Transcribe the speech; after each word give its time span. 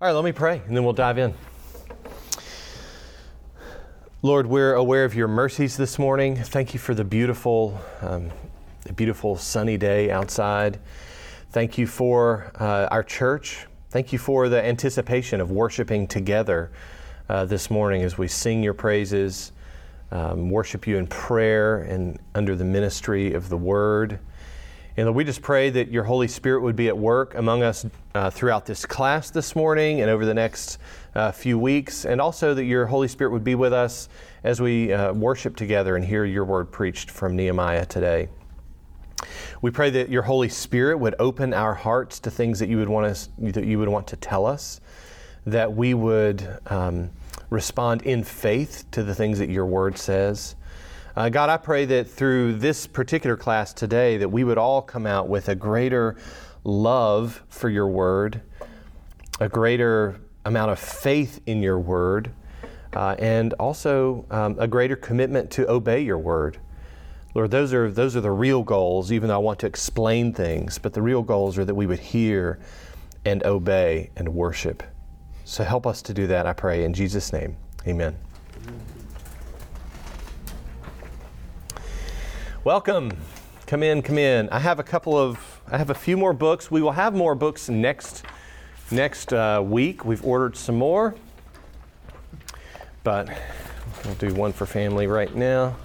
All 0.00 0.06
right, 0.06 0.14
let 0.14 0.24
me 0.24 0.30
pray 0.30 0.62
and 0.64 0.76
then 0.76 0.84
we'll 0.84 0.92
dive 0.92 1.18
in. 1.18 1.34
Lord, 4.22 4.46
we're 4.46 4.74
aware 4.74 5.04
of 5.04 5.16
your 5.16 5.26
mercies 5.26 5.76
this 5.76 5.98
morning. 5.98 6.36
Thank 6.36 6.72
you 6.72 6.78
for 6.78 6.94
the 6.94 7.02
beautiful, 7.02 7.80
um, 8.00 8.30
the 8.84 8.92
beautiful 8.92 9.34
sunny 9.34 9.76
day 9.76 10.08
outside. 10.12 10.78
Thank 11.50 11.78
you 11.78 11.88
for 11.88 12.52
uh, 12.60 12.86
our 12.92 13.02
church. 13.02 13.66
Thank 13.90 14.12
you 14.12 14.20
for 14.20 14.48
the 14.48 14.64
anticipation 14.64 15.40
of 15.40 15.50
worshiping 15.50 16.06
together 16.06 16.70
uh, 17.28 17.46
this 17.46 17.68
morning 17.68 18.04
as 18.04 18.16
we 18.16 18.28
sing 18.28 18.62
your 18.62 18.74
praises, 18.74 19.50
um, 20.12 20.48
worship 20.48 20.86
you 20.86 20.98
in 20.98 21.08
prayer 21.08 21.78
and 21.78 22.20
under 22.36 22.54
the 22.54 22.64
ministry 22.64 23.34
of 23.34 23.48
the 23.48 23.56
word. 23.56 24.20
And 24.98 25.14
we 25.14 25.22
just 25.22 25.42
pray 25.42 25.70
that 25.70 25.92
your 25.92 26.02
Holy 26.02 26.26
Spirit 26.26 26.60
would 26.62 26.74
be 26.74 26.88
at 26.88 26.98
work 26.98 27.36
among 27.36 27.62
us 27.62 27.86
uh, 28.16 28.30
throughout 28.30 28.66
this 28.66 28.84
class 28.84 29.30
this 29.30 29.54
morning 29.54 30.00
and 30.00 30.10
over 30.10 30.26
the 30.26 30.34
next 30.34 30.78
uh, 31.14 31.30
few 31.30 31.56
weeks, 31.56 32.04
and 32.04 32.20
also 32.20 32.52
that 32.52 32.64
your 32.64 32.84
Holy 32.86 33.06
Spirit 33.06 33.30
would 33.30 33.44
be 33.44 33.54
with 33.54 33.72
us 33.72 34.08
as 34.42 34.60
we 34.60 34.92
uh, 34.92 35.12
worship 35.12 35.54
together 35.54 35.94
and 35.94 36.04
hear 36.04 36.24
your 36.24 36.44
word 36.44 36.72
preached 36.72 37.12
from 37.12 37.36
Nehemiah 37.36 37.86
today. 37.86 38.28
We 39.62 39.70
pray 39.70 39.90
that 39.90 40.08
your 40.08 40.22
Holy 40.22 40.48
Spirit 40.48 40.98
would 40.98 41.14
open 41.20 41.54
our 41.54 41.74
hearts 41.74 42.18
to 42.18 42.30
things 42.32 42.58
that 42.58 42.68
you 42.68 42.78
would 42.78 42.88
want 42.88 43.06
us, 43.06 43.28
that 43.38 43.66
you 43.66 43.78
would 43.78 43.88
want 43.88 44.08
to 44.08 44.16
tell 44.16 44.46
us, 44.46 44.80
that 45.46 45.72
we 45.72 45.94
would 45.94 46.58
um, 46.66 47.10
respond 47.50 48.02
in 48.02 48.24
faith 48.24 48.84
to 48.90 49.04
the 49.04 49.14
things 49.14 49.38
that 49.38 49.48
your 49.48 49.64
word 49.64 49.96
says 49.96 50.56
uh, 51.18 51.28
God, 51.28 51.50
I 51.50 51.56
pray 51.56 51.84
that 51.86 52.08
through 52.08 52.58
this 52.58 52.86
particular 52.86 53.36
class 53.36 53.72
today, 53.72 54.18
that 54.18 54.28
we 54.28 54.44
would 54.44 54.56
all 54.56 54.80
come 54.80 55.04
out 55.04 55.28
with 55.28 55.48
a 55.48 55.54
greater 55.56 56.14
love 56.62 57.42
for 57.48 57.68
your 57.68 57.88
word, 57.88 58.40
a 59.40 59.48
greater 59.48 60.20
amount 60.44 60.70
of 60.70 60.78
faith 60.78 61.40
in 61.46 61.60
your 61.60 61.80
word, 61.80 62.30
uh, 62.92 63.16
and 63.18 63.52
also 63.54 64.26
um, 64.30 64.54
a 64.60 64.68
greater 64.68 64.94
commitment 64.94 65.50
to 65.50 65.68
obey 65.68 66.00
your 66.00 66.18
word. 66.18 66.58
Lord, 67.34 67.50
those 67.50 67.74
are, 67.74 67.90
those 67.90 68.14
are 68.14 68.20
the 68.20 68.30
real 68.30 68.62
goals, 68.62 69.10
even 69.10 69.26
though 69.26 69.34
I 69.34 69.38
want 69.38 69.58
to 69.58 69.66
explain 69.66 70.32
things, 70.32 70.78
but 70.78 70.92
the 70.92 71.02
real 71.02 71.24
goals 71.24 71.58
are 71.58 71.64
that 71.64 71.74
we 71.74 71.86
would 71.86 71.98
hear 71.98 72.60
and 73.24 73.44
obey 73.44 74.10
and 74.14 74.28
worship. 74.28 74.84
So 75.44 75.64
help 75.64 75.84
us 75.84 76.00
to 76.02 76.14
do 76.14 76.28
that, 76.28 76.46
I 76.46 76.52
pray, 76.52 76.84
in 76.84 76.94
Jesus' 76.94 77.32
name. 77.32 77.56
Amen. 77.88 78.16
Welcome. 82.68 83.10
Come 83.66 83.82
in, 83.82 84.02
come 84.02 84.18
in. 84.18 84.50
I 84.50 84.58
have 84.58 84.78
a 84.78 84.82
couple 84.82 85.16
of, 85.16 85.62
I 85.68 85.78
have 85.78 85.88
a 85.88 85.94
few 85.94 86.18
more 86.18 86.34
books. 86.34 86.70
We 86.70 86.82
will 86.82 86.92
have 86.92 87.14
more 87.14 87.34
books 87.34 87.70
next 87.70 88.26
next 88.90 89.32
uh, 89.32 89.62
week. 89.64 90.04
We've 90.04 90.22
ordered 90.22 90.54
some 90.54 90.76
more, 90.76 91.14
but 93.04 93.30
we'll 94.04 94.16
do 94.16 94.34
one 94.34 94.52
for 94.52 94.66
family 94.66 95.06
right 95.06 95.34
now. 95.34 95.76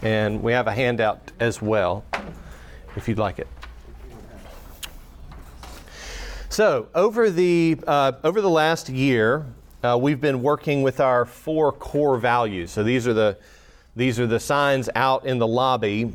And 0.00 0.44
we 0.44 0.52
have 0.52 0.68
a 0.68 0.72
handout 0.72 1.32
as 1.40 1.60
well, 1.60 2.04
if 2.94 3.08
you'd 3.08 3.18
like 3.18 3.40
it. 3.40 3.48
So 6.50 6.86
over 6.94 7.30
the 7.30 7.80
uh, 7.84 8.12
over 8.22 8.40
the 8.40 8.48
last 8.48 8.88
year, 8.88 9.44
uh, 9.82 9.98
we've 10.00 10.20
been 10.20 10.40
working 10.40 10.84
with 10.84 11.00
our 11.00 11.24
four 11.24 11.72
core 11.72 12.16
values. 12.16 12.70
So 12.70 12.84
these 12.84 13.08
are 13.08 13.12
the 13.12 13.38
these 13.96 14.18
are 14.18 14.26
the 14.26 14.40
signs 14.40 14.90
out 14.94 15.24
in 15.24 15.38
the 15.38 15.46
lobby 15.46 16.12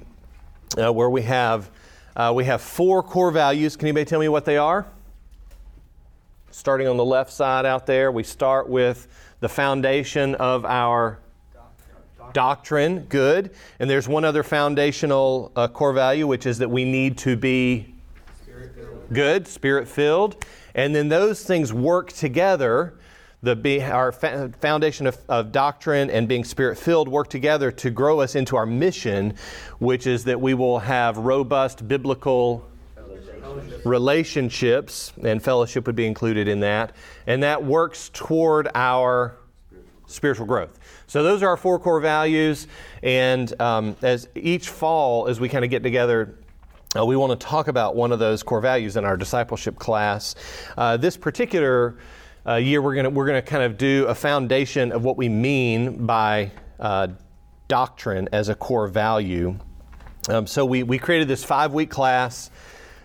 uh, 0.77 0.91
where 0.91 1.09
we 1.09 1.21
have, 1.21 1.69
uh, 2.15 2.31
we 2.35 2.43
have 2.45 2.61
four 2.61 3.01
core 3.01 3.31
values. 3.31 3.77
Can 3.77 3.87
anybody 3.87 4.05
tell 4.05 4.19
me 4.19 4.27
what 4.27 4.45
they 4.45 4.57
are? 4.57 4.85
Starting 6.51 6.87
on 6.87 6.97
the 6.97 7.05
left 7.05 7.31
side 7.31 7.65
out 7.65 7.85
there, 7.85 8.11
we 8.11 8.23
start 8.23 8.67
with 8.67 9.07
the 9.39 9.47
foundation 9.47 10.35
of 10.35 10.65
our 10.65 11.19
doctrine. 11.53 12.33
doctrine. 12.33 12.99
Good. 13.05 13.51
And 13.79 13.89
there's 13.89 14.09
one 14.09 14.25
other 14.25 14.43
foundational 14.43 15.51
uh, 15.55 15.69
core 15.69 15.93
value, 15.93 16.27
which 16.27 16.45
is 16.45 16.57
that 16.57 16.69
we 16.69 16.83
need 16.83 17.17
to 17.19 17.37
be 17.37 17.93
spirit 18.43 19.13
good, 19.13 19.47
spirit 19.47 19.87
filled. 19.87 20.43
And 20.75 20.93
then 20.93 21.07
those 21.07 21.43
things 21.45 21.71
work 21.71 22.11
together 22.11 22.98
the, 23.41 23.81
our 23.83 24.11
foundation 24.11 25.07
of, 25.07 25.17
of 25.29 25.51
doctrine 25.51 26.09
and 26.09 26.27
being 26.27 26.43
spirit 26.43 26.77
filled 26.77 27.07
work 27.07 27.29
together 27.29 27.71
to 27.71 27.89
grow 27.89 28.19
us 28.19 28.35
into 28.35 28.55
our 28.55 28.65
mission, 28.65 29.33
which 29.79 30.07
is 30.07 30.25
that 30.25 30.39
we 30.39 30.53
will 30.53 30.79
have 30.79 31.17
robust 31.17 31.87
biblical 31.87 32.65
relationships, 33.85 35.13
and 35.23 35.41
fellowship 35.41 35.87
would 35.87 35.95
be 35.95 36.05
included 36.05 36.47
in 36.47 36.59
that. 36.59 36.95
And 37.27 37.43
that 37.43 37.63
works 37.63 38.09
toward 38.13 38.69
our 38.75 39.37
spiritual 40.05 40.45
growth. 40.45 40.77
So 41.07 41.23
those 41.23 41.43
are 41.43 41.49
our 41.49 41.57
four 41.57 41.79
core 41.79 41.99
values. 41.99 42.67
And 43.03 43.59
um, 43.61 43.95
as 44.01 44.27
each 44.35 44.69
fall, 44.69 45.27
as 45.27 45.39
we 45.39 45.49
kind 45.49 45.63
of 45.63 45.71
get 45.71 45.83
together, 45.83 46.35
uh, 46.97 47.05
we 47.05 47.15
want 47.15 47.39
to 47.39 47.47
talk 47.47 47.67
about 47.67 47.95
one 47.95 48.11
of 48.11 48.19
those 48.19 48.43
core 48.43 48.61
values 48.61 48.97
in 48.97 49.05
our 49.05 49.15
discipleship 49.15 49.77
class. 49.77 50.35
Uh, 50.77 50.97
this 50.97 51.15
particular 51.15 51.97
uh, 52.47 52.55
year, 52.55 52.81
we're 52.81 52.95
going 52.95 53.13
we're 53.13 53.25
gonna 53.25 53.41
kind 53.41 53.63
of 53.63 53.77
do 53.77 54.05
a 54.07 54.15
foundation 54.15 54.91
of 54.91 55.03
what 55.03 55.17
we 55.17 55.29
mean 55.29 56.05
by 56.05 56.51
uh, 56.79 57.07
doctrine 57.67 58.29
as 58.31 58.49
a 58.49 58.55
core 58.55 58.87
value. 58.87 59.57
Um, 60.29 60.47
so 60.47 60.65
we, 60.65 60.83
we 60.83 60.97
created 60.99 61.27
this 61.27 61.43
five 61.43 61.73
week 61.73 61.89
class 61.89 62.51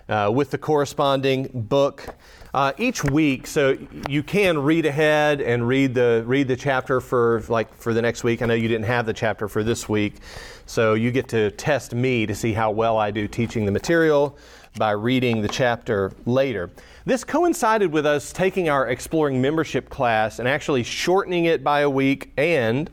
uh, 0.09 0.31
with 0.35 0.51
the 0.51 0.59
corresponding 0.59 1.49
book. 1.53 2.15
Uh, 2.53 2.73
each 2.79 3.03
week, 3.03 3.49
so 3.49 3.77
you 4.09 4.23
can 4.23 4.57
read 4.57 4.87
ahead 4.87 5.41
and 5.41 5.67
read 5.67 5.93
the 5.93 6.23
read 6.25 6.47
the 6.47 6.55
chapter 6.55 7.01
for 7.01 7.43
like 7.49 7.75
for 7.75 7.93
the 7.93 8.01
next 8.01 8.23
week. 8.23 8.43
I 8.43 8.47
know 8.47 8.55
you 8.55 8.69
didn't 8.69 8.87
have 8.87 9.07
the 9.07 9.13
chapter 9.13 9.49
for 9.49 9.65
this 9.65 9.89
week, 9.89 10.19
so 10.65 10.95
you 10.95 11.11
get 11.11 11.27
to 11.31 11.51
test 11.51 11.95
me 11.95 12.27
to 12.27 12.35
see 12.37 12.53
how 12.53 12.71
well 12.71 12.97
I 12.97 13.11
do 13.11 13.27
teaching 13.27 13.65
the 13.65 13.73
material 13.73 14.39
by 14.77 14.91
reading 14.91 15.41
the 15.41 15.49
chapter 15.49 16.11
later. 16.27 16.71
This 17.05 17.23
coincided 17.23 17.93
with 17.93 18.07
us 18.07 18.33
taking 18.33 18.69
our 18.69 18.89
exploring 18.89 19.41
membership 19.41 19.89
class 19.89 20.41
and 20.41 20.49
actually 20.49 20.83
shortening 20.83 21.45
it 21.45 21.63
by 21.63 21.81
a 21.81 21.91
week 21.91 22.33
and 22.37 22.91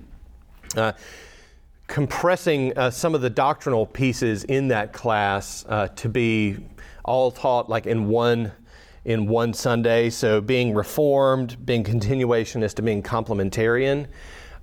uh, 0.78 0.92
compressing 1.88 2.78
uh, 2.78 2.92
some 2.92 3.16
of 3.16 3.22
the 3.22 3.30
doctrinal 3.30 3.88
pieces 3.88 4.44
in 4.44 4.68
that 4.68 4.94
class 4.94 5.66
uh, 5.70 5.88
to 5.90 6.08
be 6.08 6.58
all 7.04 7.32
taught 7.32 7.68
like 7.68 7.88
in 7.88 8.08
one 8.08 8.52
in 9.04 9.26
one 9.26 9.52
Sunday. 9.52 10.12
So 10.12 10.40
being 10.40 10.76
reformed, 10.76 11.66
being 11.66 11.84
continuationist, 11.84 12.78
and 12.78 12.86
being 12.86 13.02
complementarian. 13.02 14.06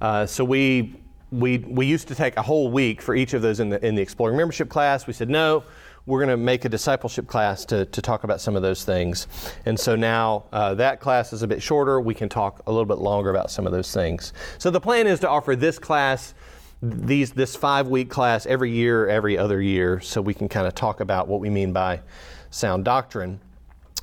Uh, 0.01 0.25
so 0.25 0.45
we 0.45 0.95
we 1.33 1.59
we 1.59 1.85
used 1.85 2.07
to 2.09 2.15
take 2.15 2.37
a 2.37 2.43
whole 2.43 2.71
week 2.71 3.03
for 3.03 3.17
each 3.17 3.35
of 3.35 3.43
those 3.43 3.59
in 3.59 3.71
the 3.71 3.85
in 3.85 3.97
the 3.97 4.03
exploring 4.03 4.37
membership 4.37 4.69
class. 4.69 5.09
We 5.09 5.13
said 5.13 5.29
no 5.29 5.65
we're 6.09 6.25
going 6.25 6.31
to 6.31 6.43
make 6.43 6.65
a 6.65 6.71
discipleship 6.71 7.27
class 7.27 7.67
to, 7.67 7.85
to 7.85 8.01
talk 8.01 8.25
about 8.25 8.41
some 8.41 8.57
of 8.57 8.63
those 8.63 8.83
things. 8.83 9.29
And 9.67 9.79
so 9.79 9.95
now 9.95 10.47
uh, 10.53 10.73
that 10.77 11.01
class 11.01 11.35
is 11.35 11.43
a 11.43 11.47
bit 11.47 11.63
shorter. 11.63 12.01
We 12.01 12.15
can 12.15 12.31
talk 12.31 12.63
a 12.67 12.73
little 12.73 12.87
bit 12.87 12.97
longer 12.97 13.29
about 13.29 13.51
some 13.51 13.67
of 13.67 13.73
those 13.73 13.93
things. 13.93 14.33
So 14.57 14.71
the 14.71 14.81
plan 14.81 15.07
is 15.07 15.21
to 15.21 15.29
offer 15.29 15.55
this 15.55 15.79
class, 15.79 16.33
these, 16.81 17.33
this 17.33 17.55
five 17.55 17.89
week 17.89 18.09
class 18.09 18.47
every 18.47 18.71
year, 18.71 19.07
every 19.07 19.37
other 19.37 19.61
year, 19.61 20.01
so 20.01 20.23
we 20.23 20.33
can 20.33 20.49
kind 20.49 20.67
of 20.67 20.75
talk 20.75 21.01
about 21.01 21.29
what 21.29 21.41
we 21.41 21.51
mean 21.51 21.75
by 21.75 22.01
sound 22.49 22.87
doctrine. 22.87 23.39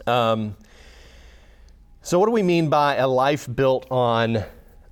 Um, 0.06 0.56
so, 2.04 2.20
what 2.20 2.28
do 2.28 2.32
we 2.32 2.44
mean 2.44 2.70
by 2.70 2.98
a 2.98 3.08
life 3.08 3.48
built 3.56 3.88
on 3.90 4.38
uh, 4.38 4.44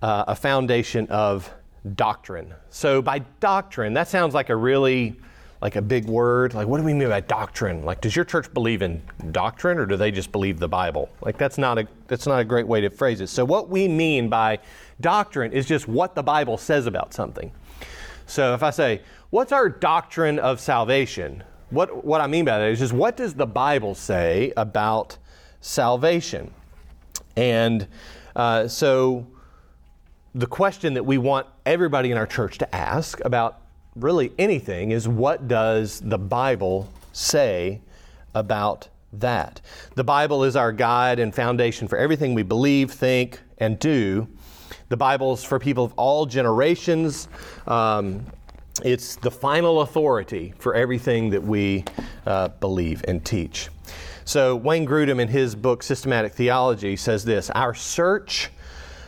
a 0.01 0.35
foundation 0.35 1.05
of 1.09 1.53
doctrine? 1.93 2.55
So, 2.71 3.03
by 3.03 3.19
doctrine, 3.39 3.93
that 3.93 4.07
sounds 4.07 4.33
like 4.33 4.49
a 4.49 4.55
really 4.55 5.19
like 5.63 5.77
a 5.77 5.81
big 5.81 6.05
word. 6.07 6.53
Like, 6.53 6.67
what 6.67 6.77
do 6.77 6.83
we 6.83 6.93
mean 6.93 7.07
by 7.07 7.21
doctrine? 7.21 7.85
Like, 7.85 8.01
does 8.01 8.17
your 8.17 8.25
church 8.25 8.53
believe 8.53 8.81
in 8.81 9.01
doctrine 9.31 9.77
or 9.77 9.85
do 9.85 9.95
they 9.95 10.11
just 10.11 10.33
believe 10.33 10.59
the 10.59 10.67
Bible? 10.67 11.09
Like, 11.21 11.37
that's 11.37 11.57
not 11.57 11.79
a, 11.79 11.87
that's 12.07 12.27
not 12.27 12.41
a 12.41 12.43
great 12.43 12.67
way 12.67 12.81
to 12.81 12.89
phrase 12.89 13.21
it. 13.21 13.27
So, 13.27 13.45
what 13.45 13.69
we 13.69 13.87
mean 13.87 14.27
by 14.27 14.59
doctrine 14.99 15.53
is 15.53 15.65
just 15.65 15.87
what 15.87 16.15
the 16.15 16.21
Bible 16.21 16.57
says 16.57 16.85
about 16.85 17.13
something. 17.13 17.49
So, 18.25 18.53
if 18.53 18.61
I 18.61 18.71
say, 18.71 19.03
what's 19.29 19.53
our 19.53 19.69
doctrine 19.69 20.37
of 20.37 20.59
salvation? 20.59 21.43
What, 21.69 22.03
what 22.03 22.19
I 22.19 22.27
mean 22.27 22.43
by 22.43 22.59
that 22.59 22.67
is 22.67 22.79
just 22.79 22.91
what 22.91 23.15
does 23.15 23.33
the 23.33 23.47
Bible 23.47 23.95
say 23.95 24.51
about 24.57 25.17
salvation? 25.61 26.53
And 27.37 27.87
uh, 28.35 28.67
so, 28.67 29.25
the 30.35 30.47
question 30.47 30.95
that 30.95 31.05
we 31.05 31.17
want 31.17 31.47
everybody 31.65 32.11
in 32.11 32.17
our 32.17 32.27
church 32.27 32.57
to 32.57 32.75
ask 32.75 33.23
about 33.23 33.61
really 33.95 34.31
anything 34.37 34.91
is 34.91 35.07
what 35.07 35.47
does 35.47 35.99
the 35.99 36.17
Bible 36.17 36.89
say 37.11 37.81
about 38.33 38.87
that? 39.13 39.61
The 39.95 40.03
Bible 40.03 40.43
is 40.43 40.55
our 40.55 40.71
guide 40.71 41.19
and 41.19 41.33
foundation 41.33 41.87
for 41.87 41.97
everything 41.97 42.33
we 42.33 42.43
believe, 42.43 42.91
think, 42.91 43.39
and 43.57 43.77
do. 43.79 44.27
The 44.89 44.97
Bible's 44.97 45.43
for 45.43 45.59
people 45.59 45.85
of 45.85 45.93
all 45.93 46.25
generations. 46.25 47.27
Um, 47.67 48.25
it's 48.83 49.15
the 49.17 49.31
final 49.31 49.81
authority 49.81 50.53
for 50.57 50.73
everything 50.73 51.29
that 51.29 51.43
we 51.43 51.85
uh, 52.25 52.49
believe 52.49 53.03
and 53.07 53.23
teach. 53.23 53.69
So, 54.25 54.55
Wayne 54.55 54.87
Grudem, 54.87 55.19
in 55.19 55.27
his 55.27 55.53
book 55.53 55.83
Systematic 55.83 56.33
Theology, 56.33 56.95
says 56.95 57.25
this 57.25 57.49
Our 57.51 57.73
search 57.73 58.49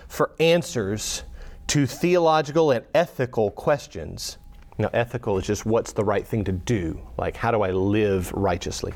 for 0.07 0.31
answers 0.39 1.23
to 1.67 1.87
theological 1.87 2.71
and 2.71 2.85
ethical 2.93 3.49
questions. 3.51 4.37
Now, 4.77 4.89
ethical 4.93 5.37
is 5.37 5.45
just 5.45 5.65
what's 5.65 5.93
the 5.93 6.03
right 6.03 6.25
thing 6.25 6.43
to 6.45 6.51
do, 6.51 6.99
like 7.17 7.37
how 7.37 7.51
do 7.51 7.61
I 7.61 7.71
live 7.71 8.31
righteously? 8.33 8.93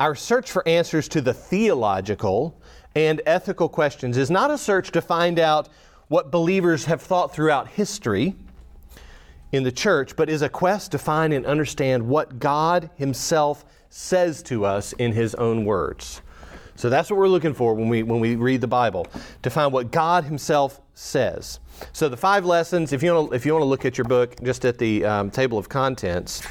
Our 0.00 0.14
search 0.14 0.50
for 0.50 0.66
answers 0.66 1.08
to 1.10 1.20
the 1.20 1.34
theological 1.34 2.60
and 2.96 3.22
ethical 3.26 3.68
questions 3.68 4.16
is 4.16 4.30
not 4.30 4.50
a 4.50 4.58
search 4.58 4.90
to 4.92 5.00
find 5.00 5.38
out 5.38 5.68
what 6.08 6.32
believers 6.32 6.86
have 6.86 7.00
thought 7.00 7.32
throughout 7.32 7.68
history 7.68 8.34
in 9.52 9.62
the 9.62 9.72
church, 9.72 10.16
but 10.16 10.28
is 10.28 10.42
a 10.42 10.48
quest 10.48 10.90
to 10.92 10.98
find 10.98 11.32
and 11.32 11.46
understand 11.46 12.06
what 12.06 12.38
God 12.38 12.90
Himself 12.96 13.64
says 13.90 14.42
to 14.44 14.64
us 14.64 14.92
in 14.94 15.12
His 15.12 15.34
own 15.36 15.64
words. 15.64 16.22
So 16.80 16.88
that's 16.88 17.10
what 17.10 17.18
we're 17.18 17.28
looking 17.28 17.52
for 17.52 17.74
when 17.74 17.90
we, 17.90 18.02
when 18.02 18.20
we 18.20 18.36
read 18.36 18.62
the 18.62 18.66
Bible, 18.66 19.06
to 19.42 19.50
find 19.50 19.70
what 19.70 19.90
God 19.90 20.24
Himself 20.24 20.80
says. 20.94 21.60
So 21.92 22.08
the 22.08 22.16
five 22.16 22.46
lessons, 22.46 22.94
if 22.94 23.02
you 23.02 23.12
want 23.12 23.28
to, 23.28 23.36
if 23.36 23.44
you 23.44 23.52
want 23.52 23.60
to 23.60 23.66
look 23.66 23.84
at 23.84 23.98
your 23.98 24.06
book, 24.06 24.42
just 24.42 24.64
at 24.64 24.78
the 24.78 25.04
um, 25.04 25.30
table 25.30 25.58
of 25.58 25.68
contents, 25.68 26.42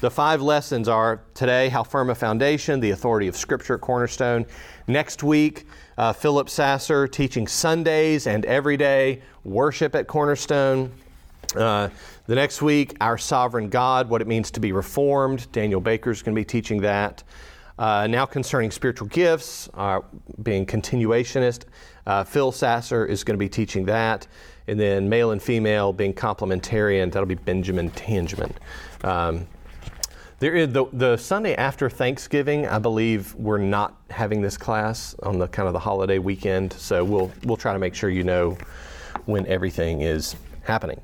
the 0.00 0.08
five 0.08 0.40
lessons 0.40 0.88
are 0.88 1.22
today, 1.34 1.68
how 1.68 1.82
firm 1.82 2.10
a 2.10 2.14
foundation, 2.14 2.78
the 2.78 2.92
authority 2.92 3.26
of 3.26 3.36
Scripture 3.36 3.74
at 3.74 3.80
Cornerstone. 3.80 4.46
Next 4.86 5.24
week, 5.24 5.66
uh, 5.98 6.12
Philip 6.12 6.48
Sasser 6.48 7.08
teaching 7.08 7.48
Sundays 7.48 8.28
and 8.28 8.44
everyday 8.44 9.22
worship 9.42 9.96
at 9.96 10.06
Cornerstone. 10.06 10.92
Uh, 11.56 11.88
the 12.28 12.36
next 12.36 12.62
week, 12.62 12.96
Our 13.00 13.18
Sovereign 13.18 13.70
God, 13.70 14.08
what 14.08 14.20
it 14.20 14.28
means 14.28 14.52
to 14.52 14.60
be 14.60 14.70
reformed. 14.70 15.50
Daniel 15.50 15.80
Baker 15.80 16.12
is 16.12 16.22
going 16.22 16.36
to 16.36 16.40
be 16.40 16.44
teaching 16.44 16.80
that. 16.82 17.24
Uh, 17.78 18.06
now, 18.06 18.24
concerning 18.24 18.70
spiritual 18.70 19.08
gifts, 19.08 19.68
uh, 19.74 20.00
being 20.42 20.64
continuationist, 20.64 21.64
uh, 22.06 22.24
Phil 22.24 22.50
Sasser 22.50 23.04
is 23.04 23.22
going 23.22 23.34
to 23.34 23.38
be 23.38 23.48
teaching 23.48 23.84
that. 23.86 24.26
And 24.66 24.80
then 24.80 25.08
male 25.08 25.30
and 25.30 25.42
female 25.42 25.92
being 25.92 26.14
complementarian, 26.14 27.12
that'll 27.12 27.26
be 27.26 27.34
Benjamin 27.34 27.90
Tangeman. 27.90 28.52
Um, 29.04 29.46
there 30.38 30.54
is 30.54 30.72
the, 30.72 30.84
the 30.92 31.16
Sunday 31.16 31.54
after 31.54 31.88
Thanksgiving, 31.88 32.66
I 32.66 32.78
believe 32.78 33.34
we're 33.36 33.56
not 33.56 33.96
having 34.10 34.42
this 34.42 34.58
class 34.58 35.14
on 35.22 35.38
the 35.38 35.48
kind 35.48 35.66
of 35.66 35.72
the 35.72 35.78
holiday 35.78 36.18
weekend, 36.18 36.74
so 36.74 37.02
we'll 37.02 37.32
we'll 37.44 37.56
try 37.56 37.72
to 37.72 37.78
make 37.78 37.94
sure 37.94 38.10
you 38.10 38.22
know 38.22 38.58
when 39.24 39.46
everything 39.46 40.02
is 40.02 40.36
happening. 40.62 41.00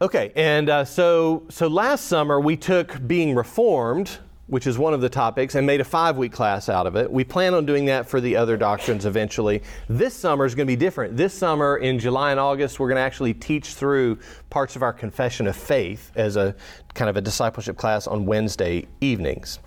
Okay, 0.00 0.32
and 0.34 0.68
uh, 0.68 0.84
so 0.84 1.44
so 1.48 1.68
last 1.68 2.06
summer 2.06 2.40
we 2.40 2.56
took 2.56 3.06
being 3.06 3.36
reformed, 3.36 4.18
which 4.48 4.66
is 4.66 4.78
one 4.78 4.94
of 4.94 5.00
the 5.00 5.08
topics, 5.08 5.56
and 5.56 5.66
made 5.66 5.80
a 5.80 5.84
five-week 5.84 6.32
class 6.32 6.68
out 6.68 6.86
of 6.86 6.94
it. 6.94 7.10
We 7.10 7.24
plan 7.24 7.52
on 7.52 7.66
doing 7.66 7.86
that 7.86 8.08
for 8.08 8.20
the 8.20 8.36
other 8.36 8.56
doctrines 8.56 9.04
eventually. 9.04 9.62
This 9.88 10.14
summer 10.14 10.44
is 10.44 10.54
going 10.54 10.66
to 10.66 10.70
be 10.70 10.76
different. 10.76 11.16
This 11.16 11.34
summer 11.34 11.78
in 11.78 11.98
July 11.98 12.30
and 12.30 12.38
August, 12.38 12.78
we're 12.78 12.88
going 12.88 12.96
to 12.96 13.02
actually 13.02 13.34
teach 13.34 13.74
through 13.74 14.18
parts 14.48 14.76
of 14.76 14.82
our 14.82 14.92
confession 14.92 15.46
of 15.46 15.56
faith 15.56 16.12
as 16.14 16.36
a 16.36 16.54
kind 16.94 17.10
of 17.10 17.16
a 17.16 17.20
discipleship 17.20 17.76
class 17.76 18.06
on 18.06 18.24
Wednesday 18.24 18.86
evenings. 19.00 19.58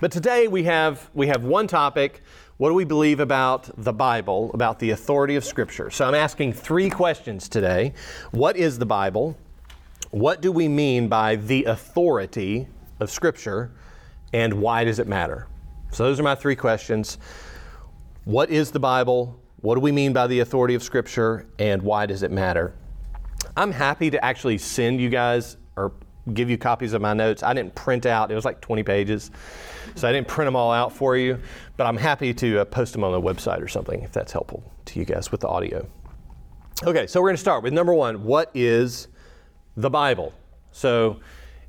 But 0.00 0.12
today 0.12 0.48
we 0.48 0.64
have 0.64 1.10
we 1.12 1.26
have 1.26 1.44
one 1.44 1.66
topic. 1.66 2.22
What 2.56 2.70
do 2.70 2.74
we 2.74 2.84
believe 2.84 3.20
about 3.20 3.68
the 3.76 3.92
Bible, 3.92 4.50
about 4.54 4.78
the 4.78 4.90
authority 4.92 5.36
of 5.36 5.44
Scripture? 5.44 5.90
So 5.90 6.06
I'm 6.06 6.14
asking 6.14 6.54
three 6.54 6.88
questions 6.88 7.50
today. 7.50 7.92
What 8.30 8.56
is 8.56 8.78
the 8.78 8.86
Bible? 8.86 9.36
What 10.10 10.40
do 10.40 10.52
we 10.52 10.68
mean 10.68 11.08
by 11.08 11.36
the 11.36 11.64
authority 11.64 12.68
of 12.98 13.10
Scripture, 13.10 13.72
and 14.36 14.52
why 14.52 14.84
does 14.84 14.98
it 14.98 15.08
matter? 15.08 15.46
So, 15.92 16.04
those 16.04 16.20
are 16.20 16.22
my 16.22 16.34
three 16.34 16.56
questions. 16.56 17.16
What 18.24 18.50
is 18.50 18.70
the 18.70 18.78
Bible? 18.78 19.40
What 19.62 19.76
do 19.76 19.80
we 19.80 19.92
mean 19.92 20.12
by 20.12 20.26
the 20.26 20.40
authority 20.40 20.74
of 20.74 20.82
Scripture, 20.82 21.46
and 21.58 21.80
why 21.80 22.04
does 22.04 22.22
it 22.22 22.30
matter? 22.30 22.74
I'm 23.56 23.72
happy 23.72 24.10
to 24.10 24.22
actually 24.22 24.58
send 24.58 25.00
you 25.00 25.08
guys 25.08 25.56
or 25.74 25.92
give 26.34 26.50
you 26.50 26.58
copies 26.58 26.92
of 26.92 27.00
my 27.00 27.14
notes. 27.14 27.42
I 27.42 27.54
didn't 27.54 27.74
print 27.74 28.04
out, 28.04 28.30
it 28.30 28.34
was 28.34 28.44
like 28.44 28.60
20 28.60 28.82
pages, 28.82 29.30
so 29.94 30.06
I 30.06 30.12
didn't 30.12 30.28
print 30.28 30.48
them 30.48 30.56
all 30.56 30.70
out 30.70 30.92
for 30.92 31.16
you, 31.16 31.40
but 31.78 31.86
I'm 31.86 31.96
happy 31.96 32.34
to 32.34 32.60
uh, 32.60 32.64
post 32.66 32.92
them 32.92 33.04
on 33.04 33.12
the 33.12 33.20
website 33.20 33.62
or 33.62 33.68
something 33.68 34.02
if 34.02 34.12
that's 34.12 34.32
helpful 34.32 34.62
to 34.84 34.98
you 34.98 35.06
guys 35.06 35.32
with 35.32 35.40
the 35.40 35.48
audio. 35.48 35.88
Okay, 36.84 37.06
so 37.06 37.22
we're 37.22 37.28
going 37.28 37.36
to 37.36 37.40
start 37.40 37.62
with 37.62 37.72
number 37.72 37.94
one 37.94 38.22
what 38.22 38.50
is 38.52 39.08
the 39.78 39.88
Bible. 39.88 40.34
So, 40.72 41.20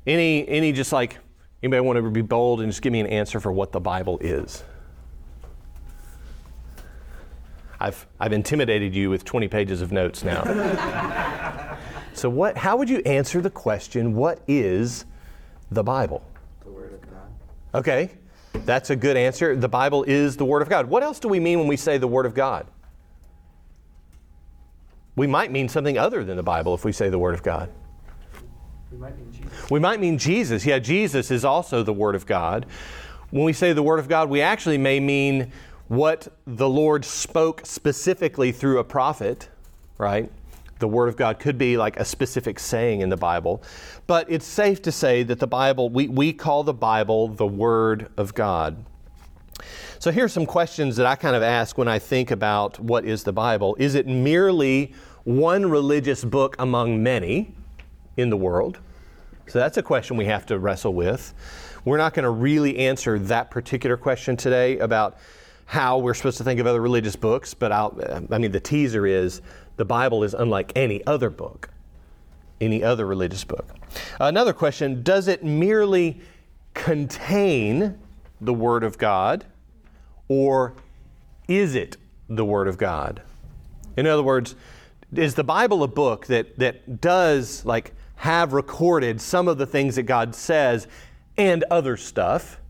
any 0.06 0.46
any 0.48 0.72
just 0.72 0.92
like 0.92 1.18
anybody 1.62 1.80
want 1.80 1.96
to 1.96 2.10
be 2.10 2.22
bold 2.22 2.60
and 2.60 2.70
just 2.70 2.82
give 2.82 2.92
me 2.92 3.00
an 3.00 3.06
answer 3.06 3.40
for 3.40 3.52
what 3.52 3.72
the 3.72 3.80
Bible 3.80 4.18
is? 4.20 4.62
I've 7.80 8.06
I've 8.18 8.32
intimidated 8.32 8.94
you 8.94 9.10
with 9.10 9.24
20 9.24 9.48
pages 9.48 9.82
of 9.82 9.92
notes 9.92 10.24
now. 10.24 11.76
so 12.12 12.28
what 12.28 12.56
how 12.56 12.76
would 12.76 12.90
you 12.90 12.98
answer 12.98 13.40
the 13.40 13.50
question 13.50 14.14
what 14.14 14.42
is 14.48 15.04
the 15.70 15.84
Bible? 15.84 16.24
The 16.64 16.70
Word 16.70 16.94
of 16.94 17.02
God. 17.02 17.30
Okay. 17.74 18.10
That's 18.64 18.90
a 18.90 18.96
good 18.96 19.16
answer. 19.16 19.54
The 19.54 19.68
Bible 19.68 20.04
is 20.04 20.36
the 20.36 20.44
Word 20.44 20.62
of 20.62 20.68
God. 20.68 20.86
What 20.86 21.02
else 21.02 21.20
do 21.20 21.28
we 21.28 21.38
mean 21.38 21.58
when 21.58 21.68
we 21.68 21.76
say 21.76 21.98
the 21.98 22.08
Word 22.08 22.26
of 22.26 22.34
God? 22.34 22.66
We 25.14 25.26
might 25.26 25.50
mean 25.50 25.68
something 25.68 25.98
other 25.98 26.24
than 26.24 26.36
the 26.36 26.42
Bible 26.42 26.74
if 26.74 26.84
we 26.84 26.92
say 26.92 27.08
the 27.08 27.18
Word 27.18 27.34
of 27.34 27.42
God. 27.42 27.70
We 28.90 28.98
might 28.98 29.18
mean 29.18 29.32
Jesus. 29.32 29.70
We 29.70 29.80
might 29.80 30.00
mean 30.00 30.18
Jesus. 30.18 30.66
Yeah, 30.66 30.78
Jesus 30.78 31.30
is 31.30 31.44
also 31.44 31.82
the 31.82 31.92
Word 31.92 32.14
of 32.14 32.24
God. 32.26 32.66
When 33.30 33.44
we 33.44 33.52
say 33.52 33.72
the 33.72 33.82
Word 33.82 33.98
of 33.98 34.08
God, 34.08 34.30
we 34.30 34.40
actually 34.40 34.78
may 34.78 34.98
mean 34.98 35.52
what 35.88 36.28
the 36.46 36.68
Lord 36.68 37.04
spoke 37.04 37.62
specifically 37.64 38.52
through 38.52 38.78
a 38.78 38.84
prophet, 38.84 39.48
right? 39.98 40.30
The 40.78 40.88
Word 40.88 41.08
of 41.08 41.16
God 41.16 41.38
could 41.38 41.58
be 41.58 41.76
like 41.76 41.98
a 41.98 42.04
specific 42.04 42.58
saying 42.58 43.00
in 43.02 43.10
the 43.10 43.16
Bible. 43.16 43.62
But 44.06 44.30
it's 44.30 44.46
safe 44.46 44.80
to 44.82 44.92
say 44.92 45.22
that 45.24 45.38
the 45.38 45.46
Bible, 45.46 45.90
we, 45.90 46.08
we 46.08 46.32
call 46.32 46.62
the 46.62 46.74
Bible 46.74 47.28
the 47.28 47.46
Word 47.46 48.10
of 48.16 48.34
God. 48.34 48.84
So 49.98 50.10
here's 50.10 50.32
some 50.32 50.46
questions 50.46 50.96
that 50.96 51.06
I 51.06 51.16
kind 51.16 51.34
of 51.34 51.42
ask 51.42 51.76
when 51.76 51.88
I 51.88 51.98
think 51.98 52.30
about 52.30 52.78
what 52.78 53.04
is 53.04 53.24
the 53.24 53.32
Bible. 53.32 53.76
Is 53.78 53.94
it 53.96 54.06
merely 54.06 54.94
one 55.24 55.68
religious 55.68 56.24
book 56.24 56.56
among 56.58 57.02
many? 57.02 57.52
In 58.18 58.28
the 58.28 58.36
world? 58.36 58.78
So 59.46 59.58
that's 59.58 59.78
a 59.78 59.82
question 59.82 60.18
we 60.18 60.26
have 60.26 60.44
to 60.46 60.58
wrestle 60.58 60.92
with. 60.92 61.32
We're 61.84 61.96
not 61.96 62.12
going 62.12 62.24
to 62.24 62.30
really 62.30 62.76
answer 62.78 63.18
that 63.18 63.50
particular 63.50 63.96
question 63.96 64.36
today 64.36 64.78
about 64.78 65.16
how 65.64 65.98
we're 65.98 66.14
supposed 66.14 66.38
to 66.38 66.44
think 66.44 66.60
of 66.60 66.66
other 66.66 66.82
religious 66.82 67.16
books, 67.16 67.54
but 67.54 67.72
I'll, 67.72 67.98
I 68.30 68.38
mean, 68.38 68.52
the 68.52 68.60
teaser 68.60 69.06
is 69.06 69.40
the 69.76 69.84
Bible 69.84 70.24
is 70.24 70.34
unlike 70.34 70.72
any 70.76 71.06
other 71.06 71.30
book, 71.30 71.70
any 72.60 72.82
other 72.82 73.06
religious 73.06 73.44
book. 73.44 73.66
Another 74.20 74.52
question 74.52 75.02
Does 75.02 75.28
it 75.28 75.44
merely 75.44 76.20
contain 76.74 77.98
the 78.40 78.52
Word 78.52 78.84
of 78.84 78.98
God, 78.98 79.44
or 80.28 80.74
is 81.46 81.74
it 81.74 81.96
the 82.28 82.44
Word 82.44 82.68
of 82.68 82.76
God? 82.76 83.22
In 83.96 84.06
other 84.06 84.22
words, 84.22 84.54
is 85.14 85.34
the 85.34 85.44
Bible 85.44 85.82
a 85.82 85.88
book 85.88 86.26
that, 86.26 86.58
that 86.58 87.00
does 87.00 87.64
like 87.64 87.94
have 88.18 88.52
recorded 88.52 89.20
some 89.20 89.48
of 89.48 89.58
the 89.58 89.66
things 89.66 89.96
that 89.96 90.02
God 90.02 90.34
says 90.34 90.86
and 91.36 91.64
other 91.70 91.96
stuff? 91.96 92.60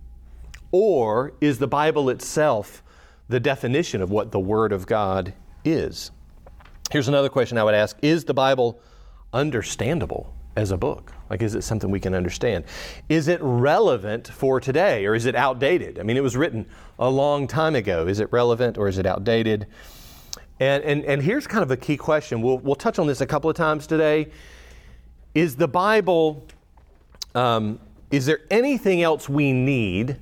Or 0.71 1.33
is 1.41 1.59
the 1.59 1.67
Bible 1.67 2.11
itself 2.11 2.83
the 3.29 3.41
definition 3.41 4.03
of 4.03 4.11
what 4.11 4.31
the 4.31 4.39
Word 4.39 4.73
of 4.73 4.87
God 4.87 5.33
is? 5.65 6.11
Here's 6.91 7.09
another 7.09 7.29
question 7.29 7.59
I 7.59 7.65
would 7.65 7.75
ask 7.75 7.97
Is 8.03 8.25
the 8.25 8.35
Bible 8.35 8.81
understandable 9.33 10.35
as 10.55 10.71
a 10.71 10.77
book? 10.77 11.13
Like, 11.31 11.43
is 11.43 11.55
it 11.55 11.63
something 11.63 11.91
we 11.91 12.01
can 12.01 12.15
understand? 12.15 12.65
Is 13.09 13.29
it 13.29 13.41
relevant 13.43 14.29
for 14.29 14.61
today 14.61 15.07
or 15.07 15.15
is 15.15 15.25
it 15.25 15.35
outdated? 15.35 15.99
I 15.99 16.03
mean, 16.03 16.17
it 16.17 16.23
was 16.23 16.37
written 16.37 16.67
a 16.99 17.09
long 17.09 17.47
time 17.47 17.75
ago. 17.75 18.07
Is 18.07 18.21
it 18.21 18.31
relevant 18.33 18.77
or 18.77 18.89
is 18.89 18.99
it 18.99 19.07
outdated? 19.07 19.67
And, 20.61 20.83
and, 20.85 21.05
and 21.05 21.23
here's 21.23 21.47
kind 21.47 21.63
of 21.63 21.71
a 21.71 21.77
key 21.77 21.97
question. 21.97 22.43
We'll, 22.43 22.59
we'll 22.59 22.75
touch 22.75 22.99
on 22.99 23.07
this 23.07 23.21
a 23.21 23.27
couple 23.27 23.49
of 23.49 23.57
times 23.57 23.87
today. 23.87 24.31
Is 25.39 25.55
the 25.55 25.69
Bible, 25.69 26.45
um, 27.37 27.79
is 28.11 28.27
there 28.27 28.41
anything 28.51 29.03
else 29.03 29.29
we 29.29 29.53
need 29.53 30.19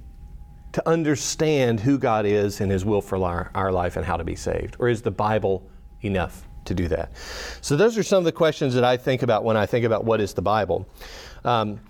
to 0.73 0.87
understand 0.87 1.81
who 1.81 1.97
God 1.97 2.27
is 2.27 2.61
and 2.61 2.71
His 2.71 2.85
will 2.85 3.01
for 3.01 3.17
our, 3.25 3.51
our 3.55 3.73
life 3.73 3.97
and 3.97 4.05
how 4.05 4.19
to 4.19 4.25
be 4.25 4.37
saved? 4.37 4.77
Or 4.79 4.91
is 4.91 5.01
the 5.01 5.11
Bible 5.11 5.67
enough 6.03 6.47
to 6.67 6.75
do 6.75 6.87
that? 6.89 7.17
So, 7.63 7.79
those 7.79 7.97
are 7.97 8.03
some 8.03 8.19
of 8.19 8.25
the 8.25 8.33
questions 8.33 8.75
that 8.75 8.85
I 8.85 8.99
think 8.99 9.23
about 9.23 9.43
when 9.43 9.57
I 9.57 9.65
think 9.65 9.87
about 9.87 10.05
what 10.05 10.21
is 10.21 10.35
the 10.35 10.43
Bible. 10.43 10.87
Um, 11.47 11.81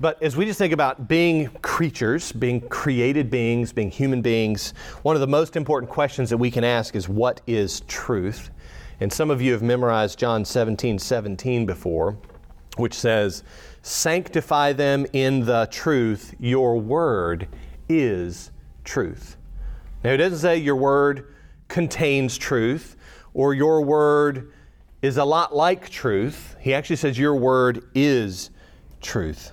but 0.00 0.22
as 0.22 0.34
we 0.34 0.46
just 0.46 0.58
think 0.58 0.72
about 0.72 1.08
being 1.08 1.48
creatures, 1.60 2.32
being 2.32 2.66
created 2.70 3.30
beings, 3.30 3.70
being 3.70 3.90
human 3.90 4.22
beings, 4.22 4.72
one 5.02 5.14
of 5.14 5.20
the 5.20 5.26
most 5.26 5.56
important 5.56 5.92
questions 5.92 6.30
that 6.30 6.38
we 6.38 6.50
can 6.50 6.64
ask 6.64 6.96
is 6.96 7.06
what 7.06 7.42
is 7.46 7.80
truth? 7.80 8.48
And 9.00 9.12
some 9.12 9.30
of 9.30 9.42
you 9.42 9.52
have 9.52 9.62
memorized 9.62 10.18
John 10.18 10.42
17 10.42 10.98
17 10.98 11.66
before. 11.66 12.16
Which 12.76 12.94
says, 12.94 13.42
Sanctify 13.82 14.72
them 14.72 15.06
in 15.12 15.44
the 15.44 15.68
truth, 15.70 16.34
your 16.38 16.78
word 16.78 17.48
is 17.88 18.50
truth. 18.84 19.36
Now, 20.02 20.10
it 20.10 20.18
doesn't 20.18 20.38
say 20.38 20.56
your 20.56 20.76
word 20.76 21.34
contains 21.68 22.36
truth 22.36 22.96
or 23.34 23.54
your 23.54 23.82
word 23.82 24.52
is 25.02 25.18
a 25.18 25.24
lot 25.24 25.54
like 25.54 25.88
truth. 25.88 26.56
He 26.60 26.74
actually 26.74 26.96
says 26.96 27.18
your 27.18 27.36
word 27.36 27.84
is 27.94 28.50
truth. 29.00 29.52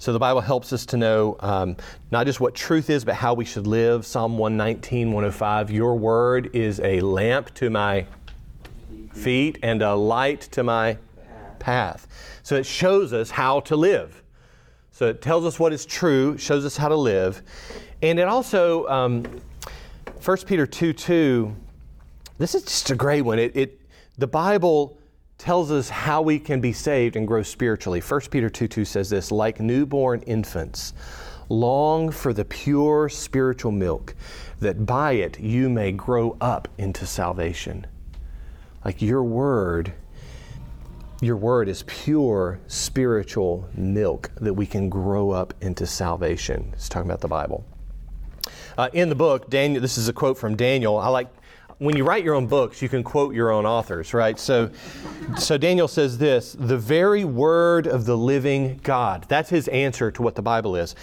So 0.00 0.12
the 0.12 0.18
Bible 0.18 0.40
helps 0.40 0.72
us 0.72 0.86
to 0.86 0.96
know 0.96 1.36
um, 1.40 1.76
not 2.12 2.24
just 2.24 2.40
what 2.40 2.54
truth 2.54 2.88
is, 2.88 3.04
but 3.04 3.14
how 3.14 3.34
we 3.34 3.44
should 3.44 3.66
live. 3.66 4.06
Psalm 4.06 4.38
119, 4.38 5.08
105 5.08 5.70
Your 5.72 5.96
word 5.96 6.54
is 6.54 6.78
a 6.80 7.00
lamp 7.00 7.52
to 7.54 7.68
my 7.68 8.06
feet 9.12 9.58
and 9.62 9.82
a 9.82 9.94
light 9.94 10.42
to 10.52 10.62
my 10.62 10.98
path. 11.58 12.06
So 12.42 12.56
it 12.56 12.66
shows 12.66 13.12
us 13.12 13.30
how 13.30 13.60
to 13.60 13.76
live. 13.76 14.22
So 14.90 15.06
it 15.06 15.22
tells 15.22 15.44
us 15.44 15.60
what 15.60 15.72
is 15.72 15.86
true, 15.86 16.36
shows 16.38 16.64
us 16.64 16.76
how 16.76 16.88
to 16.88 16.96
live. 16.96 17.42
And 18.02 18.18
it 18.18 18.26
also, 18.26 18.86
um, 18.88 19.24
1 20.24 20.36
Peter 20.46 20.66
2 20.66 20.92
2, 20.92 21.54
this 22.38 22.54
is 22.54 22.62
just 22.62 22.90
a 22.90 22.94
great 22.94 23.22
one. 23.22 23.38
It, 23.38 23.56
it, 23.56 23.80
the 24.16 24.26
Bible 24.26 24.98
tells 25.38 25.70
us 25.70 25.88
how 25.88 26.20
we 26.20 26.38
can 26.38 26.60
be 26.60 26.72
saved 26.72 27.14
and 27.14 27.26
grow 27.26 27.42
spiritually. 27.42 28.00
1 28.00 28.20
Peter 28.30 28.50
2 28.50 28.68
2 28.68 28.84
says 28.84 29.08
this 29.08 29.30
like 29.30 29.60
newborn 29.60 30.20
infants, 30.22 30.92
long 31.48 32.10
for 32.10 32.32
the 32.32 32.44
pure 32.44 33.08
spiritual 33.08 33.72
milk, 33.72 34.14
that 34.60 34.84
by 34.84 35.12
it 35.12 35.38
you 35.38 35.68
may 35.68 35.92
grow 35.92 36.36
up 36.40 36.68
into 36.78 37.06
salvation. 37.06 37.86
Like 38.84 39.00
your 39.00 39.22
word, 39.22 39.92
your 41.20 41.36
word 41.36 41.68
is 41.68 41.82
pure 41.86 42.60
spiritual 42.68 43.68
milk 43.74 44.30
that 44.40 44.54
we 44.54 44.66
can 44.66 44.88
grow 44.88 45.30
up 45.30 45.52
into 45.60 45.86
salvation. 45.86 46.70
It's 46.74 46.88
talking 46.88 47.10
about 47.10 47.20
the 47.20 47.28
Bible. 47.28 47.64
Uh, 48.76 48.88
in 48.92 49.08
the 49.08 49.14
book, 49.14 49.50
Daniel, 49.50 49.82
this 49.82 49.98
is 49.98 50.08
a 50.08 50.12
quote 50.12 50.38
from 50.38 50.54
Daniel. 50.54 50.98
I 50.98 51.08
like 51.08 51.28
when 51.78 51.96
you 51.96 52.04
write 52.04 52.24
your 52.24 52.34
own 52.34 52.46
books, 52.46 52.82
you 52.82 52.88
can 52.88 53.04
quote 53.04 53.34
your 53.34 53.50
own 53.50 53.64
authors, 53.64 54.12
right? 54.12 54.38
So, 54.38 54.70
so 55.38 55.56
Daniel 55.56 55.86
says 55.86 56.18
this 56.18 56.56
the 56.58 56.76
very 56.76 57.24
word 57.24 57.86
of 57.86 58.04
the 58.04 58.16
living 58.16 58.80
God. 58.82 59.26
That's 59.28 59.50
his 59.50 59.68
answer 59.68 60.10
to 60.10 60.22
what 60.22 60.34
the 60.34 60.42
Bible 60.42 60.76
is. 60.76 60.94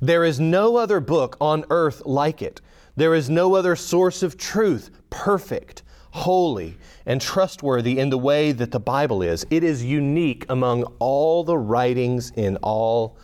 There 0.00 0.24
is 0.24 0.40
no 0.40 0.76
other 0.76 1.00
book 1.00 1.36
on 1.40 1.64
earth 1.70 2.02
like 2.06 2.40
it. 2.40 2.60
There 2.96 3.14
is 3.14 3.30
no 3.30 3.54
other 3.54 3.76
source 3.76 4.22
of 4.22 4.36
truth, 4.36 4.90
perfect, 5.10 5.82
holy, 6.12 6.76
and 7.06 7.20
trustworthy 7.20 7.98
in 7.98 8.10
the 8.10 8.18
way 8.18 8.52
that 8.52 8.70
the 8.70 8.80
Bible 8.80 9.22
is. 9.22 9.44
It 9.50 9.64
is 9.64 9.82
unique 9.82 10.46
among 10.48 10.84
all 10.98 11.42
the 11.42 11.58
writings 11.58 12.30
in 12.36 12.56
all 12.58 13.16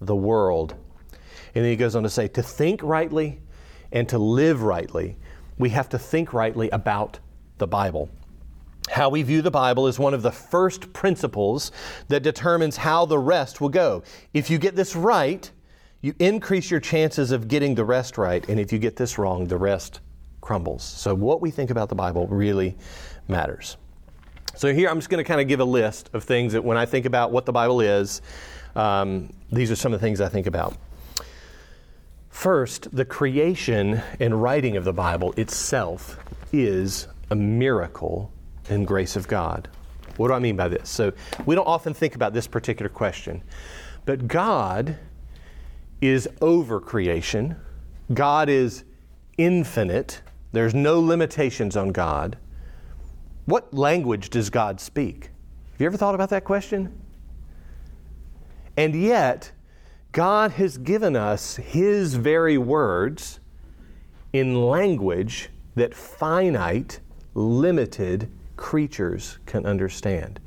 the 0.00 0.16
world. 0.16 0.74
And 1.54 1.64
then 1.64 1.70
he 1.70 1.76
goes 1.76 1.96
on 1.96 2.04
to 2.04 2.10
say, 2.10 2.28
to 2.28 2.42
think 2.42 2.82
rightly 2.82 3.40
and 3.92 4.08
to 4.08 4.18
live 4.18 4.62
rightly 4.62 5.16
we 5.58 5.70
have 5.70 5.88
to 5.90 5.98
think 5.98 6.32
rightly 6.32 6.70
about 6.70 7.18
the 7.58 7.66
Bible. 7.66 8.10
How 8.90 9.08
we 9.08 9.22
view 9.22 9.42
the 9.42 9.50
Bible 9.50 9.88
is 9.88 9.98
one 9.98 10.14
of 10.14 10.22
the 10.22 10.30
first 10.30 10.92
principles 10.92 11.72
that 12.08 12.22
determines 12.22 12.76
how 12.76 13.06
the 13.06 13.18
rest 13.18 13.60
will 13.60 13.68
go. 13.68 14.02
If 14.32 14.50
you 14.50 14.58
get 14.58 14.76
this 14.76 14.94
right, 14.94 15.50
you 16.02 16.14
increase 16.18 16.70
your 16.70 16.80
chances 16.80 17.32
of 17.32 17.48
getting 17.48 17.74
the 17.74 17.84
rest 17.84 18.16
right, 18.18 18.46
and 18.48 18.60
if 18.60 18.72
you 18.72 18.78
get 18.78 18.96
this 18.96 19.18
wrong, 19.18 19.46
the 19.46 19.56
rest 19.56 20.00
crumbles. 20.46 20.84
So, 20.84 21.12
what 21.12 21.40
we 21.40 21.50
think 21.50 21.70
about 21.70 21.88
the 21.88 21.96
Bible 21.96 22.28
really 22.28 22.76
matters. 23.26 23.76
So, 24.54 24.72
here 24.72 24.88
I'm 24.88 24.98
just 24.98 25.10
going 25.10 25.22
to 25.22 25.26
kind 25.26 25.40
of 25.40 25.48
give 25.48 25.58
a 25.58 25.64
list 25.64 26.08
of 26.12 26.22
things 26.22 26.52
that 26.52 26.62
when 26.62 26.78
I 26.78 26.86
think 26.86 27.04
about 27.04 27.32
what 27.32 27.46
the 27.46 27.52
Bible 27.52 27.80
is, 27.80 28.22
um, 28.76 29.32
these 29.50 29.72
are 29.72 29.76
some 29.76 29.92
of 29.92 30.00
the 30.00 30.06
things 30.06 30.20
I 30.20 30.28
think 30.28 30.46
about. 30.46 30.76
First, 32.28 32.94
the 32.94 33.04
creation 33.04 34.00
and 34.20 34.40
writing 34.40 34.76
of 34.76 34.84
the 34.84 34.92
Bible 34.92 35.32
itself 35.32 36.16
is 36.52 37.08
a 37.32 37.34
miracle 37.34 38.30
and 38.68 38.86
grace 38.86 39.16
of 39.16 39.26
God. 39.26 39.68
What 40.16 40.28
do 40.28 40.34
I 40.34 40.38
mean 40.38 40.54
by 40.54 40.68
this? 40.68 40.88
So, 40.88 41.12
we 41.44 41.56
don't 41.56 41.66
often 41.66 41.92
think 41.92 42.14
about 42.14 42.34
this 42.34 42.46
particular 42.46 42.88
question, 42.88 43.42
but 44.04 44.28
God 44.28 44.96
is 46.00 46.28
over 46.40 46.78
creation, 46.78 47.56
God 48.14 48.48
is 48.48 48.84
infinite, 49.38 50.22
there's 50.56 50.74
no 50.74 51.00
limitations 51.00 51.76
on 51.76 51.92
God. 51.92 52.38
What 53.44 53.74
language 53.74 54.30
does 54.30 54.48
God 54.48 54.80
speak? 54.80 55.30
Have 55.72 55.80
you 55.80 55.86
ever 55.86 55.98
thought 55.98 56.14
about 56.14 56.30
that 56.30 56.44
question? 56.44 56.98
And 58.76 58.94
yet, 58.94 59.52
God 60.12 60.52
has 60.52 60.78
given 60.78 61.14
us 61.14 61.56
His 61.56 62.14
very 62.14 62.56
words 62.56 63.38
in 64.32 64.62
language 64.62 65.50
that 65.74 65.94
finite, 65.94 67.00
limited 67.34 68.30
creatures 68.56 69.38
can 69.44 69.66
understand. 69.66 70.40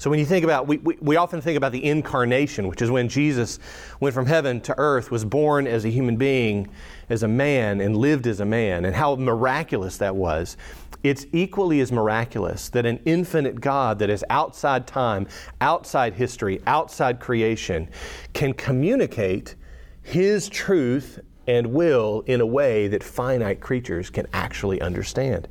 So 0.00 0.08
when 0.08 0.18
you 0.18 0.24
think 0.24 0.44
about, 0.44 0.66
we, 0.66 0.78
we, 0.78 0.96
we, 1.02 1.16
often 1.16 1.42
think 1.42 1.58
about 1.58 1.72
the 1.72 1.84
incarnation, 1.84 2.68
which 2.68 2.80
is 2.80 2.90
when 2.90 3.06
Jesus 3.06 3.58
went 4.00 4.14
from 4.14 4.24
heaven 4.24 4.58
to 4.62 4.74
earth, 4.78 5.10
was 5.10 5.26
born 5.26 5.66
as 5.66 5.84
a 5.84 5.90
human 5.90 6.16
being, 6.16 6.70
as 7.10 7.22
a 7.22 7.28
man, 7.28 7.82
and 7.82 7.94
lived 7.94 8.26
as 8.26 8.40
a 8.40 8.46
man, 8.46 8.86
and 8.86 8.96
how 8.96 9.14
miraculous 9.16 9.98
that 9.98 10.16
was. 10.16 10.56
It's 11.02 11.26
equally 11.32 11.80
as 11.80 11.92
miraculous 11.92 12.70
that 12.70 12.86
an 12.86 12.98
infinite 13.04 13.60
God 13.60 13.98
that 13.98 14.08
is 14.08 14.24
outside 14.30 14.86
time, 14.86 15.28
outside 15.60 16.14
history, 16.14 16.62
outside 16.66 17.20
creation 17.20 17.90
can 18.32 18.54
communicate 18.54 19.54
His 20.00 20.48
truth 20.48 21.18
and 21.46 21.74
will 21.74 22.22
in 22.26 22.40
a 22.40 22.46
way 22.46 22.88
that 22.88 23.04
finite 23.04 23.60
creatures 23.60 24.08
can 24.08 24.26
actually 24.32 24.80
understand. 24.80 25.46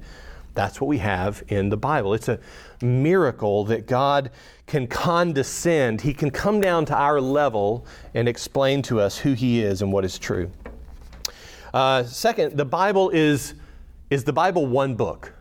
That's 0.59 0.81
what 0.81 0.87
we 0.87 0.97
have 0.97 1.41
in 1.47 1.69
the 1.69 1.77
Bible. 1.77 2.13
It's 2.13 2.27
a 2.27 2.37
miracle 2.81 3.63
that 3.63 3.87
God 3.87 4.29
can 4.67 4.87
condescend. 4.87 6.01
He 6.01 6.13
can 6.13 6.29
come 6.29 6.59
down 6.59 6.83
to 6.87 6.93
our 6.97 7.21
level 7.21 7.85
and 8.13 8.27
explain 8.27 8.81
to 8.81 8.99
us 8.99 9.17
who 9.17 9.31
He 9.31 9.61
is 9.61 9.81
and 9.81 9.93
what 9.93 10.03
is 10.03 10.19
true. 10.19 10.51
Uh, 11.73 12.03
second, 12.03 12.57
the 12.57 12.65
Bible 12.65 13.09
is, 13.11 13.53
is 14.09 14.25
the 14.25 14.33
Bible 14.33 14.65
one 14.65 14.95
book? 14.95 15.33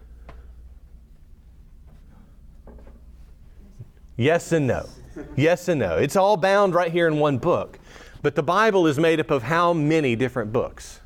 Yes 4.17 4.53
and 4.53 4.69
no. 4.69 4.89
Yes 5.35 5.67
and 5.67 5.81
no. 5.81 5.97
It's 5.97 6.15
all 6.15 6.37
bound 6.37 6.77
right 6.77 6.93
here 6.93 7.09
in 7.09 7.19
one 7.19 7.39
book. 7.39 7.81
But 8.23 8.37
the 8.37 8.45
Bible 8.45 8.87
is 8.87 9.01
made 9.01 9.19
up 9.19 9.33
of 9.33 9.43
how 9.43 9.73
many 9.73 10.15
different 10.15 10.53
books? 10.53 11.01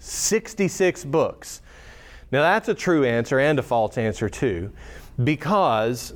66 0.00 1.04
books. 1.04 1.60
Now 2.34 2.42
that's 2.42 2.68
a 2.68 2.74
true 2.74 3.04
answer 3.04 3.38
and 3.38 3.60
a 3.60 3.62
false 3.62 3.96
answer 3.96 4.28
too, 4.28 4.72
because 5.22 6.14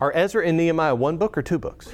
are 0.00 0.10
Ezra 0.12 0.44
and 0.44 0.56
Nehemiah 0.56 0.96
one 0.96 1.18
book 1.18 1.38
or 1.38 1.42
two 1.42 1.56
books? 1.56 1.88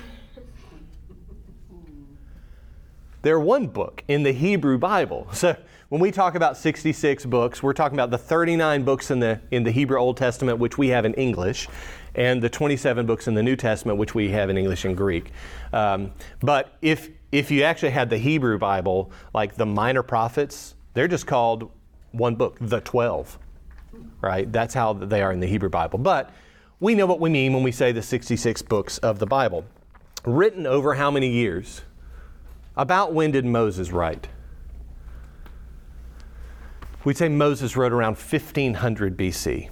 They're 3.20 3.38
one 3.38 3.66
book 3.66 4.04
in 4.08 4.22
the 4.22 4.32
Hebrew 4.32 4.78
Bible. 4.78 5.28
So 5.34 5.54
when 5.90 6.00
we 6.00 6.10
talk 6.10 6.34
about 6.34 6.56
66 6.56 7.26
books, 7.26 7.62
we're 7.62 7.74
talking 7.74 7.98
about 7.98 8.10
the 8.10 8.16
39 8.16 8.84
books 8.84 9.10
in 9.10 9.20
the, 9.20 9.38
in 9.50 9.64
the 9.64 9.70
Hebrew 9.70 9.98
Old 9.98 10.16
Testament, 10.16 10.58
which 10.58 10.78
we 10.78 10.88
have 10.88 11.04
in 11.04 11.12
English, 11.14 11.68
and 12.14 12.42
the 12.42 12.48
27 12.48 13.04
books 13.04 13.28
in 13.28 13.34
the 13.34 13.42
New 13.42 13.56
Testament, 13.56 13.98
which 13.98 14.14
we 14.14 14.30
have 14.30 14.48
in 14.48 14.56
English 14.56 14.86
and 14.86 14.96
Greek. 14.96 15.30
Um, 15.74 16.12
but 16.40 16.78
if, 16.80 17.10
if 17.32 17.50
you 17.50 17.64
actually 17.64 17.90
had 17.90 18.08
the 18.08 18.18
Hebrew 18.18 18.58
Bible, 18.58 19.12
like 19.34 19.56
the 19.56 19.66
minor 19.66 20.02
prophets, 20.02 20.74
they're 20.94 21.06
just 21.06 21.26
called 21.26 21.70
one 22.12 22.34
book, 22.34 22.56
the 22.60 22.80
12, 22.80 23.38
right? 24.20 24.50
That's 24.52 24.74
how 24.74 24.92
they 24.92 25.22
are 25.22 25.32
in 25.32 25.40
the 25.40 25.46
Hebrew 25.46 25.68
Bible. 25.68 25.98
But 25.98 26.30
we 26.80 26.94
know 26.94 27.06
what 27.06 27.20
we 27.20 27.30
mean 27.30 27.52
when 27.52 27.62
we 27.62 27.72
say 27.72 27.92
the 27.92 28.02
66 28.02 28.62
books 28.62 28.98
of 28.98 29.18
the 29.18 29.26
Bible. 29.26 29.64
Written 30.24 30.66
over 30.66 30.94
how 30.94 31.10
many 31.10 31.28
years? 31.28 31.82
About 32.76 33.12
when 33.12 33.30
did 33.30 33.44
Moses 33.44 33.90
write? 33.90 34.28
We'd 37.04 37.16
say 37.16 37.28
Moses 37.28 37.76
wrote 37.76 37.92
around 37.92 38.16
1500 38.16 39.16
BC 39.16 39.70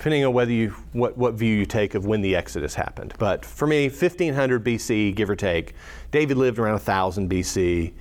depending 0.00 0.24
on 0.24 0.32
whether 0.32 0.50
you 0.50 0.70
what, 0.92 1.18
what 1.18 1.34
view 1.34 1.54
you 1.54 1.66
take 1.66 1.94
of 1.94 2.06
when 2.06 2.22
the 2.22 2.34
Exodus 2.34 2.74
happened. 2.74 3.12
But 3.18 3.44
for 3.44 3.66
me, 3.66 3.90
1500 3.90 4.64
BC, 4.64 5.14
give 5.14 5.28
or 5.28 5.36
take. 5.36 5.74
David 6.10 6.38
lived 6.38 6.58
around 6.58 6.76
1000 6.76 7.30
BC. 7.30 7.92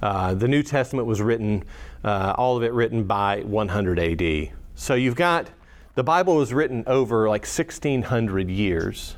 Uh, 0.00 0.34
the 0.34 0.46
New 0.46 0.62
Testament 0.62 1.08
was 1.08 1.20
written, 1.20 1.64
uh, 2.04 2.32
all 2.38 2.56
of 2.56 2.62
it 2.62 2.72
written 2.72 3.02
by 3.02 3.40
100 3.40 3.98
AD. 3.98 4.50
So 4.78 4.94
you've 4.94 5.16
got 5.16 5.50
the 5.96 6.04
Bible 6.04 6.36
was 6.36 6.54
written 6.54 6.84
over 6.86 7.28
like 7.28 7.42
1600 7.42 8.48
years. 8.48 9.16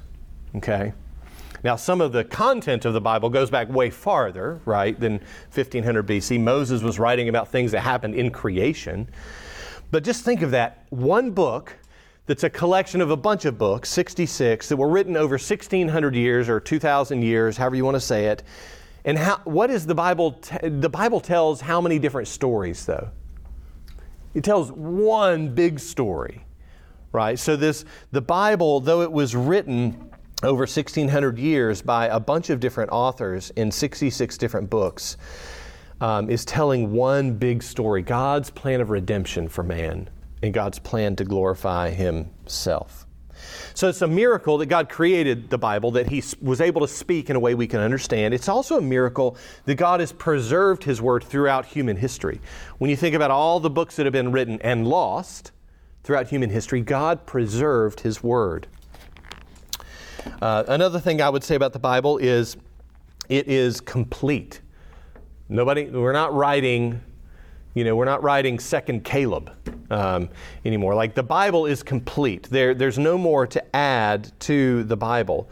Okay. 0.57 0.95
Now, 1.63 1.77
some 1.77 2.01
of 2.01 2.13
the 2.13 2.25
content 2.25 2.87
of 2.87 2.95
the 2.95 3.01
Bible 3.03 3.29
goes 3.29 3.51
back 3.51 3.69
way 3.69 3.91
farther, 3.91 4.59
right, 4.65 4.99
than 4.99 5.21
1500 5.53 6.07
BC. 6.07 6.41
Moses 6.41 6.83
was 6.83 6.99
writing 6.99 7.29
about 7.29 7.49
things 7.49 7.73
that 7.73 7.81
happened 7.81 8.15
in 8.15 8.31
creation. 8.31 9.07
But 9.91 10.03
just 10.03 10.25
think 10.25 10.41
of 10.41 10.53
that 10.53 10.87
one 10.89 11.33
book 11.33 11.77
that's 12.25 12.43
a 12.43 12.51
collection 12.51 13.03
of 13.03 13.11
a 13.11 13.17
bunch 13.17 13.45
of 13.45 13.59
books, 13.59 13.91
66, 13.91 14.67
that 14.71 14.77
were 14.79 14.89
written 14.89 15.15
over 15.15 15.35
1,600 15.35 16.15
years 16.15 16.49
or 16.49 16.59
2,000 16.59 17.21
years, 17.21 17.59
however 17.59 17.77
you 17.77 17.85
want 17.85 17.97
to 17.97 18.01
say 18.01 18.27
it. 18.29 18.43
And 19.05 19.19
how, 19.19 19.43
what 19.45 19.71
is 19.71 19.85
the 19.85 19.95
Bible? 19.95 20.33
T- 20.33 20.71
the 20.71 20.89
Bible 20.89 21.21
tells 21.21 21.61
how 21.61 21.83
many 21.83 21.99
different 21.99 22.29
stories, 22.29 22.87
though? 22.87 23.11
It 24.35 24.45
tells 24.45 24.71
one 24.71 25.55
big 25.55 25.81
story, 25.81 26.45
right? 27.13 27.39
So 27.39 27.57
this, 27.57 27.85
the 28.13 28.21
Bible, 28.21 28.81
though 28.81 29.03
it 29.03 29.11
was 29.11 29.35
written 29.35 30.11
over 30.43 30.61
1,600 30.61 31.39
years 31.39 31.83
by 31.83 32.07
a 32.07 32.21
bunch 32.21 32.51
of 32.51 32.61
different 32.61 32.91
authors 32.93 33.51
in 33.57 33.71
66 33.71 34.39
different 34.39 34.71
books, 34.71 35.17
um, 36.01 36.31
is 36.31 36.45
telling 36.45 36.93
one 36.93 37.35
big 37.35 37.63
story 37.63 38.03
God's 38.03 38.51
plan 38.51 38.81
of 38.81 38.91
redemption 38.91 39.49
for 39.49 39.63
man 39.63 40.09
and 40.43 40.55
God's 40.55 40.79
plan 40.79 41.17
to 41.17 41.25
glorify 41.25 41.91
Himself. 41.91 43.07
So 43.81 43.89
it's 43.89 44.03
a 44.03 44.07
miracle 44.07 44.59
that 44.59 44.67
God 44.67 44.91
created 44.91 45.49
the 45.49 45.57
Bible, 45.57 45.91
that 45.93 46.07
He 46.07 46.23
was 46.43 46.61
able 46.61 46.83
to 46.83 46.87
speak 46.87 47.31
in 47.31 47.37
a 47.37 47.41
way 47.41 47.55
we 47.55 47.67
can 47.67 47.81
understand. 47.81 48.35
It's 48.35 48.47
also 48.47 48.77
a 48.77 48.83
miracle 48.83 49.39
that 49.65 49.77
God 49.77 50.01
has 50.01 50.13
preserved 50.13 50.85
His 50.85 51.01
Word 51.01 51.25
throughout 51.25 51.65
human 51.65 51.97
history. 51.97 52.43
When 52.77 52.91
you 52.91 52.97
think 52.97 53.15
about 53.15 53.31
all 53.31 53.59
the 53.59 53.71
books 53.71 53.97
that 53.97 54.05
have 54.05 54.13
been 54.13 54.33
written 54.33 54.61
and 54.61 54.87
lost 54.87 55.53
throughout 56.05 56.29
human 56.29 56.51
history, 56.51 56.83
God 56.83 57.25
preserved 57.25 58.01
His 58.01 58.23
Word. 58.23 58.67
Uh, 60.43 60.65
another 60.69 61.01
thing 61.01 61.23
I 61.23 61.31
would 61.31 61.43
say 61.43 61.55
about 61.55 61.73
the 61.73 61.79
Bible 61.79 62.19
is 62.19 62.59
it 63.31 63.49
is 63.49 63.81
complete. 63.81 64.61
Nobody, 65.49 65.89
we're 65.89 66.13
not 66.13 66.35
writing, 66.35 67.01
you 67.73 67.85
know, 67.85 67.97
we're 67.97 68.05
not 68.05 68.23
writing 68.23 68.59
Second 68.59 69.05
Caleb 69.05 69.51
um, 69.91 70.29
anymore. 70.65 70.95
Like 70.95 71.15
the 71.15 71.23
Bible 71.23 71.67
is 71.67 71.83
complete. 71.83 72.45
There, 72.45 72.75
there's 72.75 72.99
no 72.99 73.19
more 73.19 73.47
to 73.49 73.77
add 73.77 74.33
to 74.41 74.85
the 74.85 74.97
Bible. 74.97 75.49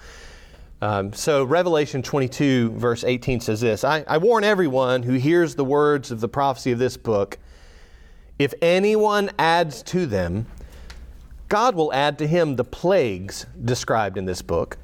Um, 0.81 1.13
so 1.13 1.43
Revelation 1.45 2.03
22, 2.03 2.71
verse 2.71 3.03
18 3.03 3.41
says 3.41 3.61
this 3.61 3.83
I, 3.85 4.05
I 4.07 4.19
warn 4.19 4.45
everyone 4.45 5.03
who 5.03 5.15
hears 5.15 5.55
the 5.55 5.65
words 5.65 6.11
of 6.11 6.21
the 6.21 6.29
prophecy 6.29 6.71
of 6.71 6.79
this 6.79 6.97
book 6.97 7.39
if 8.39 8.55
anyone 8.63 9.31
adds 9.39 9.83
to 9.85 10.07
them, 10.07 10.47
God 11.49 11.75
will 11.75 11.93
add 11.93 12.19
to 12.19 12.27
him 12.27 12.55
the 12.55 12.65
plagues 12.65 13.47
described 13.65 14.17
in 14.17 14.27
this 14.27 14.43
book. 14.43 14.79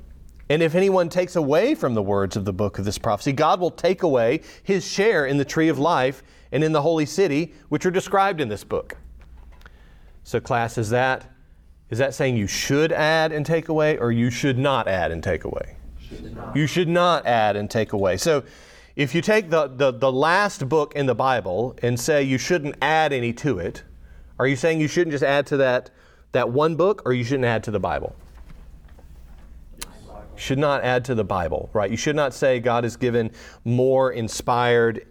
And 0.48 0.62
if 0.62 0.74
anyone 0.74 1.08
takes 1.08 1.36
away 1.36 1.74
from 1.74 1.94
the 1.94 2.02
words 2.02 2.36
of 2.36 2.44
the 2.44 2.52
book 2.52 2.78
of 2.78 2.84
this 2.84 2.98
prophecy, 2.98 3.32
God 3.32 3.60
will 3.60 3.70
take 3.70 4.02
away 4.02 4.40
his 4.62 4.84
share 4.84 5.26
in 5.26 5.38
the 5.38 5.44
tree 5.44 5.68
of 5.68 5.78
life 5.78 6.22
and 6.52 6.64
in 6.64 6.72
the 6.72 6.82
holy 6.82 7.06
city, 7.06 7.54
which 7.68 7.86
are 7.86 7.90
described 7.90 8.40
in 8.40 8.48
this 8.48 8.64
book. 8.64 8.96
So, 10.24 10.40
class, 10.40 10.78
is 10.78 10.90
that 10.90 11.30
is 11.90 11.98
that 11.98 12.14
saying 12.14 12.36
you 12.36 12.46
should 12.46 12.90
add 12.90 13.30
and 13.30 13.44
take 13.44 13.68
away, 13.68 13.98
or 13.98 14.10
you 14.10 14.30
should 14.30 14.58
not 14.58 14.88
add 14.88 15.12
and 15.12 15.22
take 15.22 15.44
away? 15.44 15.76
Should 16.00 16.36
you 16.54 16.66
should 16.66 16.88
not 16.88 17.26
add 17.26 17.56
and 17.56 17.70
take 17.70 17.92
away. 17.92 18.16
So, 18.16 18.42
if 18.96 19.14
you 19.14 19.20
take 19.20 19.50
the, 19.50 19.68
the, 19.68 19.92
the 19.92 20.10
last 20.10 20.68
book 20.68 20.94
in 20.94 21.06
the 21.06 21.14
Bible 21.14 21.76
and 21.82 21.98
say 21.98 22.22
you 22.22 22.38
shouldn't 22.38 22.76
add 22.80 23.12
any 23.12 23.32
to 23.34 23.58
it, 23.58 23.82
are 24.38 24.46
you 24.46 24.56
saying 24.56 24.80
you 24.80 24.88
shouldn't 24.88 25.12
just 25.12 25.24
add 25.24 25.46
to 25.46 25.56
that, 25.58 25.90
that 26.32 26.50
one 26.50 26.76
book, 26.76 27.02
or 27.04 27.12
you 27.12 27.24
shouldn't 27.24 27.44
add 27.44 27.64
to 27.64 27.70
the 27.70 27.80
Bible? 27.80 28.16
should 30.36 30.58
not 30.58 30.82
add 30.82 31.04
to 31.06 31.14
the 31.14 31.24
Bible, 31.24 31.70
right? 31.72 31.90
You 31.90 31.96
should 31.96 32.16
not 32.16 32.34
say 32.34 32.60
God 32.60 32.84
has 32.84 32.96
given 32.96 33.30
more 33.64 34.12
inspired, 34.12 35.06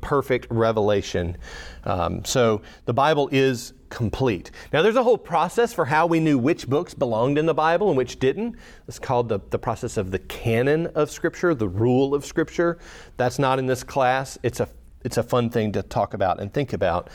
perfect 0.00 0.46
revelation. 0.50 1.36
Um, 1.84 2.24
so 2.24 2.62
the 2.84 2.94
Bible 2.94 3.28
is 3.30 3.72
complete. 3.94 4.50
Now, 4.72 4.82
there's 4.82 4.96
a 4.96 5.04
whole 5.04 5.16
process 5.16 5.72
for 5.72 5.84
how 5.84 6.06
we 6.06 6.18
knew 6.18 6.36
which 6.36 6.68
books 6.68 6.94
belonged 6.94 7.38
in 7.38 7.46
the 7.46 7.54
Bible 7.54 7.88
and 7.88 7.96
which 7.96 8.18
didn't. 8.18 8.56
It's 8.88 8.98
called 8.98 9.28
the, 9.28 9.38
the 9.50 9.58
process 9.58 9.96
of 9.96 10.10
the 10.10 10.18
canon 10.18 10.88
of 10.88 11.12
Scripture, 11.12 11.54
the 11.54 11.68
rule 11.68 12.12
of 12.12 12.24
Scripture. 12.24 12.78
That's 13.16 13.38
not 13.38 13.60
in 13.60 13.66
this 13.66 13.84
class. 13.84 14.36
It's 14.42 14.58
a 14.60 14.68
it's 15.04 15.18
a 15.18 15.22
fun 15.22 15.50
thing 15.50 15.70
to 15.72 15.82
talk 15.82 16.14
about 16.14 16.40
and 16.40 16.52
think 16.52 16.72
about. 16.72 17.10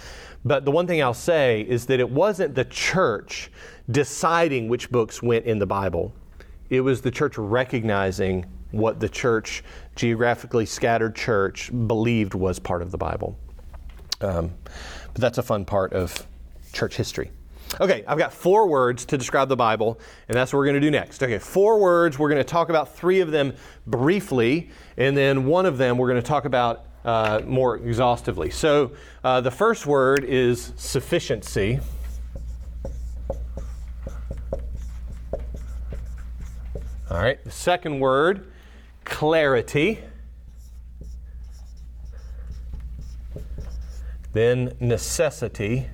But 0.45 0.63
the 0.63 0.71
one 0.71 0.85
thing 0.85 1.01
I'll 1.01 1.13
say 1.13 1.65
is 1.67 1.87
that 1.87 1.99
it 1.99 2.09
wasn't 2.09 2.53
the 2.53 2.65
church 2.65 3.51
deciding 3.89 4.69
which 4.69 4.91
books 4.91 5.23
went 5.23 5.45
in 5.45 5.57
the 5.57 5.65
Bible. 5.65 6.13
It 6.69 6.81
was 6.81 7.01
the 7.01 7.09
church 7.09 7.39
recognizing 7.39 8.45
what 8.69 8.99
the 8.99 9.09
church, 9.09 9.63
geographically 9.95 10.67
scattered 10.67 11.15
church, 11.15 11.71
believed 11.87 12.35
was 12.35 12.59
part 12.59 12.83
of 12.83 12.91
the 12.91 12.97
Bible. 12.97 13.39
Um, 14.21 14.53
but 15.13 15.21
that's 15.21 15.39
a 15.39 15.43
fun 15.43 15.65
part 15.65 15.93
of 15.93 16.27
church 16.71 16.95
history. 16.95 17.31
Okay, 17.79 18.03
I've 18.07 18.17
got 18.17 18.33
four 18.33 18.67
words 18.67 19.05
to 19.05 19.17
describe 19.17 19.47
the 19.47 19.55
Bible, 19.55 19.99
and 20.27 20.35
that's 20.35 20.51
what 20.51 20.57
we're 20.57 20.65
going 20.65 20.75
to 20.75 20.81
do 20.81 20.91
next. 20.91 21.21
Okay, 21.21 21.37
four 21.37 21.79
words. 21.79 22.17
We're 22.17 22.29
going 22.29 22.41
to 22.41 22.49
talk 22.49 22.69
about 22.69 22.95
three 22.95 23.19
of 23.19 23.31
them 23.31 23.53
briefly, 23.85 24.71
and 24.97 25.15
then 25.15 25.45
one 25.45 25.65
of 25.65 25.77
them 25.77 25.97
we're 25.97 26.09
going 26.09 26.21
to 26.21 26.27
talk 26.27 26.45
about 26.45 26.85
uh, 27.05 27.41
more 27.45 27.77
exhaustively. 27.77 28.49
So 28.49 28.91
uh, 29.23 29.41
the 29.41 29.51
first 29.51 29.85
word 29.85 30.23
is 30.23 30.73
sufficiency. 30.77 31.79
All 37.11 37.17
right, 37.17 37.43
the 37.43 37.51
second 37.51 37.99
word, 37.99 38.51
clarity. 39.05 39.99
Then 44.33 44.75
necessity. 44.79 45.87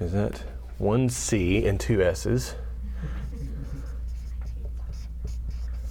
Is 0.00 0.12
that 0.12 0.42
one 0.78 1.10
C 1.10 1.66
and 1.66 1.78
two 1.78 2.02
S's? 2.02 2.54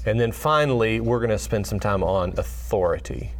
And 0.05 0.19
then 0.19 0.31
finally, 0.31 0.99
we're 0.99 1.19
going 1.19 1.29
to 1.29 1.37
spend 1.37 1.67
some 1.67 1.79
time 1.79 2.03
on 2.03 2.33
authority. 2.37 3.31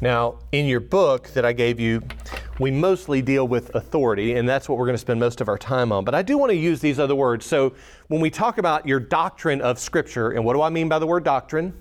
Now, 0.00 0.38
in 0.52 0.66
your 0.66 0.78
book 0.78 1.28
that 1.30 1.44
I 1.44 1.52
gave 1.52 1.80
you, 1.80 2.00
we 2.60 2.70
mostly 2.70 3.20
deal 3.20 3.48
with 3.48 3.74
authority, 3.74 4.34
and 4.34 4.48
that's 4.48 4.68
what 4.68 4.78
we're 4.78 4.86
going 4.86 4.94
to 4.94 5.00
spend 5.00 5.18
most 5.18 5.40
of 5.40 5.48
our 5.48 5.58
time 5.58 5.90
on. 5.90 6.04
But 6.04 6.14
I 6.14 6.22
do 6.22 6.38
want 6.38 6.50
to 6.50 6.56
use 6.56 6.80
these 6.80 7.00
other 7.00 7.16
words. 7.16 7.44
So 7.44 7.74
when 8.06 8.20
we 8.20 8.30
talk 8.30 8.58
about 8.58 8.86
your 8.86 9.00
doctrine 9.00 9.60
of 9.60 9.80
Scripture, 9.80 10.30
and 10.30 10.44
what 10.44 10.52
do 10.52 10.62
I 10.62 10.68
mean 10.68 10.88
by 10.88 11.00
the 11.00 11.06
word 11.06 11.24
doctrine? 11.24 11.74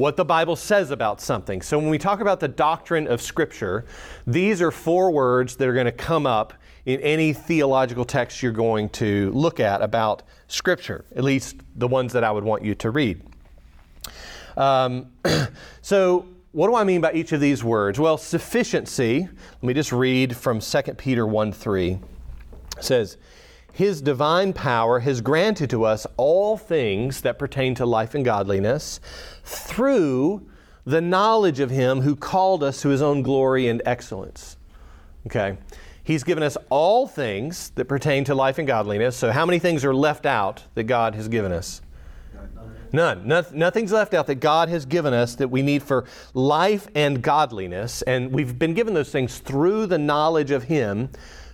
What 0.00 0.16
the 0.16 0.24
Bible 0.24 0.56
says 0.56 0.92
about 0.92 1.20
something. 1.20 1.60
So 1.60 1.78
when 1.78 1.90
we 1.90 1.98
talk 1.98 2.20
about 2.20 2.40
the 2.40 2.48
doctrine 2.48 3.06
of 3.06 3.20
Scripture, 3.20 3.84
these 4.26 4.62
are 4.62 4.70
four 4.70 5.10
words 5.10 5.56
that 5.56 5.68
are 5.68 5.74
going 5.74 5.84
to 5.84 5.92
come 5.92 6.26
up 6.26 6.54
in 6.86 6.98
any 7.00 7.34
theological 7.34 8.06
text 8.06 8.42
you're 8.42 8.50
going 8.50 8.88
to 8.88 9.30
look 9.32 9.60
at 9.60 9.82
about 9.82 10.22
Scripture, 10.48 11.04
at 11.14 11.22
least 11.22 11.56
the 11.76 11.86
ones 11.86 12.14
that 12.14 12.24
I 12.24 12.30
would 12.30 12.44
want 12.44 12.64
you 12.64 12.74
to 12.76 12.88
read. 12.88 13.20
Um, 14.56 15.12
so 15.82 16.26
what 16.52 16.68
do 16.68 16.76
I 16.76 16.84
mean 16.84 17.02
by 17.02 17.12
each 17.12 17.32
of 17.32 17.42
these 17.42 17.62
words? 17.62 18.00
Well, 18.00 18.16
sufficiency, 18.16 19.28
let 19.28 19.62
me 19.62 19.74
just 19.74 19.92
read 19.92 20.34
from 20.34 20.60
2 20.60 20.82
Peter 20.94 21.26
1 21.26 21.52
3. 21.52 21.90
It 21.90 22.00
says, 22.80 23.18
His 23.80 24.02
divine 24.02 24.52
power 24.52 24.98
has 25.00 25.22
granted 25.22 25.70
to 25.70 25.86
us 25.86 26.06
all 26.18 26.58
things 26.58 27.22
that 27.22 27.38
pertain 27.38 27.74
to 27.76 27.86
life 27.86 28.14
and 28.14 28.22
godliness 28.22 29.00
through 29.42 30.46
the 30.84 31.00
knowledge 31.00 31.60
of 31.60 31.70
Him 31.70 32.02
who 32.02 32.14
called 32.14 32.62
us 32.62 32.82
to 32.82 32.90
His 32.90 33.00
own 33.00 33.22
glory 33.22 33.68
and 33.68 33.80
excellence. 33.86 34.58
Okay? 35.26 35.56
He's 36.04 36.24
given 36.24 36.42
us 36.42 36.58
all 36.68 37.06
things 37.06 37.70
that 37.76 37.86
pertain 37.86 38.22
to 38.24 38.34
life 38.34 38.58
and 38.58 38.68
godliness. 38.68 39.16
So, 39.16 39.32
how 39.32 39.46
many 39.46 39.58
things 39.58 39.82
are 39.82 39.94
left 39.94 40.26
out 40.26 40.64
that 40.74 40.84
God 40.84 41.14
has 41.14 41.28
given 41.28 41.50
us? 41.50 41.80
None. 42.92 43.26
nothing's 43.26 43.92
left 43.92 44.12
out 44.12 44.26
that 44.26 44.40
God 44.40 44.68
has 44.68 44.84
given 44.84 45.14
us 45.14 45.36
that 45.36 45.48
we 45.48 45.62
need 45.62 45.82
for 45.82 46.04
life 46.34 46.86
and 46.94 47.22
godliness. 47.22 48.02
And 48.02 48.30
we've 48.30 48.58
been 48.58 48.74
given 48.74 48.92
those 48.92 49.10
things 49.10 49.38
through 49.38 49.86
the 49.86 49.96
knowledge 49.96 50.50
of 50.50 50.64
Him 50.64 51.08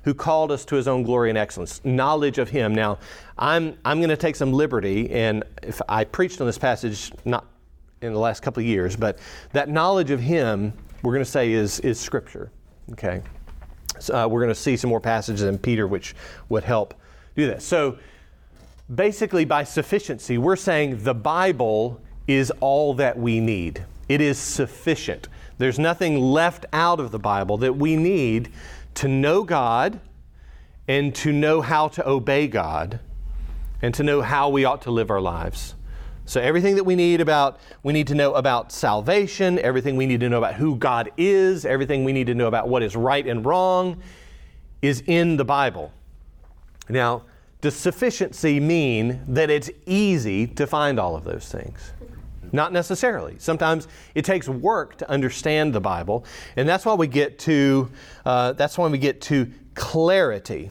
who 0.06 0.14
called 0.14 0.52
us 0.52 0.64
to 0.64 0.76
His 0.76 0.86
own 0.86 1.02
glory 1.02 1.30
and 1.30 1.36
excellence. 1.36 1.84
Knowledge 1.84 2.38
of 2.38 2.48
Him. 2.48 2.72
Now, 2.72 2.98
I'm, 3.36 3.76
I'm 3.84 3.98
going 3.98 4.08
to 4.08 4.16
take 4.16 4.36
some 4.36 4.52
liberty, 4.52 5.10
and 5.10 5.42
if 5.64 5.82
I 5.88 6.04
preached 6.04 6.40
on 6.40 6.46
this 6.46 6.56
passage 6.56 7.12
not 7.24 7.44
in 8.00 8.12
the 8.12 8.18
last 8.18 8.40
couple 8.40 8.60
of 8.60 8.66
years, 8.66 8.94
but 8.94 9.18
that 9.52 9.68
knowledge 9.68 10.12
of 10.12 10.20
Him, 10.20 10.72
we're 11.02 11.12
going 11.12 11.24
to 11.24 11.30
say, 11.30 11.52
is, 11.52 11.80
is 11.80 11.98
Scripture. 11.98 12.52
Okay? 12.92 13.20
So, 13.98 14.14
uh, 14.14 14.28
we're 14.28 14.42
going 14.42 14.54
to 14.54 14.60
see 14.60 14.76
some 14.76 14.90
more 14.90 15.00
passages 15.00 15.42
in 15.42 15.58
Peter 15.58 15.88
which 15.88 16.14
would 16.50 16.62
help 16.62 16.94
do 17.34 17.48
that. 17.48 17.60
So, 17.60 17.98
basically, 18.94 19.44
by 19.44 19.64
sufficiency, 19.64 20.38
we're 20.38 20.54
saying 20.54 21.02
the 21.02 21.14
Bible 21.14 22.00
is 22.28 22.52
all 22.60 22.94
that 22.94 23.18
we 23.18 23.40
need. 23.40 23.84
It 24.08 24.20
is 24.20 24.38
sufficient. 24.38 25.26
There's 25.58 25.80
nothing 25.80 26.20
left 26.20 26.64
out 26.72 27.00
of 27.00 27.10
the 27.10 27.18
Bible 27.18 27.56
that 27.58 27.74
we 27.74 27.96
need 27.96 28.52
to 28.96 29.08
know 29.08 29.44
God 29.44 30.00
and 30.88 31.14
to 31.16 31.32
know 31.32 31.60
how 31.60 31.88
to 31.88 32.08
obey 32.08 32.46
God 32.46 33.00
and 33.82 33.94
to 33.94 34.02
know 34.02 34.22
how 34.22 34.48
we 34.48 34.64
ought 34.64 34.82
to 34.82 34.90
live 34.90 35.10
our 35.10 35.20
lives. 35.20 35.74
So 36.24 36.40
everything 36.40 36.74
that 36.74 36.84
we 36.84 36.96
need 36.96 37.20
about 37.20 37.60
we 37.82 37.92
need 37.92 38.08
to 38.08 38.14
know 38.14 38.34
about 38.34 38.72
salvation, 38.72 39.58
everything 39.60 39.96
we 39.96 40.06
need 40.06 40.20
to 40.20 40.28
know 40.28 40.38
about 40.38 40.54
who 40.54 40.76
God 40.76 41.12
is, 41.16 41.64
everything 41.64 42.04
we 42.04 42.12
need 42.12 42.26
to 42.26 42.34
know 42.34 42.48
about 42.48 42.68
what 42.68 42.82
is 42.82 42.96
right 42.96 43.24
and 43.26 43.44
wrong 43.44 44.02
is 44.82 45.02
in 45.06 45.36
the 45.36 45.44
Bible. 45.44 45.92
Now, 46.88 47.22
does 47.60 47.76
sufficiency 47.76 48.60
mean 48.60 49.20
that 49.28 49.50
it's 49.50 49.70
easy 49.86 50.46
to 50.48 50.66
find 50.66 50.98
all 50.98 51.16
of 51.16 51.24
those 51.24 51.48
things? 51.48 51.92
Not 52.56 52.72
necessarily. 52.72 53.36
Sometimes 53.38 53.86
it 54.14 54.24
takes 54.24 54.48
work 54.48 54.96
to 54.96 55.10
understand 55.10 55.74
the 55.74 55.80
Bible, 55.80 56.24
and 56.56 56.66
that's 56.66 56.86
why 56.86 56.94
we 56.94 57.06
get 57.06 57.38
to 57.40 57.90
uh, 58.24 58.52
that's 58.52 58.78
why 58.78 58.88
we 58.88 58.96
get 58.96 59.20
to 59.22 59.46
clarity. 59.74 60.70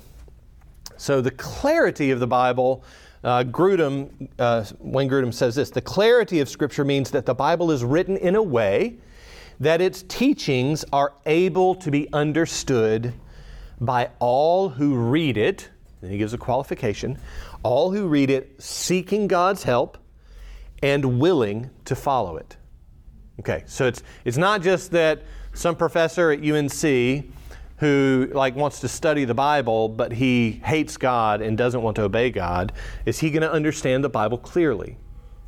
So 0.97 1.21
the 1.21 1.29
clarity 1.29 2.09
of 2.09 2.19
the 2.19 2.25
Bible, 2.25 2.83
uh, 3.23 3.43
Grudem, 3.43 4.29
uh, 4.39 4.65
Wayne 4.79 5.07
Grudem 5.07 5.31
says 5.31 5.53
this: 5.53 5.69
the 5.69 5.79
clarity 5.79 6.39
of 6.39 6.49
Scripture 6.49 6.83
means 6.83 7.11
that 7.11 7.27
the 7.27 7.35
Bible 7.35 7.69
is 7.69 7.83
written 7.83 8.17
in 8.17 8.35
a 8.35 8.41
way 8.41 8.97
that 9.59 9.79
its 9.79 10.01
teachings 10.01 10.85
are 10.91 11.13
able 11.27 11.75
to 11.75 11.91
be 11.91 12.11
understood 12.13 13.13
by 13.79 14.09
all 14.17 14.69
who 14.69 14.95
read 14.95 15.37
it. 15.37 15.69
And 16.01 16.11
he 16.11 16.17
gives 16.17 16.33
a 16.33 16.39
qualification: 16.39 17.19
all 17.61 17.91
who 17.91 18.07
read 18.07 18.31
it, 18.31 18.59
seeking 18.59 19.27
God's 19.27 19.61
help 19.61 19.99
and 20.81 21.19
willing 21.19 21.69
to 21.85 21.95
follow 21.95 22.37
it. 22.37 22.57
Okay, 23.39 23.63
so 23.65 23.87
it's, 23.87 24.03
it's 24.23 24.37
not 24.37 24.61
just 24.61 24.91
that 24.91 25.23
some 25.53 25.75
professor 25.75 26.31
at 26.31 26.43
UNC 26.43 27.25
who 27.77 28.29
like 28.33 28.55
wants 28.55 28.79
to 28.79 28.87
study 28.87 29.25
the 29.25 29.33
Bible 29.33 29.89
but 29.89 30.13
he 30.13 30.51
hates 30.63 30.95
God 30.95 31.41
and 31.41 31.57
doesn't 31.57 31.81
want 31.81 31.95
to 31.97 32.03
obey 32.03 32.29
God, 32.29 32.71
is 33.05 33.19
he 33.19 33.29
going 33.29 33.41
to 33.41 33.51
understand 33.51 34.03
the 34.03 34.09
Bible 34.09 34.37
clearly? 34.37 34.97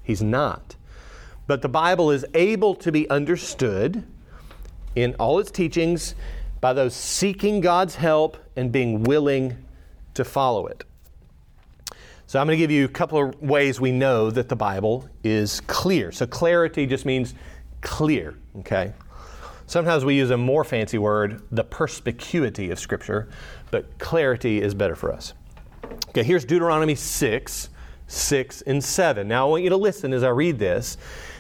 He's 0.04 0.22
not. 0.22 0.76
But 1.48 1.62
the 1.62 1.70
Bible 1.70 2.12
is 2.12 2.26
able 2.34 2.76
to 2.76 2.92
be 2.92 3.10
understood 3.10 4.06
in 4.96 5.16
all 5.16 5.40
its 5.40 5.52
teachings 5.52 6.16
by 6.60 6.74
those 6.74 6.94
seeking 6.94 7.62
God's 7.62 7.96
help 7.96 8.38
and 8.56 8.72
being 8.72 9.04
willing 9.04 9.64
to 10.16 10.26
follow 10.26 10.68
it. 10.68 10.84
So 12.28 12.42
I'm 12.42 12.46
going 12.46 12.58
to 12.58 12.62
give 12.62 12.72
you 12.72 12.84
a 12.84 12.90
couple 12.90 13.24
of 13.24 13.42
ways 13.42 13.80
we 13.80 13.94
know 13.94 14.30
that 14.30 14.50
the 14.50 14.56
Bible 14.56 15.08
is 15.24 15.62
clear. 15.62 16.12
So 16.12 16.28
clarity 16.28 16.86
just 16.86 17.06
means 17.06 17.34
clear, 17.80 18.38
okay? 18.58 18.92
Sometimes 19.66 20.04
we 20.04 20.16
use 20.16 20.30
a 20.32 20.38
more 20.38 20.66
fancy 20.66 20.98
word, 20.98 21.42
the 21.52 21.64
perspicuity 21.64 22.70
of 22.70 22.80
Scripture, 22.80 23.30
but 23.72 23.98
clarity 23.98 24.62
is 24.62 24.74
better 24.74 24.94
for 24.94 25.14
us. 25.14 25.36
Okay, 26.10 26.22
here's 26.22 26.44
Deuteronomy 26.44 26.96
6, 26.96 27.70
6 28.08 28.62
and 28.64 28.84
7. 28.84 29.26
Now 29.26 29.48
I 29.48 29.50
want 29.50 29.64
you 29.64 29.70
to 29.70 29.78
listen 29.78 30.12
as 30.12 30.22
I 30.22 30.30
read 30.30 30.60
this 30.60 30.98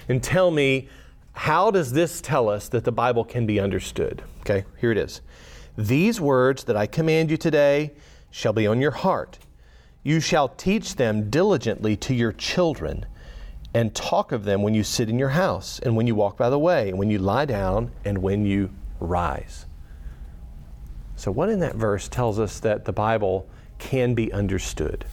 and 0.07 0.23
tell 0.23 0.51
me 0.51 0.87
how 1.33 1.69
does 1.69 1.91
this 1.91 2.21
tell 2.21 2.47
us 2.47 2.69
that 2.69 2.85
the 2.85 2.93
Bible 2.93 3.25
can 3.25 3.45
be 3.45 3.59
understood? 3.59 4.23
Okay, 4.39 4.63
here 4.77 4.93
it 4.93 4.97
is. 4.97 5.19
These 5.77 6.21
words 6.21 6.63
that 6.63 6.77
I 6.77 6.87
command 6.87 7.29
you 7.29 7.35
today 7.35 7.91
shall 8.31 8.53
be 8.53 8.65
on 8.65 8.79
your 8.79 8.91
heart 8.91 9.39
you 10.07 10.21
shall 10.21 10.47
teach 10.47 10.95
them 10.95 11.29
diligently 11.29 11.97
to 11.97 12.13
your 12.13 12.31
children, 12.31 13.05
and 13.73 13.93
talk 13.93 14.31
of 14.31 14.45
them 14.45 14.61
when 14.61 14.73
you 14.73 14.81
sit 14.81 15.09
in 15.09 15.19
your 15.19 15.27
house, 15.27 15.79
and 15.79 15.97
when 15.97 16.07
you 16.07 16.15
walk 16.15 16.37
by 16.37 16.49
the 16.49 16.57
way, 16.57 16.87
and 16.87 16.97
when 16.97 17.09
you 17.09 17.19
lie 17.19 17.43
down, 17.43 17.91
and 18.05 18.17
when 18.17 18.45
you 18.45 18.69
rise. 19.01 19.65
So, 21.17 21.29
what 21.29 21.49
in 21.49 21.59
that 21.59 21.75
verse 21.75 22.07
tells 22.07 22.39
us 22.39 22.61
that 22.61 22.85
the 22.85 22.93
Bible 22.93 23.49
can 23.79 24.13
be 24.13 24.31
understood? 24.31 25.03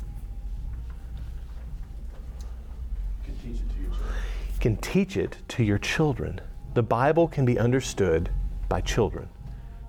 Can 3.25 3.35
teach 3.43 3.57
it 3.57 3.69
to 3.71 3.81
your 3.83 3.91
children. 3.91 4.61
Can 4.61 4.77
teach 4.77 5.17
it 5.17 5.37
to 5.49 5.65
your 5.65 5.79
children. 5.79 6.41
The 6.75 6.85
Bible 6.85 7.27
can 7.27 7.45
be 7.45 7.59
understood 7.59 8.31
by 8.69 8.81
children. 8.81 9.29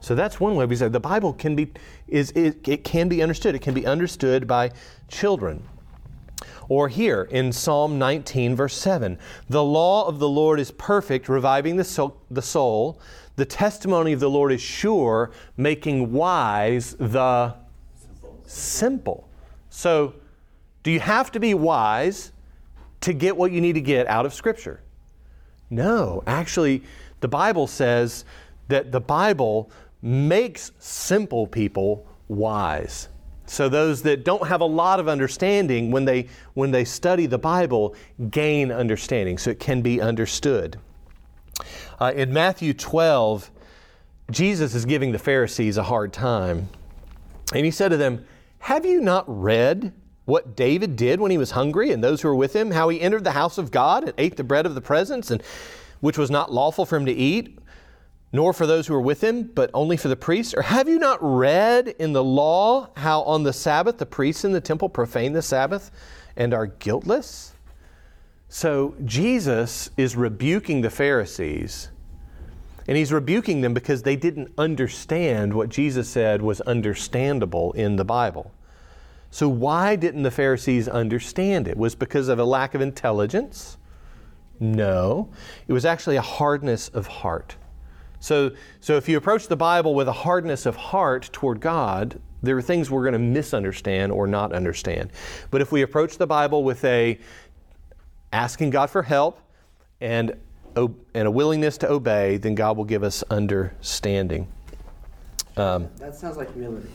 So 0.05 0.13
that's 0.13 0.39
one 0.39 0.53
way 0.53 0.67
we 0.67 0.75
say 0.75 0.87
the 0.87 0.99
Bible 0.99 1.33
can 1.33 1.55
be 1.55 1.71
is 2.07 2.29
it, 2.35 2.67
it 2.67 2.83
can 2.83 3.09
be 3.09 3.23
understood. 3.23 3.55
It 3.55 3.63
can 3.63 3.73
be 3.73 3.87
understood 3.87 4.45
by 4.45 4.69
children. 5.07 5.67
Or 6.69 6.89
here 6.89 7.23
in 7.31 7.51
Psalm 7.51 7.97
19, 7.97 8.55
verse 8.55 8.75
7 8.75 9.17
The 9.49 9.63
law 9.63 10.07
of 10.07 10.19
the 10.19 10.29
Lord 10.29 10.59
is 10.59 10.69
perfect, 10.69 11.27
reviving 11.27 11.75
the 11.75 11.83
soul, 11.83 12.21
the 12.29 12.43
soul. 12.43 12.99
The 13.35 13.45
testimony 13.45 14.13
of 14.13 14.19
the 14.19 14.29
Lord 14.29 14.51
is 14.51 14.61
sure, 14.61 15.31
making 15.57 16.11
wise 16.11 16.95
the 16.99 17.55
simple. 17.97 18.43
simple. 18.45 19.29
So, 19.71 20.13
do 20.83 20.91
you 20.91 20.99
have 20.99 21.31
to 21.31 21.39
be 21.39 21.55
wise 21.55 22.31
to 23.01 23.11
get 23.11 23.35
what 23.35 23.51
you 23.51 23.59
need 23.59 23.73
to 23.73 23.81
get 23.81 24.05
out 24.05 24.27
of 24.27 24.35
Scripture? 24.35 24.81
No. 25.71 26.21
Actually, 26.27 26.83
the 27.21 27.27
Bible 27.27 27.65
says 27.65 28.23
that 28.67 28.91
the 28.91 29.01
Bible 29.01 29.71
makes 30.01 30.71
simple 30.79 31.47
people 31.47 32.07
wise. 32.27 33.09
So 33.47 33.69
those 33.69 34.01
that 34.03 34.23
don't 34.25 34.47
have 34.47 34.61
a 34.61 34.65
lot 34.65 34.99
of 34.99 35.07
understanding 35.07 35.91
when 35.91 36.05
they 36.05 36.27
when 36.55 36.71
they 36.71 36.83
study 36.83 37.27
the 37.27 37.37
Bible 37.37 37.95
gain 38.29 38.71
understanding 38.71 39.37
so 39.37 39.51
it 39.51 39.59
can 39.59 39.81
be 39.81 40.01
understood. 40.01 40.77
Uh, 41.99 42.11
in 42.15 42.33
Matthew 42.33 42.73
12, 42.73 43.51
Jesus 44.31 44.73
is 44.73 44.85
giving 44.85 45.11
the 45.11 45.19
Pharisees 45.19 45.77
a 45.77 45.83
hard 45.83 46.11
time. 46.11 46.69
And 47.53 47.63
he 47.63 47.71
said 47.71 47.89
to 47.89 47.97
them, 47.97 48.25
Have 48.59 48.85
you 48.85 48.99
not 48.99 49.23
read 49.27 49.93
what 50.25 50.55
David 50.55 50.95
did 50.95 51.19
when 51.19 51.31
he 51.31 51.37
was 51.37 51.51
hungry 51.51 51.91
and 51.91 52.03
those 52.03 52.21
who 52.21 52.27
were 52.27 52.35
with 52.35 52.55
him, 52.55 52.71
how 52.71 52.89
he 52.89 52.99
entered 52.99 53.23
the 53.23 53.31
house 53.31 53.57
of 53.57 53.71
God 53.71 54.03
and 54.03 54.13
ate 54.17 54.37
the 54.37 54.43
bread 54.43 54.65
of 54.65 54.73
the 54.73 54.81
presence, 54.81 55.29
and 55.29 55.41
which 56.01 56.17
was 56.17 56.31
not 56.31 56.51
lawful 56.51 56.85
for 56.85 56.97
him 56.97 57.05
to 57.05 57.13
eat, 57.13 57.59
nor 58.35 58.51
for 58.51 58.67
those 58.67 58.85
who 58.85 58.93
are 58.93 59.01
with 59.01 59.23
him, 59.23 59.43
but 59.43 59.71
only 59.73 59.95
for 59.95 60.09
the 60.09 60.15
priests? 60.15 60.53
Or 60.53 60.61
have 60.61 60.89
you 60.89 60.99
not 60.99 61.19
read 61.21 61.87
in 61.87 62.11
the 62.11 62.23
law 62.23 62.89
how 62.97 63.21
on 63.21 63.43
the 63.43 63.53
Sabbath 63.53 63.97
the 63.97 64.05
priests 64.05 64.43
in 64.43 64.51
the 64.51 64.59
temple 64.59 64.89
profane 64.89 65.31
the 65.31 65.41
Sabbath 65.41 65.89
and 66.35 66.53
are 66.53 66.65
guiltless? 66.67 67.53
So 68.49 68.93
Jesus 69.05 69.89
is 69.95 70.17
rebuking 70.17 70.81
the 70.81 70.89
Pharisees, 70.89 71.89
and 72.87 72.97
he's 72.97 73.13
rebuking 73.13 73.61
them 73.61 73.73
because 73.73 74.03
they 74.03 74.17
didn't 74.17 74.51
understand 74.57 75.53
what 75.53 75.69
Jesus 75.69 76.09
said 76.09 76.41
was 76.41 76.59
understandable 76.61 77.71
in 77.71 77.95
the 77.95 78.05
Bible. 78.05 78.51
So, 79.31 79.49
why 79.49 79.95
didn't 79.95 80.23
the 80.23 80.31
Pharisees 80.31 80.87
understand 80.87 81.67
it? 81.67 81.75
Was 81.75 81.95
because 81.95 82.29
of 82.29 82.39
a 82.39 82.45
lack 82.45 82.73
of 82.73 82.79
intelligence? 82.79 83.77
No. 84.59 85.29
It 85.67 85.73
was 85.73 85.83
actually 85.83 86.15
a 86.15 86.21
hardness 86.21 86.87
of 86.89 87.07
heart. 87.07 87.57
So, 88.25 88.53
so 88.81 88.97
if 88.97 89.07
you 89.07 89.17
approach 89.17 89.49
the 89.49 89.55
Bible 89.55 89.93
with 89.93 90.07
a 90.07 90.11
hardness 90.11 90.65
of 90.65 90.75
heart 90.75 91.29
toward 91.31 91.59
God, 91.59 92.19
there 92.41 92.57
are 92.57 92.61
things 92.61 92.89
we're 92.89 93.03
going 93.03 93.13
to 93.13 93.19
misunderstand 93.19 94.11
or 94.11 94.25
not 94.25 94.51
understand. 94.51 95.11
But 95.51 95.61
if 95.61 95.71
we 95.71 95.83
approach 95.83 96.17
the 96.17 96.25
Bible 96.25 96.63
with 96.63 96.83
a 96.85 97.19
asking 98.33 98.71
God 98.71 98.89
for 98.89 99.03
help 99.03 99.41
and, 100.01 100.35
and 100.75 101.27
a 101.27 101.29
willingness 101.29 101.77
to 101.77 101.91
obey, 101.91 102.37
then 102.37 102.55
God 102.55 102.77
will 102.77 102.83
give 102.83 103.03
us 103.03 103.23
understanding. 103.29 104.47
Um, 105.55 105.87
that 105.97 106.15
sounds 106.15 106.35
like 106.35 106.51
humility. 106.51 106.89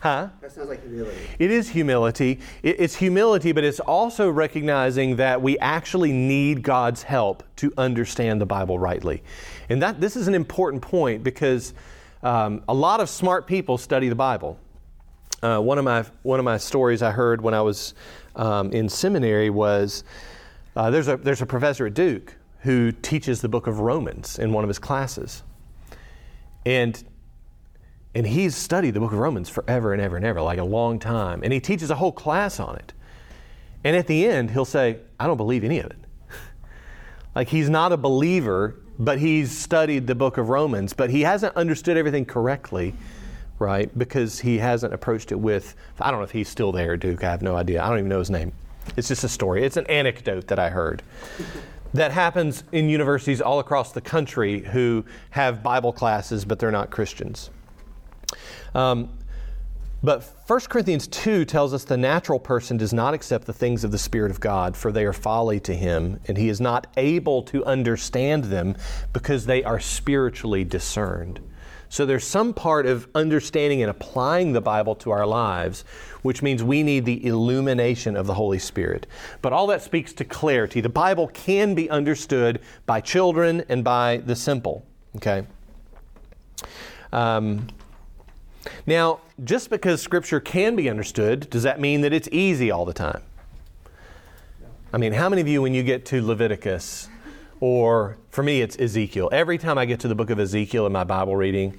Huh? 0.00 0.28
That 0.40 0.50
sounds 0.50 0.70
like 0.70 0.82
humility. 0.82 1.18
It 1.38 1.50
is 1.50 1.68
humility. 1.68 2.40
It's 2.62 2.96
humility, 2.96 3.52
but 3.52 3.64
it's 3.64 3.80
also 3.80 4.30
recognizing 4.30 5.16
that 5.16 5.42
we 5.42 5.58
actually 5.58 6.10
need 6.10 6.62
God's 6.62 7.02
help 7.02 7.42
to 7.56 7.70
understand 7.76 8.40
the 8.40 8.46
Bible 8.46 8.78
rightly. 8.78 9.22
And 9.68 9.82
that 9.82 10.00
this 10.00 10.16
is 10.16 10.26
an 10.26 10.34
important 10.34 10.80
point 10.80 11.22
because 11.22 11.74
um, 12.22 12.62
a 12.66 12.74
lot 12.74 13.00
of 13.00 13.10
smart 13.10 13.46
people 13.46 13.76
study 13.76 14.08
the 14.08 14.14
Bible. 14.14 14.58
Uh, 15.42 15.58
one 15.58 15.76
of 15.76 15.84
my 15.84 16.04
one 16.22 16.38
of 16.38 16.44
my 16.44 16.56
stories 16.56 17.02
I 17.02 17.10
heard 17.10 17.42
when 17.42 17.54
I 17.54 17.60
was 17.60 17.94
um, 18.36 18.72
in 18.72 18.88
seminary 18.88 19.50
was 19.50 20.04
uh, 20.76 20.90
there's 20.90 21.08
a 21.08 21.18
there's 21.18 21.42
a 21.42 21.46
professor 21.46 21.86
at 21.86 21.94
Duke 21.94 22.36
who 22.60 22.92
teaches 22.92 23.40
the 23.40 23.48
book 23.48 23.66
of 23.66 23.80
Romans 23.80 24.38
in 24.38 24.52
one 24.52 24.64
of 24.64 24.68
his 24.68 24.78
classes, 24.78 25.42
and 26.66 27.02
and 28.14 28.26
he's 28.26 28.56
studied 28.56 28.94
the 28.94 29.00
book 29.00 29.12
of 29.12 29.18
Romans 29.18 29.48
forever 29.48 29.92
and 29.92 30.02
ever 30.02 30.16
and 30.16 30.24
ever, 30.24 30.40
like 30.40 30.58
a 30.58 30.64
long 30.64 30.98
time. 30.98 31.42
And 31.44 31.52
he 31.52 31.60
teaches 31.60 31.90
a 31.90 31.94
whole 31.94 32.12
class 32.12 32.58
on 32.58 32.76
it. 32.76 32.92
And 33.84 33.96
at 33.96 34.06
the 34.06 34.26
end, 34.26 34.50
he'll 34.50 34.64
say, 34.64 34.98
I 35.18 35.26
don't 35.26 35.36
believe 35.36 35.64
any 35.64 35.78
of 35.78 35.86
it. 35.86 35.98
like 37.34 37.48
he's 37.48 37.70
not 37.70 37.92
a 37.92 37.96
believer, 37.96 38.76
but 38.98 39.18
he's 39.18 39.56
studied 39.56 40.06
the 40.06 40.14
book 40.14 40.38
of 40.38 40.48
Romans, 40.48 40.92
but 40.92 41.08
he 41.10 41.22
hasn't 41.22 41.56
understood 41.56 41.96
everything 41.96 42.24
correctly, 42.24 42.94
right? 43.58 43.96
Because 43.96 44.40
he 44.40 44.58
hasn't 44.58 44.92
approached 44.92 45.30
it 45.30 45.38
with, 45.38 45.76
I 46.00 46.10
don't 46.10 46.20
know 46.20 46.24
if 46.24 46.32
he's 46.32 46.48
still 46.48 46.72
there, 46.72 46.96
Duke. 46.96 47.22
I 47.22 47.30
have 47.30 47.42
no 47.42 47.56
idea. 47.56 47.82
I 47.82 47.88
don't 47.88 47.98
even 47.98 48.08
know 48.08 48.18
his 48.18 48.30
name. 48.30 48.52
It's 48.96 49.08
just 49.08 49.22
a 49.24 49.28
story, 49.28 49.64
it's 49.64 49.76
an 49.76 49.86
anecdote 49.86 50.48
that 50.48 50.58
I 50.58 50.68
heard. 50.68 51.02
that 51.94 52.10
happens 52.10 52.64
in 52.72 52.88
universities 52.88 53.40
all 53.40 53.60
across 53.60 53.92
the 53.92 54.00
country 54.00 54.60
who 54.60 55.04
have 55.30 55.62
Bible 55.62 55.92
classes, 55.92 56.44
but 56.44 56.58
they're 56.58 56.70
not 56.70 56.90
Christians. 56.90 57.50
Um, 58.74 59.10
but 60.02 60.22
1 60.46 60.60
Corinthians 60.60 61.06
2 61.08 61.44
tells 61.44 61.74
us 61.74 61.84
the 61.84 61.96
natural 61.96 62.38
person 62.38 62.78
does 62.78 62.92
not 62.92 63.12
accept 63.12 63.46
the 63.46 63.52
things 63.52 63.84
of 63.84 63.90
the 63.90 63.98
Spirit 63.98 64.30
of 64.30 64.40
God, 64.40 64.74
for 64.74 64.90
they 64.90 65.04
are 65.04 65.12
folly 65.12 65.60
to 65.60 65.74
him, 65.74 66.20
and 66.26 66.38
he 66.38 66.48
is 66.48 66.60
not 66.60 66.86
able 66.96 67.42
to 67.44 67.64
understand 67.66 68.44
them 68.44 68.76
because 69.12 69.44
they 69.44 69.62
are 69.62 69.78
spiritually 69.78 70.64
discerned. 70.64 71.40
So 71.90 72.06
there's 72.06 72.24
some 72.24 72.54
part 72.54 72.86
of 72.86 73.08
understanding 73.16 73.82
and 73.82 73.90
applying 73.90 74.52
the 74.52 74.60
Bible 74.60 74.94
to 74.96 75.10
our 75.10 75.26
lives, 75.26 75.84
which 76.22 76.40
means 76.40 76.62
we 76.62 76.84
need 76.84 77.04
the 77.04 77.26
illumination 77.26 78.16
of 78.16 78.26
the 78.26 78.34
Holy 78.34 78.60
Spirit. 78.60 79.08
But 79.42 79.52
all 79.52 79.66
that 79.66 79.82
speaks 79.82 80.12
to 80.14 80.24
clarity. 80.24 80.80
The 80.80 80.88
Bible 80.88 81.26
can 81.26 81.74
be 81.74 81.90
understood 81.90 82.60
by 82.86 83.00
children 83.00 83.64
and 83.68 83.82
by 83.82 84.18
the 84.18 84.36
simple. 84.36 84.86
Okay? 85.16 85.44
Um, 87.12 87.66
now, 88.86 89.20
just 89.44 89.70
because 89.70 90.02
Scripture 90.02 90.40
can 90.40 90.76
be 90.76 90.90
understood, 90.90 91.48
does 91.50 91.62
that 91.62 91.80
mean 91.80 92.02
that 92.02 92.12
it's 92.12 92.28
easy 92.30 92.70
all 92.70 92.84
the 92.84 92.92
time? 92.92 93.22
I 94.92 94.98
mean, 94.98 95.12
how 95.12 95.28
many 95.28 95.40
of 95.40 95.48
you, 95.48 95.62
when 95.62 95.72
you 95.72 95.82
get 95.82 96.04
to 96.06 96.20
Leviticus, 96.24 97.08
or 97.60 98.16
for 98.30 98.42
me, 98.42 98.60
it's 98.60 98.78
Ezekiel, 98.78 99.28
every 99.32 99.56
time 99.56 99.78
I 99.78 99.84
get 99.84 100.00
to 100.00 100.08
the 100.08 100.14
book 100.14 100.30
of 100.30 100.40
Ezekiel 100.40 100.86
in 100.86 100.92
my 100.92 101.04
Bible 101.04 101.36
reading, 101.36 101.78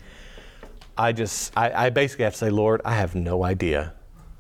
I 0.97 1.11
just, 1.11 1.51
I, 1.57 1.87
I 1.87 1.89
basically 1.89 2.23
have 2.23 2.33
to 2.33 2.39
say, 2.39 2.49
Lord, 2.49 2.81
I 2.85 2.95
have 2.95 3.15
no 3.15 3.43
idea 3.43 3.93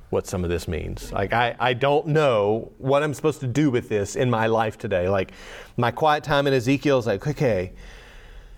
what 0.09 0.27
some 0.27 0.43
of 0.43 0.49
this 0.49 0.67
means. 0.67 1.11
Like, 1.11 1.33
I, 1.33 1.55
I 1.59 1.73
don't 1.73 2.07
know 2.07 2.71
what 2.77 3.01
I'm 3.01 3.13
supposed 3.13 3.39
to 3.41 3.47
do 3.47 3.71
with 3.71 3.87
this 3.89 4.15
in 4.15 4.29
my 4.29 4.47
life 4.47 4.77
today. 4.77 5.09
Like, 5.09 5.31
my 5.77 5.91
quiet 5.91 6.23
time 6.23 6.47
in 6.47 6.53
Ezekiel 6.53 6.99
is 6.99 7.07
like, 7.07 7.25
okay, 7.25 7.71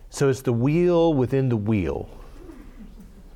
so 0.09 0.29
it's 0.29 0.41
the 0.41 0.53
wheel 0.53 1.13
within 1.13 1.49
the 1.49 1.57
wheel. 1.57 2.09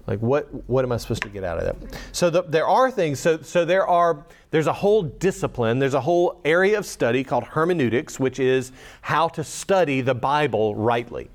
Like 0.07 0.19
what 0.19 0.47
what 0.69 0.85
am 0.85 0.93
I 0.93 0.97
supposed 0.97 1.21
to 1.23 1.29
get 1.29 1.43
out 1.43 1.57
of 1.57 1.65
that? 1.65 1.99
So 2.13 2.29
the, 2.29 2.43
there 2.43 2.65
are 2.65 2.89
things. 2.89 3.19
So 3.19 3.41
so 3.41 3.65
there 3.65 3.85
are 3.85 4.25
there's 4.51 4.67
a 4.67 4.73
whole 4.73 5.03
discipline. 5.03 5.79
There's 5.79 5.93
a 5.93 6.01
whole 6.01 6.39
area 6.45 6.77
of 6.77 6.85
study 6.85 7.25
called 7.25 7.43
hermeneutics, 7.43 8.17
which 8.17 8.39
is 8.39 8.71
how 9.01 9.27
to 9.29 9.43
study 9.43 9.99
the 9.99 10.15
Bible 10.15 10.75
rightly, 10.75 11.29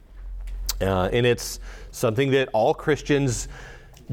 uh, 0.80 1.10
and 1.12 1.26
it's 1.26 1.60
something 1.90 2.30
that 2.30 2.48
all 2.54 2.72
Christians 2.72 3.48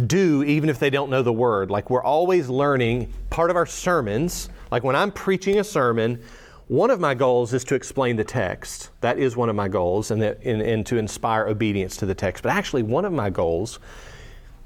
do 0.08 0.44
even 0.44 0.70
if 0.70 0.78
they 0.78 0.90
don't 0.90 1.10
know 1.10 1.24
the 1.24 1.34
word. 1.34 1.72
Like 1.72 1.90
we're 1.90 2.04
always 2.04 2.50
learning. 2.50 3.14
Part 3.30 3.50
of 3.50 3.56
our 3.56 3.66
sermons, 3.66 4.50
like 4.72 4.84
when 4.84 4.96
I'm 4.96 5.12
preaching 5.12 5.60
a 5.60 5.64
sermon. 5.64 6.22
One 6.68 6.92
of 6.92 7.00
my 7.00 7.16
goals 7.16 7.52
is 7.56 7.64
to 7.64 7.74
explain 7.74 8.16
the 8.16 8.24
text. 8.24 8.92
That 9.02 9.18
is 9.18 9.36
one 9.36 9.50
of 9.50 9.56
my 9.56 9.68
goals, 9.68 10.12
and, 10.12 10.22
that, 10.22 10.38
and, 10.44 10.62
and 10.62 10.86
to 10.86 10.98
inspire 10.98 11.48
obedience 11.48 11.98
to 11.98 12.06
the 12.06 12.14
text. 12.14 12.44
But 12.44 12.52
actually, 12.52 12.84
one 12.84 13.06
of 13.06 13.12
my 13.12 13.32
goals 13.32 13.80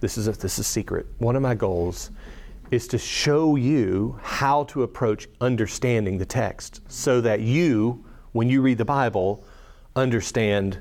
this 0.03 0.17
is 0.17 0.27
a, 0.27 0.33
this 0.33 0.59
is 0.59 0.67
secret. 0.67 1.05
One 1.19 1.37
of 1.37 1.41
my 1.41 1.55
goals 1.55 2.11
is 2.71 2.89
to 2.89 2.97
show 2.97 3.55
you 3.55 4.19
how 4.21 4.65
to 4.65 4.83
approach 4.83 5.29
understanding 5.39 6.17
the 6.17 6.25
text 6.25 6.81
so 6.89 7.21
that 7.21 7.39
you, 7.39 8.03
when 8.33 8.49
you 8.49 8.61
read 8.61 8.77
the 8.77 8.83
Bible, 8.83 9.45
understand 9.95 10.79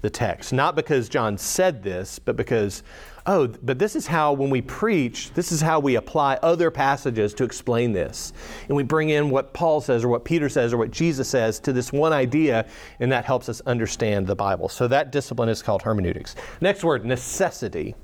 the 0.00 0.10
text. 0.10 0.52
Not 0.52 0.74
because 0.74 1.08
John 1.08 1.38
said 1.38 1.84
this, 1.84 2.18
but 2.18 2.36
because, 2.36 2.82
oh, 3.26 3.46
but 3.46 3.78
this 3.78 3.94
is 3.94 4.08
how, 4.08 4.32
when 4.32 4.50
we 4.50 4.60
preach, 4.60 5.32
this 5.34 5.52
is 5.52 5.60
how 5.60 5.78
we 5.78 5.94
apply 5.94 6.40
other 6.42 6.72
passages 6.72 7.32
to 7.34 7.44
explain 7.44 7.92
this. 7.92 8.32
And 8.66 8.76
we 8.76 8.82
bring 8.82 9.10
in 9.10 9.30
what 9.30 9.54
Paul 9.54 9.80
says 9.82 10.02
or 10.02 10.08
what 10.08 10.24
Peter 10.24 10.48
says 10.48 10.72
or 10.72 10.78
what 10.78 10.90
Jesus 10.90 11.28
says 11.28 11.60
to 11.60 11.72
this 11.72 11.92
one 11.92 12.12
idea, 12.12 12.66
and 12.98 13.12
that 13.12 13.24
helps 13.24 13.48
us 13.48 13.60
understand 13.66 14.26
the 14.26 14.34
Bible. 14.34 14.68
So 14.68 14.88
that 14.88 15.12
discipline 15.12 15.48
is 15.48 15.62
called 15.62 15.82
hermeneutics. 15.82 16.34
Next 16.60 16.82
word, 16.82 17.04
necessity. 17.04 17.94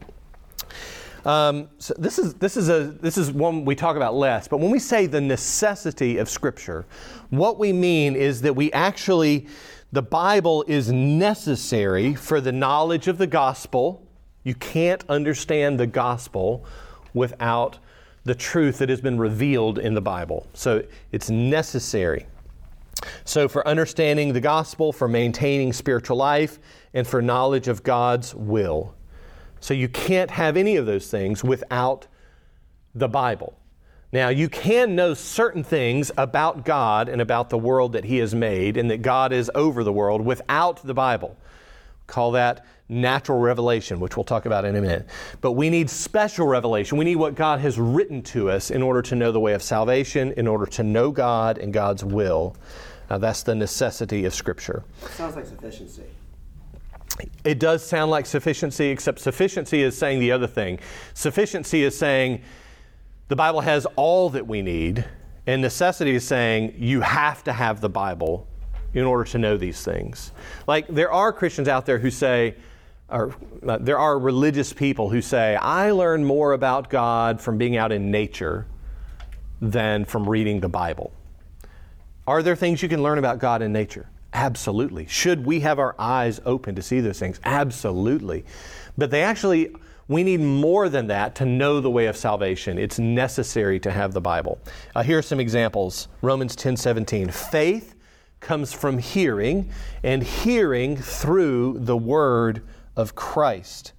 Um, 1.24 1.68
so 1.78 1.94
this 1.98 2.18
is 2.18 2.34
this 2.34 2.56
is 2.56 2.68
a 2.68 2.84
this 2.84 3.18
is 3.18 3.30
one 3.30 3.64
we 3.64 3.74
talk 3.74 3.96
about 3.96 4.14
less. 4.14 4.48
But 4.48 4.58
when 4.58 4.70
we 4.70 4.78
say 4.78 5.06
the 5.06 5.20
necessity 5.20 6.18
of 6.18 6.28
Scripture, 6.28 6.86
what 7.30 7.58
we 7.58 7.72
mean 7.72 8.16
is 8.16 8.42
that 8.42 8.54
we 8.54 8.72
actually 8.72 9.46
the 9.92 10.02
Bible 10.02 10.64
is 10.68 10.92
necessary 10.92 12.14
for 12.14 12.40
the 12.40 12.52
knowledge 12.52 13.08
of 13.08 13.18
the 13.18 13.26
gospel. 13.26 14.06
You 14.44 14.54
can't 14.54 15.04
understand 15.08 15.80
the 15.80 15.86
gospel 15.86 16.64
without 17.12 17.78
the 18.24 18.34
truth 18.34 18.78
that 18.78 18.88
has 18.88 19.00
been 19.00 19.18
revealed 19.18 19.78
in 19.78 19.94
the 19.94 20.00
Bible. 20.00 20.46
So 20.54 20.84
it's 21.10 21.28
necessary. 21.30 22.26
So, 23.24 23.48
for 23.48 23.66
understanding 23.66 24.32
the 24.32 24.40
gospel, 24.40 24.92
for 24.92 25.08
maintaining 25.08 25.72
spiritual 25.72 26.18
life, 26.18 26.58
and 26.92 27.06
for 27.06 27.22
knowledge 27.22 27.68
of 27.68 27.82
God's 27.82 28.34
will. 28.34 28.94
So 29.60 29.74
you 29.74 29.88
can't 29.88 30.30
have 30.30 30.56
any 30.56 30.76
of 30.76 30.86
those 30.86 31.10
things 31.10 31.44
without 31.44 32.06
the 32.94 33.08
Bible. 33.08 33.56
Now, 34.12 34.28
you 34.28 34.48
can 34.48 34.96
know 34.96 35.14
certain 35.14 35.62
things 35.62 36.10
about 36.16 36.64
God 36.64 37.08
and 37.08 37.20
about 37.20 37.50
the 37.50 37.58
world 37.58 37.92
that 37.92 38.04
He 38.04 38.18
has 38.18 38.34
made 38.34 38.76
and 38.76 38.90
that 38.90 39.02
God 39.02 39.32
is 39.32 39.50
over 39.54 39.84
the 39.84 39.92
world 39.92 40.22
without 40.22 40.82
the 40.82 40.94
Bible. 40.94 41.36
Call 42.08 42.32
that 42.32 42.66
natural 42.88 43.38
revelation, 43.38 44.00
which 44.00 44.16
we'll 44.16 44.24
talk 44.24 44.46
about 44.46 44.64
in 44.64 44.74
a 44.74 44.80
minute. 44.80 45.06
But 45.40 45.52
we 45.52 45.70
need 45.70 45.88
special 45.88 46.48
revelation. 46.48 46.98
We 46.98 47.04
need 47.04 47.16
what 47.16 47.36
God 47.36 47.60
has 47.60 47.78
written 47.78 48.22
to 48.24 48.50
us 48.50 48.72
in 48.72 48.82
order 48.82 49.00
to 49.02 49.14
know 49.14 49.30
the 49.30 49.38
way 49.38 49.52
of 49.52 49.62
salvation, 49.62 50.32
in 50.32 50.48
order 50.48 50.66
to 50.66 50.82
know 50.82 51.12
God 51.12 51.58
and 51.58 51.72
God's 51.72 52.02
will. 52.02 52.56
Now, 53.08 53.18
that's 53.18 53.44
the 53.44 53.54
necessity 53.54 54.24
of 54.24 54.34
Scripture. 54.34 54.82
Sounds 55.10 55.36
like 55.36 55.46
sufficiency. 55.46 56.02
It 57.44 57.58
does 57.58 57.84
sound 57.84 58.10
like 58.10 58.26
sufficiency, 58.26 58.88
except 58.88 59.18
sufficiency 59.18 59.82
is 59.82 59.96
saying 59.96 60.20
the 60.20 60.32
other 60.32 60.46
thing. 60.46 60.78
Sufficiency 61.14 61.82
is 61.82 61.96
saying 61.96 62.42
the 63.28 63.36
Bible 63.36 63.60
has 63.60 63.86
all 63.96 64.30
that 64.30 64.46
we 64.46 64.62
need, 64.62 65.04
and 65.46 65.62
necessity 65.62 66.14
is 66.14 66.26
saying 66.26 66.74
you 66.76 67.00
have 67.00 67.44
to 67.44 67.52
have 67.52 67.80
the 67.80 67.88
Bible 67.88 68.46
in 68.94 69.04
order 69.04 69.24
to 69.24 69.38
know 69.38 69.56
these 69.56 69.84
things. 69.84 70.32
Like 70.66 70.86
there 70.88 71.12
are 71.12 71.32
Christians 71.32 71.68
out 71.68 71.86
there 71.86 71.98
who 71.98 72.10
say, 72.10 72.56
or 73.08 73.34
uh, 73.66 73.78
there 73.80 73.98
are 73.98 74.18
religious 74.18 74.72
people 74.72 75.10
who 75.10 75.20
say, 75.20 75.56
I 75.56 75.90
learn 75.90 76.24
more 76.24 76.52
about 76.52 76.90
God 76.90 77.40
from 77.40 77.58
being 77.58 77.76
out 77.76 77.92
in 77.92 78.10
nature 78.10 78.66
than 79.60 80.04
from 80.04 80.28
reading 80.28 80.60
the 80.60 80.68
Bible. 80.68 81.12
Are 82.26 82.42
there 82.42 82.56
things 82.56 82.82
you 82.82 82.88
can 82.88 83.02
learn 83.02 83.18
about 83.18 83.38
God 83.38 83.62
in 83.62 83.72
nature? 83.72 84.08
Absolutely. 84.32 85.06
Should 85.06 85.44
we 85.44 85.60
have 85.60 85.78
our 85.78 85.94
eyes 85.98 86.40
open 86.46 86.74
to 86.76 86.82
see 86.82 87.00
those 87.00 87.18
things? 87.18 87.40
Absolutely. 87.44 88.44
But 88.96 89.10
they 89.10 89.22
actually, 89.22 89.74
we 90.08 90.22
need 90.22 90.40
more 90.40 90.88
than 90.88 91.08
that 91.08 91.34
to 91.36 91.44
know 91.44 91.80
the 91.80 91.90
way 91.90 92.06
of 92.06 92.16
salvation. 92.16 92.78
It's 92.78 92.98
necessary 92.98 93.80
to 93.80 93.90
have 93.90 94.12
the 94.12 94.20
Bible. 94.20 94.60
Uh, 94.94 95.02
here 95.02 95.18
are 95.18 95.22
some 95.22 95.40
examples 95.40 96.08
Romans 96.22 96.54
10 96.54 96.76
17. 96.76 97.30
Faith 97.30 97.96
comes 98.40 98.72
from 98.72 98.98
hearing, 98.98 99.70
and 100.02 100.22
hearing 100.22 100.96
through 100.96 101.78
the 101.78 101.96
word 101.96 102.62
of 102.96 103.14
Christ. 103.14 103.92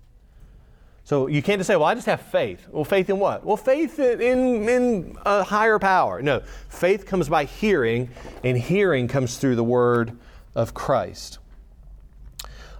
So 1.12 1.28
you 1.28 1.42
can't 1.42 1.60
just 1.60 1.68
say, 1.68 1.76
well, 1.76 1.88
I 1.90 1.94
just 1.94 2.08
have 2.08 2.22
faith. 2.22 2.70
Well, 2.72 2.86
faith 2.86 3.10
in 3.10 3.20
what? 3.20 3.46
Well, 3.46 3.58
faith 3.58 4.00
in, 4.00 4.70
in 4.70 5.18
a 5.26 5.44
higher 5.44 5.78
power. 5.78 6.22
No, 6.22 6.40
faith 6.70 7.06
comes 7.06 7.28
by 7.28 7.44
hearing, 7.44 8.10
and 8.46 8.58
hearing 8.58 9.10
comes 9.10 9.38
through 9.38 9.58
the 9.58 9.64
word 9.66 10.18
of 10.56 10.74
Christ. 10.74 11.40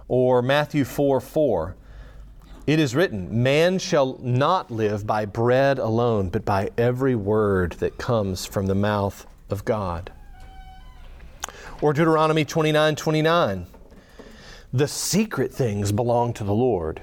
Or 0.08 0.40
Matthew 0.40 0.84
4 0.86 1.20
4. 1.20 1.76
It 2.66 2.78
is 2.78 2.94
written, 2.94 3.42
Man 3.42 3.78
shall 3.78 4.16
not 4.22 4.70
live 4.70 5.06
by 5.06 5.26
bread 5.26 5.78
alone, 5.78 6.30
but 6.30 6.46
by 6.46 6.70
every 6.78 7.14
word 7.14 7.72
that 7.80 7.98
comes 7.98 8.46
from 8.46 8.64
the 8.64 8.74
mouth 8.74 9.26
of 9.50 9.66
God. 9.66 10.10
Or 11.82 11.92
Deuteronomy 11.92 12.46
29 12.46 12.96
29. 12.96 13.66
The 14.72 14.88
secret 14.88 15.52
things 15.52 15.92
belong 15.92 16.32
to 16.32 16.44
the 16.44 16.54
Lord 16.54 17.02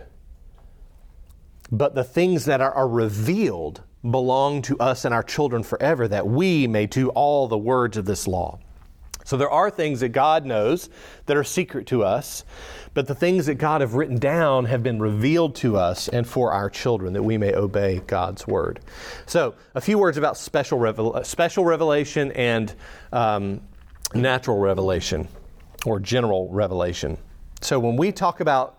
but 1.72 1.96
the 1.96 2.04
things 2.04 2.46
that 2.46 2.62
are, 2.62 2.74
are, 2.74 2.88
revealed 2.88 3.82
belong 4.10 4.62
to 4.64 4.78
us 4.80 5.06
and 5.06 5.14
our 5.14 5.24
children 5.24 5.62
forever, 5.64 6.08
that 6.08 6.28
we 6.28 6.68
may 6.68 6.86
do 6.86 7.10
all 7.10 7.48
the 7.48 7.58
words 7.58 7.98
of 7.98 8.06
this 8.06 8.28
law. 8.28 8.60
So 9.30 9.38
there 9.38 9.52
are 9.52 9.70
things 9.70 10.00
that 10.00 10.10
God 10.10 10.44
knows 10.44 10.90
that 11.28 11.38
are 11.38 11.44
secret 11.44 11.86
to 11.88 12.04
us, 12.04 12.44
but 12.96 13.06
the 13.06 13.14
things 13.14 13.46
that 13.46 13.56
God 13.56 13.82
have 13.82 13.94
written 13.94 14.18
down 14.18 14.66
have 14.66 14.82
been 14.82 15.00
revealed 15.00 15.54
to 15.58 15.78
us 15.78 16.08
and 16.08 16.26
for 16.26 16.52
our 16.52 16.68
children 16.68 17.14
that 17.14 17.22
we 17.22 17.38
may 17.38 17.54
obey 17.54 18.02
God's 18.08 18.48
word. 18.48 18.80
So 19.28 19.54
a 19.76 19.82
few 19.82 20.00
words 20.00 20.18
about 20.18 20.36
special, 20.36 20.80
revel- 20.80 21.24
special 21.24 21.64
revelation 21.64 22.32
and 22.32 22.74
um, 23.14 23.62
natural 24.16 24.58
revelation 24.58 25.28
or 25.86 26.00
general 26.00 26.50
revelation. 26.50 27.16
So 27.62 27.80
when 27.80 27.98
we 27.98 28.12
talk 28.12 28.40
about 28.40 28.79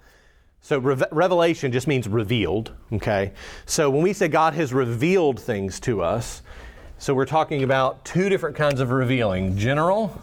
so 0.63 0.79
re- 0.79 1.03
revelation 1.11 1.73
just 1.73 1.87
means 1.87 2.09
revealed, 2.09 2.73
okay? 2.93 3.33
So 3.67 3.91
when 3.91 4.03
we 4.03 4.13
say 4.13 4.29
God 4.29 4.55
has 4.55 4.73
revealed 4.73 5.41
things 5.41 5.81
to 5.81 6.03
us, 6.03 6.43
so 6.99 7.15
we're 7.15 7.25
talking 7.25 7.63
about 7.63 8.05
two 8.05 8.29
different 8.29 8.57
kinds 8.57 8.81
of 8.81 8.91
revealing 8.91 9.57
general 9.57 10.21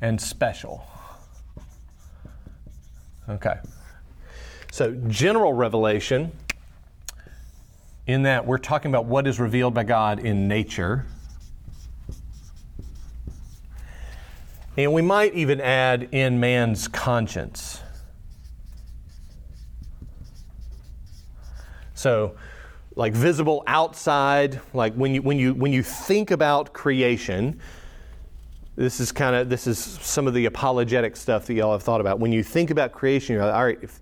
and 0.00 0.20
special. 0.20 0.84
Okay. 3.28 3.58
So 4.72 4.94
general 5.08 5.52
revelation, 5.52 6.32
in 8.06 8.22
that 8.22 8.46
we're 8.46 8.58
talking 8.58 8.90
about 8.90 9.06
what 9.06 9.26
is 9.26 9.40
revealed 9.40 9.74
by 9.74 9.84
God 9.84 10.20
in 10.20 10.48
nature. 10.48 11.06
And 14.76 14.92
we 14.92 15.02
might 15.02 15.34
even 15.34 15.60
add 15.60 16.08
in 16.12 16.38
man's 16.38 16.86
conscience. 16.86 17.80
So, 21.94 22.36
like 22.94 23.14
visible 23.14 23.62
outside, 23.66 24.60
like 24.74 24.94
when 24.94 25.14
you, 25.14 25.22
when 25.22 25.38
you, 25.38 25.54
when 25.54 25.72
you 25.72 25.82
think 25.82 26.30
about 26.30 26.72
creation, 26.72 27.58
this 28.76 29.00
is 29.00 29.10
kind 29.12 29.34
of 29.34 29.48
this 29.48 29.66
is 29.66 29.78
some 29.78 30.26
of 30.26 30.34
the 30.34 30.44
apologetic 30.44 31.16
stuff 31.16 31.46
that 31.46 31.54
y'all 31.54 31.72
have 31.72 31.82
thought 31.82 32.00
about. 32.02 32.20
When 32.20 32.30
you 32.32 32.42
think 32.42 32.70
about 32.70 32.92
creation, 32.92 33.34
you're 33.34 33.44
like, 33.44 33.54
all 33.54 33.64
right, 33.64 33.78
if, 33.80 34.00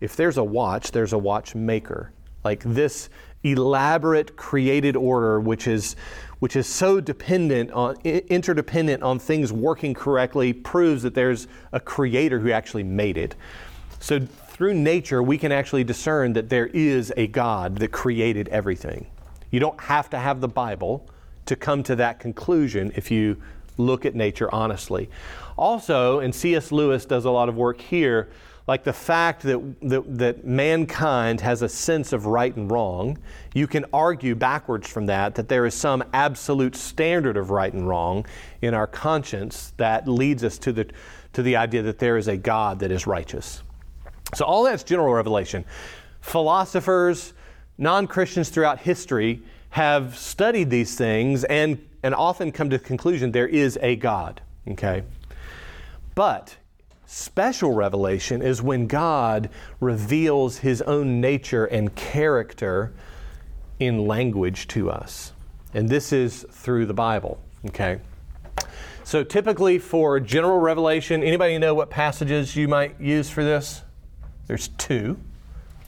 if 0.00 0.16
there's 0.16 0.38
a 0.38 0.44
watch, 0.44 0.90
there's 0.90 1.12
a 1.12 1.18
watchmaker. 1.18 2.12
Like 2.42 2.62
this 2.64 3.10
elaborate 3.42 4.36
created 4.36 4.96
order, 4.96 5.40
which 5.40 5.66
is 5.66 5.96
which 6.44 6.56
is 6.56 6.66
so 6.66 7.00
dependent 7.00 7.70
on 7.70 7.96
interdependent 8.04 9.02
on 9.02 9.18
things 9.18 9.50
working 9.50 9.94
correctly, 9.94 10.52
proves 10.52 11.02
that 11.02 11.14
there's 11.14 11.48
a 11.72 11.80
creator 11.80 12.38
who 12.38 12.50
actually 12.50 12.82
made 12.82 13.16
it. 13.16 13.34
So 13.98 14.20
through 14.20 14.74
nature, 14.74 15.22
we 15.22 15.38
can 15.38 15.52
actually 15.52 15.84
discern 15.84 16.34
that 16.34 16.50
there 16.50 16.66
is 16.66 17.10
a 17.16 17.28
God 17.28 17.78
that 17.78 17.92
created 17.92 18.48
everything. 18.48 19.06
You 19.50 19.58
don't 19.58 19.80
have 19.80 20.10
to 20.10 20.18
have 20.18 20.42
the 20.42 20.48
Bible 20.48 21.08
to 21.46 21.56
come 21.56 21.82
to 21.84 21.96
that 21.96 22.20
conclusion 22.20 22.92
if 22.94 23.10
you 23.10 23.40
look 23.78 24.04
at 24.04 24.14
nature 24.14 24.54
honestly. 24.54 25.08
Also, 25.56 26.18
and 26.18 26.34
C.S. 26.34 26.70
Lewis 26.70 27.06
does 27.06 27.24
a 27.24 27.30
lot 27.30 27.48
of 27.48 27.56
work 27.56 27.80
here, 27.80 28.28
like 28.66 28.84
the 28.84 28.92
fact 28.92 29.42
that, 29.42 29.58
that, 29.82 30.18
that, 30.18 30.44
mankind 30.44 31.40
has 31.42 31.60
a 31.60 31.68
sense 31.68 32.12
of 32.14 32.24
right 32.24 32.54
and 32.56 32.70
wrong, 32.70 33.18
you 33.52 33.66
can 33.66 33.84
argue 33.92 34.34
backwards 34.34 34.88
from 34.88 35.06
that 35.06 35.34
that 35.34 35.48
there 35.48 35.66
is 35.66 35.74
some 35.74 36.02
absolute 36.14 36.74
standard 36.74 37.36
of 37.36 37.50
right 37.50 37.72
and 37.72 37.86
wrong 37.86 38.24
in 38.62 38.72
our 38.72 38.86
conscience 38.86 39.74
that 39.76 40.08
leads 40.08 40.42
us 40.42 40.56
to 40.58 40.72
the, 40.72 40.90
to 41.34 41.42
the 41.42 41.56
idea 41.56 41.82
that 41.82 41.98
there 41.98 42.16
is 42.16 42.26
a 42.26 42.36
God 42.38 42.78
that 42.78 42.90
is 42.90 43.06
righteous. 43.06 43.62
So, 44.34 44.46
all 44.46 44.64
that's 44.64 44.82
general 44.82 45.12
revelation. 45.12 45.64
Philosophers, 46.22 47.34
non 47.76 48.06
Christians 48.06 48.48
throughout 48.48 48.80
history 48.80 49.42
have 49.70 50.16
studied 50.16 50.70
these 50.70 50.96
things 50.96 51.44
and, 51.44 51.84
and 52.02 52.14
often 52.14 52.50
come 52.50 52.70
to 52.70 52.78
the 52.78 52.84
conclusion 52.84 53.32
there 53.32 53.46
is 53.46 53.78
a 53.82 53.96
God. 53.96 54.40
Okay? 54.68 55.02
But 56.14 56.56
special 57.14 57.72
revelation 57.72 58.42
is 58.42 58.60
when 58.60 58.88
God 58.88 59.48
reveals 59.78 60.58
his 60.58 60.82
own 60.82 61.20
nature 61.20 61.64
and 61.64 61.94
character 61.94 62.92
in 63.78 64.08
language 64.08 64.66
to 64.68 64.90
us. 64.90 65.32
And 65.74 65.88
this 65.88 66.12
is 66.12 66.44
through 66.50 66.86
the 66.86 66.94
Bible. 66.94 67.40
Okay? 67.66 68.00
So 69.04 69.22
typically 69.22 69.78
for 69.78 70.18
general 70.18 70.58
revelation, 70.58 71.22
anybody 71.22 71.56
know 71.58 71.72
what 71.72 71.88
passages 71.88 72.56
you 72.56 72.66
might 72.66 73.00
use 73.00 73.30
for 73.30 73.44
this? 73.44 73.82
There's 74.48 74.68
two, 74.68 75.16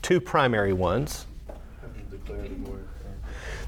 two 0.01 0.21
primary 0.21 0.71
ones. 0.71 1.25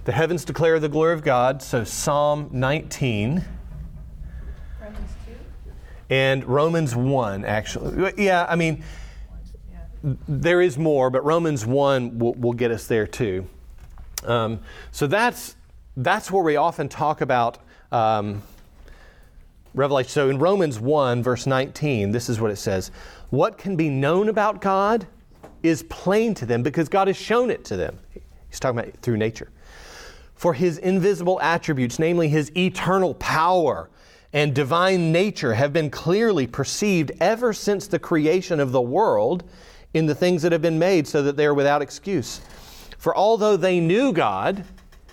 The 0.06 0.12
heavens 0.14 0.46
declare 0.46 0.80
the 0.80 0.90
glory 0.90 1.14
of 1.14 1.24
God, 1.24 1.62
so 1.62 1.84
Psalm 1.84 2.50
19. 2.54 3.44
Romans 6.10 6.10
2. 6.10 6.16
And 6.16 6.46
Romans 6.46 6.96
1, 6.96 7.46
actually. 7.46 8.14
Yeah, 8.18 8.46
I 8.50 8.56
mean, 8.56 8.84
there 10.04 10.62
is 10.62 10.78
more, 10.78 11.10
but 11.10 11.24
Romans 11.24 11.66
1 11.66 12.20
will, 12.20 12.34
will 12.36 12.54
get 12.54 12.72
us 12.72 12.88
there 12.88 13.08
too. 13.08 13.48
Um, 14.24 14.60
so 14.92 15.08
that's, 15.08 15.56
that's 15.98 16.32
where 16.32 16.44
we 16.44 16.56
often 16.56 16.90
talk 16.90 17.22
about 17.22 17.58
um, 17.92 18.42
Revelation. 19.74 20.10
So 20.10 20.30
in 20.30 20.40
Romans 20.40 20.80
1, 20.80 21.24
verse 21.24 21.46
19, 21.46 22.12
this 22.12 22.30
is 22.30 22.40
what 22.40 22.52
it 22.52 22.58
says 22.58 22.92
what 23.30 23.58
can 23.58 23.76
be 23.76 23.90
known 23.90 24.28
about 24.30 24.60
God 24.60 25.06
is 25.62 25.84
plain 25.84 26.34
to 26.36 26.46
them 26.46 26.64
because 26.64 26.90
God 26.90 27.08
has 27.08 27.18
shown 27.18 27.52
it 27.52 27.64
to 27.66 27.78
them. 27.78 28.00
He's 28.50 28.60
talking 28.60 28.80
about 28.80 28.94
through 29.02 29.18
nature. 29.18 29.50
For 30.34 30.54
his 30.54 30.78
invisible 30.80 31.40
attributes, 31.42 32.00
namely 32.00 32.30
his 32.30 32.52
eternal 32.56 33.14
power 33.16 33.90
and 34.34 34.54
divine 34.54 35.12
nature, 35.12 35.54
have 35.54 35.74
been 35.74 35.90
clearly 35.90 36.46
perceived 36.46 37.12
ever 37.20 37.54
since 37.54 37.88
the 37.88 38.00
creation 38.00 38.60
of 38.60 38.72
the 38.72 38.82
world 38.82 39.44
in 39.94 40.06
the 40.06 40.16
things 40.16 40.42
that 40.44 40.52
have 40.52 40.62
been 40.62 40.78
made, 40.78 41.08
so 41.08 41.24
that 41.24 41.36
they 41.36 41.46
are 41.46 41.54
without 41.54 41.82
excuse. 41.82 42.42
For 42.98 43.16
although 43.16 43.58
they 43.58 43.80
knew 43.80 44.14
God, 44.14 44.64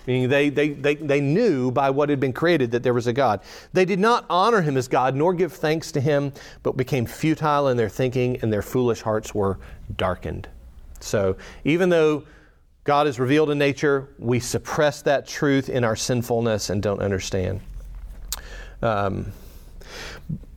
Meaning 0.07 0.29
they, 0.29 0.49
they, 0.49 0.69
they, 0.69 0.95
they 0.95 1.19
knew 1.19 1.69
by 1.69 1.89
what 1.89 2.07
had 2.07 2.19
been 2.19 2.31
created 2.31 2.71
that 2.71 2.81
there 2.81 2.93
was 2.93 3.07
a 3.07 3.13
God. 3.13 3.41
They 3.73 3.83
did 3.83 3.99
not 3.99 4.25
honor 4.29 4.61
him 4.61 4.77
as 4.77 4.87
God, 4.87 5.15
nor 5.15 5.33
give 5.33 5.51
thanks 5.51 5.91
to 5.91 5.99
him, 5.99 6.31
but 6.63 6.77
became 6.77 7.05
futile 7.05 7.67
in 7.67 7.75
their 7.75 7.89
thinking, 7.89 8.39
and 8.41 8.51
their 8.51 8.61
foolish 8.61 9.01
hearts 9.01 9.35
were 9.35 9.59
darkened. 9.97 10.47
So 11.01 11.35
even 11.65 11.89
though 11.89 12.23
God 12.85 13.05
is 13.05 13.19
revealed 13.19 13.49
in 13.49 13.57
nature, 13.57 14.07
we 14.17 14.39
suppress 14.39 15.01
that 15.01 15.27
truth 15.27 15.67
in 15.67 15.83
our 15.83 15.97
sinfulness 15.97 16.69
and 16.69 16.81
don't 16.81 17.01
understand. 17.01 17.59
Um, 18.81 19.31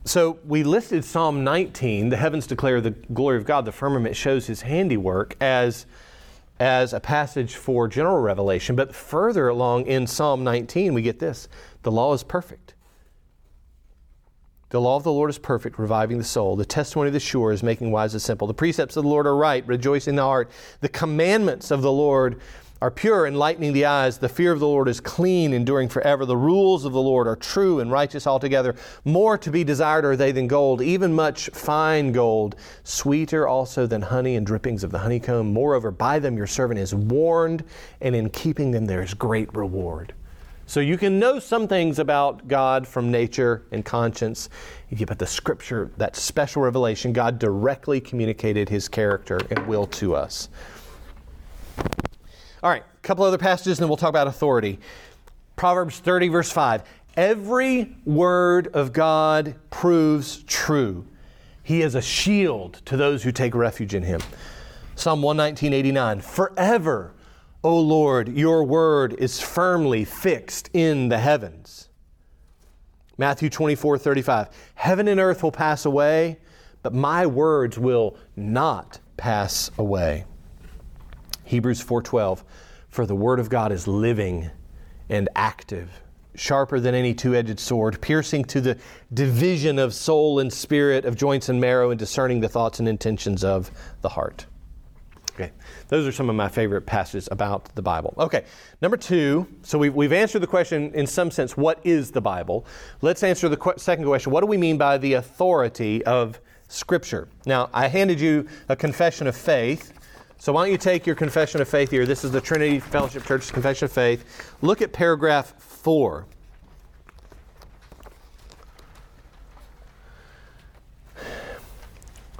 so 0.03 0.39
we 0.45 0.63
listed 0.63 1.05
Psalm 1.05 1.43
19, 1.43 2.09
the 2.09 2.17
heavens 2.17 2.47
declare 2.47 2.81
the 2.81 2.91
glory 2.91 3.37
of 3.37 3.45
God, 3.45 3.65
the 3.65 3.71
firmament 3.71 4.15
shows 4.15 4.47
his 4.47 4.61
handiwork, 4.61 5.35
as 5.39 5.85
as 6.59 6.93
a 6.93 6.99
passage 6.99 7.55
for 7.55 7.87
general 7.87 8.19
revelation. 8.19 8.75
But 8.75 8.93
further 8.93 9.47
along 9.47 9.87
in 9.87 10.05
Psalm 10.05 10.43
19, 10.43 10.93
we 10.93 11.01
get 11.01 11.17
this 11.17 11.47
the 11.81 11.91
law 11.91 12.13
is 12.13 12.23
perfect. 12.23 12.75
The 14.69 14.79
law 14.79 14.95
of 14.95 15.03
the 15.03 15.11
Lord 15.11 15.29
is 15.29 15.37
perfect, 15.37 15.77
reviving 15.77 16.17
the 16.17 16.23
soul. 16.23 16.55
The 16.55 16.63
testimony 16.63 17.07
of 17.07 17.13
the 17.13 17.19
sure 17.19 17.51
is 17.51 17.61
making 17.61 17.91
wise 17.91 18.13
the 18.13 18.21
simple. 18.21 18.47
The 18.47 18.53
precepts 18.53 18.95
of 18.95 19.03
the 19.03 19.09
Lord 19.09 19.27
are 19.27 19.35
right, 19.35 19.67
rejoicing 19.67 20.15
the 20.15 20.21
heart. 20.21 20.49
The 20.79 20.87
commandments 20.87 21.71
of 21.71 21.81
the 21.81 21.91
Lord 21.91 22.39
are 22.81 22.89
pure, 22.89 23.27
enlightening 23.27 23.73
the 23.73 23.85
eyes. 23.85 24.17
The 24.17 24.27
fear 24.27 24.51
of 24.51 24.59
the 24.59 24.67
Lord 24.67 24.87
is 24.87 24.99
clean, 24.99 25.53
enduring 25.53 25.89
forever. 25.89 26.25
The 26.25 26.35
rules 26.35 26.83
of 26.83 26.93
the 26.93 27.01
Lord 27.01 27.27
are 27.27 27.35
true 27.35 27.79
and 27.79 27.91
righteous 27.91 28.25
altogether. 28.25 28.75
More 29.05 29.37
to 29.37 29.51
be 29.51 29.63
desired 29.63 30.03
are 30.03 30.15
they 30.15 30.31
than 30.31 30.47
gold, 30.47 30.81
even 30.81 31.13
much 31.13 31.49
fine 31.49 32.11
gold, 32.11 32.55
sweeter 32.83 33.47
also 33.47 33.85
than 33.85 34.01
honey 34.01 34.35
and 34.35 34.45
drippings 34.45 34.83
of 34.83 34.91
the 34.91 34.99
honeycomb. 34.99 35.53
Moreover, 35.53 35.91
by 35.91 36.17
them 36.17 36.37
your 36.37 36.47
servant 36.47 36.79
is 36.79 36.95
warned, 36.95 37.63
and 38.01 38.15
in 38.15 38.31
keeping 38.31 38.71
them 38.71 38.85
there 38.85 39.03
is 39.03 39.13
great 39.13 39.53
reward. 39.53 40.13
So 40.65 40.79
you 40.79 40.97
can 40.97 41.19
know 41.19 41.37
some 41.37 41.67
things 41.67 41.99
about 41.99 42.47
God 42.47 42.87
from 42.87 43.11
nature 43.11 43.63
and 43.71 43.85
conscience, 43.85 44.49
but 45.05 45.19
the 45.19 45.27
scripture, 45.27 45.91
that 45.97 46.15
special 46.15 46.61
revelation, 46.61 47.13
God 47.13 47.37
directly 47.37 47.99
communicated 47.99 48.69
his 48.69 48.87
character 48.87 49.39
and 49.51 49.67
will 49.67 49.85
to 49.87 50.15
us. 50.15 50.49
All 52.63 52.69
right, 52.69 52.83
a 52.83 53.01
couple 53.01 53.25
other 53.25 53.39
passages, 53.39 53.79
and 53.79 53.83
then 53.83 53.89
we'll 53.89 53.97
talk 53.97 54.09
about 54.09 54.27
authority. 54.27 54.79
Proverbs 55.55 55.99
30, 55.99 56.27
verse 56.27 56.51
5. 56.51 56.83
Every 57.17 57.95
word 58.05 58.67
of 58.75 58.93
God 58.93 59.55
proves 59.69 60.43
true. 60.43 61.05
He 61.63 61.81
is 61.81 61.95
a 61.95 62.01
shield 62.01 62.81
to 62.85 62.97
those 62.97 63.23
who 63.23 63.31
take 63.31 63.55
refuge 63.55 63.95
in 63.95 64.03
him. 64.03 64.21
Psalm 64.95 65.21
119, 65.21 65.73
89. 65.73 66.21
Forever, 66.21 67.13
O 67.63 67.79
Lord, 67.79 68.29
your 68.29 68.63
word 68.63 69.13
is 69.13 69.41
firmly 69.41 70.05
fixed 70.05 70.69
in 70.73 71.09
the 71.09 71.17
heavens. 71.17 71.89
Matthew 73.17 73.49
24, 73.49 73.97
35. 73.97 74.49
Heaven 74.75 75.07
and 75.07 75.19
earth 75.19 75.43
will 75.43 75.51
pass 75.51 75.85
away, 75.85 76.37
but 76.83 76.93
my 76.93 77.25
words 77.25 77.77
will 77.79 78.17
not 78.35 78.99
pass 79.17 79.71
away. 79.77 80.25
Hebrews 81.51 81.83
4:12 81.83 82.45
For 82.87 83.05
the 83.05 83.13
word 83.13 83.37
of 83.37 83.49
God 83.49 83.73
is 83.73 83.85
living 83.85 84.49
and 85.09 85.27
active, 85.35 86.01
sharper 86.33 86.79
than 86.79 86.95
any 86.95 87.13
two-edged 87.13 87.59
sword, 87.59 87.99
piercing 87.99 88.45
to 88.45 88.61
the 88.61 88.77
division 89.13 89.77
of 89.77 89.93
soul 89.93 90.39
and 90.39 90.51
spirit, 90.51 91.03
of 91.03 91.17
joints 91.17 91.49
and 91.49 91.59
marrow 91.59 91.89
and 91.89 91.99
discerning 91.99 92.39
the 92.39 92.47
thoughts 92.47 92.79
and 92.79 92.87
intentions 92.87 93.43
of 93.43 93.69
the 93.99 94.07
heart. 94.07 94.45
Okay, 95.33 95.51
those 95.89 96.07
are 96.07 96.13
some 96.13 96.29
of 96.29 96.37
my 96.37 96.47
favorite 96.47 96.85
passages 96.85 97.27
about 97.29 97.75
the 97.75 97.81
Bible. 97.81 98.13
Okay, 98.17 98.45
number 98.81 98.95
two, 98.95 99.45
so 99.61 99.77
we've, 99.77 99.93
we've 99.93 100.13
answered 100.13 100.39
the 100.39 100.47
question 100.47 100.93
in 100.93 101.05
some 101.05 101.31
sense, 101.31 101.57
what 101.57 101.81
is 101.83 102.11
the 102.11 102.21
Bible? 102.21 102.65
Let's 103.01 103.23
answer 103.23 103.49
the 103.49 103.57
qu- 103.57 103.73
second 103.75 104.05
question 104.05 104.31
what 104.31 104.39
do 104.39 104.47
we 104.47 104.57
mean 104.57 104.77
by 104.77 104.97
the 104.97 105.13
authority 105.13 106.01
of 106.05 106.39
Scripture? 106.69 107.27
Now, 107.45 107.69
I 107.73 107.89
handed 107.89 108.21
you 108.21 108.47
a 108.69 108.75
confession 108.77 109.27
of 109.27 109.35
faith. 109.35 109.91
So 110.41 110.53
why 110.53 110.63
don't 110.63 110.71
you 110.71 110.79
take 110.79 111.05
your 111.05 111.15
confession 111.15 111.61
of 111.61 111.69
faith 111.69 111.91
here? 111.91 112.03
This 112.07 112.23
is 112.23 112.31
the 112.31 112.41
Trinity 112.41 112.79
Fellowship 112.79 113.25
Church's 113.25 113.51
confession 113.51 113.85
of 113.85 113.91
faith. 113.91 114.55
Look 114.63 114.81
at 114.81 114.91
paragraph 114.91 115.53
four. 115.61 116.25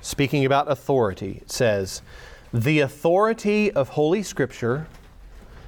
Speaking 0.02 0.46
about 0.46 0.72
authority, 0.72 1.42
it 1.44 1.52
says, 1.52 2.02
The 2.52 2.80
authority 2.80 3.72
of 3.72 3.90
Holy 3.90 4.24
Scripture, 4.24 4.88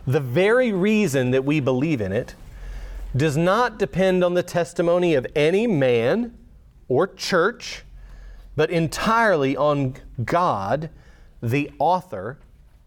the 0.07 0.19
very 0.19 0.71
reason 0.71 1.29
that 1.29 1.45
we 1.45 1.59
believe 1.59 2.01
in 2.01 2.11
it, 2.11 2.34
does 3.15 3.38
not 3.38 3.77
depend 3.77 4.23
on 4.23 4.34
the 4.34 4.41
testimony 4.41 5.13
of 5.13 5.27
any 5.36 5.67
man 5.67 6.36
or 6.88 7.05
church, 7.05 7.84
but 8.55 8.71
entirely 8.71 9.55
on 9.55 9.93
God 10.25 10.89
the 11.43 11.69
author, 11.77 12.39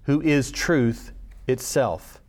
who 0.04 0.20
is 0.22 0.50
truth 0.50 1.12
itself. 1.46 2.22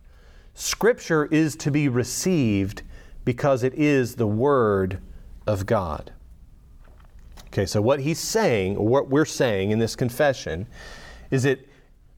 Scripture 0.52 1.24
is 1.26 1.56
to 1.56 1.70
be 1.70 1.88
received 1.88 2.82
because 3.24 3.62
it 3.62 3.72
is 3.74 4.16
the 4.16 4.26
Word 4.26 5.00
of 5.46 5.64
God. 5.64 6.12
Okay, 7.46 7.64
so 7.64 7.80
what 7.80 8.00
he's 8.00 8.18
saying, 8.18 8.76
or 8.76 8.86
what 8.86 9.08
we're 9.08 9.24
saying 9.24 9.70
in 9.70 9.78
this 9.78 9.96
confession, 9.96 10.66
is 11.30 11.44
that 11.44 11.66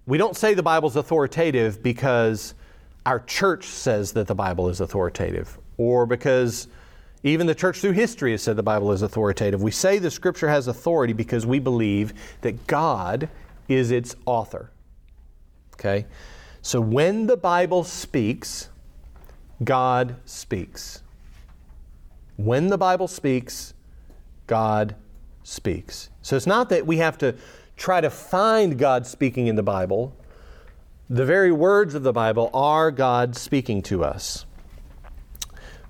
we 0.07 0.19
don't 0.19 0.37
say 0.37 0.55
the 0.55 0.63
Bible's 0.63 0.97
authoritative 0.97 1.81
because 1.83 2.55
our 3.07 3.21
church 3.21 3.67
says 3.67 4.13
that 4.13 4.27
the 4.27 4.35
Bible 4.35 4.69
is 4.69 4.81
authoritative, 4.81 5.57
or 5.77 6.05
because 6.05 6.67
even 7.23 7.47
the 7.47 7.55
church 7.55 7.79
through 7.79 7.93
history 7.93 8.33
has 8.33 8.43
said 8.43 8.57
the 8.57 8.63
Bible 8.63 8.91
is 8.91 9.03
authoritative. 9.03 9.63
We 9.63 9.71
say 9.71 9.99
the 9.99 10.11
Scripture 10.11 10.49
has 10.49 10.67
authority 10.67 11.13
because 11.13 11.47
we 11.47 11.61
believe 11.61 12.13
that 12.41 12.67
God 12.67 13.29
is 13.71 13.91
its 13.91 14.17
author. 14.27 14.71
Okay? 15.75 16.05
So 16.61 16.81
when 16.81 17.27
the 17.27 17.37
Bible 17.37 17.85
speaks, 17.85 18.69
God 19.65 20.17
speaks. 20.27 21.03
When 22.37 22.67
the 22.67 22.77
Bible 22.77 23.09
speaks, 23.09 23.73
God 24.47 24.97
speaks. 25.43 26.11
So 26.23 26.37
it's 26.37 26.47
not 26.47 26.69
that 26.71 26.87
we 26.87 26.99
have 26.99 27.17
to 27.19 27.35
try 27.77 28.01
to 28.01 28.11
find 28.11 28.79
God 28.79 29.07
speaking 29.07 29.47
in 29.47 29.57
the 29.57 29.63
Bible. 29.63 30.15
The 31.09 31.25
very 31.25 31.53
words 31.53 31.95
of 31.95 32.03
the 32.03 32.13
Bible 32.13 32.51
are 32.53 32.91
God 32.91 33.37
speaking 33.37 33.83
to 33.83 34.05
us. 34.05 34.45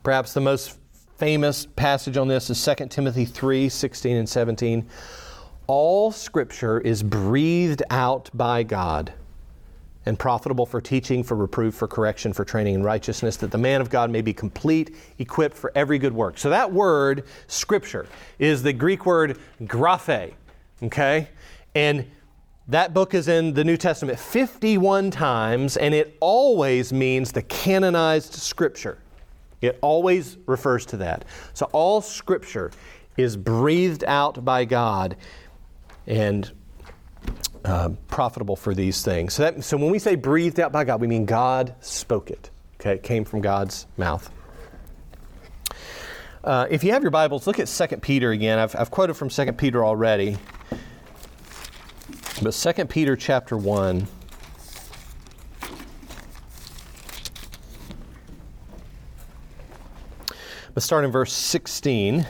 Perhaps 0.02 0.34
the 0.34 0.40
most 0.40 0.78
famous 1.18 1.66
passage 1.66 2.16
on 2.16 2.28
this 2.28 2.48
is 2.48 2.64
2 2.64 2.86
Timothy 2.86 3.24
3 3.24 3.68
16 3.68 4.16
and 4.16 4.28
17. 4.28 4.88
All 5.72 6.10
scripture 6.10 6.80
is 6.80 7.00
breathed 7.00 7.84
out 7.90 8.28
by 8.34 8.64
God 8.64 9.12
and 10.04 10.18
profitable 10.18 10.66
for 10.66 10.80
teaching, 10.80 11.22
for 11.22 11.36
reproof, 11.36 11.76
for 11.76 11.86
correction, 11.86 12.32
for 12.32 12.44
training 12.44 12.74
in 12.74 12.82
righteousness, 12.82 13.36
that 13.36 13.52
the 13.52 13.58
man 13.58 13.80
of 13.80 13.88
God 13.88 14.10
may 14.10 14.20
be 14.20 14.32
complete, 14.32 14.96
equipped 15.20 15.56
for 15.56 15.70
every 15.76 16.00
good 16.00 16.12
work. 16.12 16.38
So 16.38 16.50
that 16.50 16.72
word, 16.72 17.22
scripture, 17.46 18.08
is 18.40 18.64
the 18.64 18.72
Greek 18.72 19.06
word 19.06 19.38
graphe, 19.62 20.32
okay? 20.82 21.28
And 21.76 22.04
that 22.66 22.92
book 22.92 23.14
is 23.14 23.28
in 23.28 23.54
the 23.54 23.62
New 23.62 23.76
Testament 23.76 24.18
51 24.18 25.12
times, 25.12 25.76
and 25.76 25.94
it 25.94 26.16
always 26.18 26.92
means 26.92 27.30
the 27.30 27.42
canonized 27.42 28.34
scripture. 28.34 28.98
It 29.60 29.78
always 29.82 30.36
refers 30.46 30.84
to 30.86 30.96
that. 30.96 31.26
So 31.54 31.66
all 31.70 32.00
scripture 32.00 32.72
is 33.16 33.36
breathed 33.36 34.02
out 34.08 34.44
by 34.44 34.64
God 34.64 35.16
and 36.10 36.50
uh, 37.64 37.90
profitable 38.08 38.56
for 38.56 38.74
these 38.74 39.02
things. 39.02 39.34
So, 39.34 39.44
that, 39.44 39.64
so 39.64 39.76
when 39.76 39.90
we 39.90 39.98
say 40.00 40.16
breathed 40.16 40.58
out 40.58 40.72
by 40.72 40.84
God, 40.84 41.00
we 41.00 41.06
mean 41.06 41.24
God 41.24 41.74
spoke 41.80 42.30
it. 42.30 42.50
Okay, 42.80 42.94
it 42.94 43.02
came 43.02 43.24
from 43.24 43.40
God's 43.40 43.86
mouth. 43.96 44.28
Uh, 46.42 46.66
if 46.68 46.82
you 46.82 46.92
have 46.92 47.02
your 47.02 47.12
Bibles, 47.12 47.46
look 47.46 47.60
at 47.60 47.68
2 47.68 47.98
Peter 47.98 48.32
again. 48.32 48.58
I've, 48.58 48.74
I've 48.74 48.90
quoted 48.90 49.14
from 49.14 49.28
2 49.28 49.52
Peter 49.52 49.84
already. 49.84 50.36
But 52.42 52.52
2 52.52 52.86
Peter 52.86 53.14
chapter 53.14 53.56
1. 53.56 54.08
Let's 60.74 60.86
start 60.86 61.04
in 61.04 61.12
verse 61.12 61.32
16. 61.32 62.26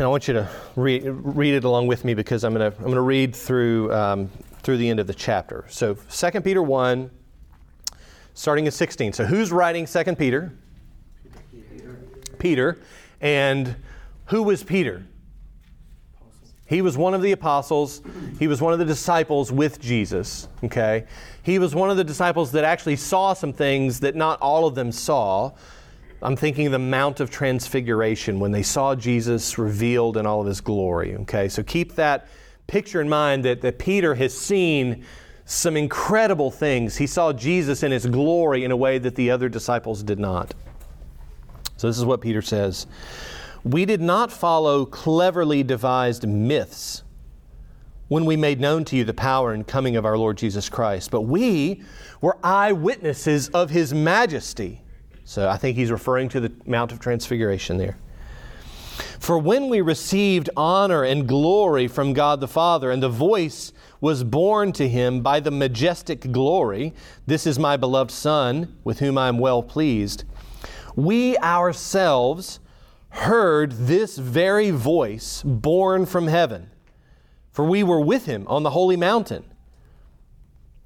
And 0.00 0.06
I 0.06 0.08
want 0.08 0.28
you 0.28 0.32
to 0.32 0.48
read, 0.76 1.02
read 1.04 1.52
it 1.52 1.64
along 1.64 1.86
with 1.86 2.06
me 2.06 2.14
because 2.14 2.42
I'm 2.42 2.54
going 2.54 2.72
to 2.72 2.74
I'm 2.78 2.84
going 2.84 2.94
to 2.94 3.02
read 3.02 3.36
through 3.36 3.92
um, 3.92 4.30
through 4.62 4.78
the 4.78 4.88
end 4.88 4.98
of 4.98 5.06
the 5.06 5.12
chapter. 5.12 5.66
So 5.68 5.94
2 6.10 6.40
Peter 6.40 6.62
1, 6.62 7.10
starting 8.32 8.66
at 8.66 8.72
16. 8.72 9.12
So 9.12 9.26
who's 9.26 9.52
writing 9.52 9.84
2 9.84 10.16
Peter? 10.16 10.54
Peter. 11.52 11.98
Peter. 12.38 12.78
And 13.20 13.76
who 14.28 14.42
was 14.42 14.64
Peter? 14.64 15.04
He 16.66 16.80
was 16.80 16.96
one 16.96 17.12
of 17.12 17.20
the 17.20 17.32
apostles. 17.32 18.00
He 18.38 18.48
was 18.48 18.62
one 18.62 18.72
of 18.72 18.78
the 18.78 18.86
disciples 18.86 19.52
with 19.52 19.82
Jesus. 19.82 20.48
Okay? 20.64 21.04
He 21.42 21.58
was 21.58 21.74
one 21.74 21.90
of 21.90 21.98
the 21.98 22.04
disciples 22.04 22.52
that 22.52 22.64
actually 22.64 22.96
saw 22.96 23.34
some 23.34 23.52
things 23.52 24.00
that 24.00 24.16
not 24.16 24.40
all 24.40 24.66
of 24.66 24.74
them 24.74 24.92
saw. 24.92 25.52
I'm 26.22 26.36
thinking 26.36 26.70
the 26.70 26.78
Mount 26.78 27.20
of 27.20 27.30
Transfiguration 27.30 28.40
when 28.40 28.52
they 28.52 28.62
saw 28.62 28.94
Jesus 28.94 29.56
revealed 29.56 30.16
in 30.16 30.26
all 30.26 30.40
of 30.40 30.46
his 30.46 30.60
glory. 30.60 31.16
Okay? 31.16 31.48
So 31.48 31.62
keep 31.62 31.94
that 31.94 32.28
picture 32.66 33.00
in 33.00 33.08
mind 33.08 33.44
that, 33.44 33.62
that 33.62 33.78
Peter 33.78 34.14
has 34.14 34.36
seen 34.36 35.04
some 35.46 35.76
incredible 35.76 36.50
things. 36.50 36.96
He 36.96 37.06
saw 37.06 37.32
Jesus 37.32 37.82
in 37.82 37.90
his 37.90 38.06
glory 38.06 38.64
in 38.64 38.70
a 38.70 38.76
way 38.76 38.98
that 38.98 39.16
the 39.16 39.30
other 39.30 39.48
disciples 39.48 40.02
did 40.02 40.18
not. 40.18 40.54
So 41.76 41.86
this 41.86 41.98
is 41.98 42.04
what 42.04 42.20
Peter 42.20 42.42
says. 42.42 42.86
We 43.64 43.84
did 43.84 44.00
not 44.00 44.30
follow 44.30 44.86
cleverly 44.86 45.62
devised 45.62 46.26
myths 46.28 47.02
when 48.08 48.26
we 48.26 48.36
made 48.36 48.60
known 48.60 48.84
to 48.84 48.96
you 48.96 49.04
the 49.04 49.14
power 49.14 49.52
and 49.52 49.66
coming 49.66 49.96
of 49.96 50.04
our 50.04 50.18
Lord 50.18 50.36
Jesus 50.36 50.68
Christ, 50.68 51.10
but 51.10 51.22
we 51.22 51.82
were 52.20 52.36
eyewitnesses 52.42 53.48
of 53.50 53.70
his 53.70 53.94
majesty. 53.94 54.82
So 55.30 55.48
I 55.48 55.58
think 55.58 55.76
he's 55.76 55.92
referring 55.92 56.28
to 56.30 56.40
the 56.40 56.50
Mount 56.66 56.90
of 56.90 56.98
Transfiguration 56.98 57.76
there. 57.76 57.96
For 59.20 59.38
when 59.38 59.68
we 59.68 59.80
received 59.80 60.50
honor 60.56 61.04
and 61.04 61.28
glory 61.28 61.86
from 61.86 62.14
God 62.14 62.40
the 62.40 62.48
Father, 62.48 62.90
and 62.90 63.00
the 63.00 63.08
voice 63.08 63.72
was 64.00 64.24
borne 64.24 64.72
to 64.72 64.88
him 64.88 65.20
by 65.20 65.38
the 65.38 65.52
majestic 65.52 66.32
glory, 66.32 66.94
This 67.28 67.46
is 67.46 67.60
my 67.60 67.76
beloved 67.76 68.10
Son, 68.10 68.76
with 68.82 68.98
whom 68.98 69.16
I 69.16 69.28
am 69.28 69.38
well 69.38 69.62
pleased, 69.62 70.24
we 70.96 71.38
ourselves 71.38 72.58
heard 73.10 73.70
this 73.70 74.18
very 74.18 74.72
voice 74.72 75.44
borne 75.44 76.06
from 76.06 76.26
heaven, 76.26 76.72
for 77.52 77.64
we 77.64 77.84
were 77.84 78.00
with 78.00 78.26
him 78.26 78.48
on 78.48 78.64
the 78.64 78.70
holy 78.70 78.96
mountain. 78.96 79.44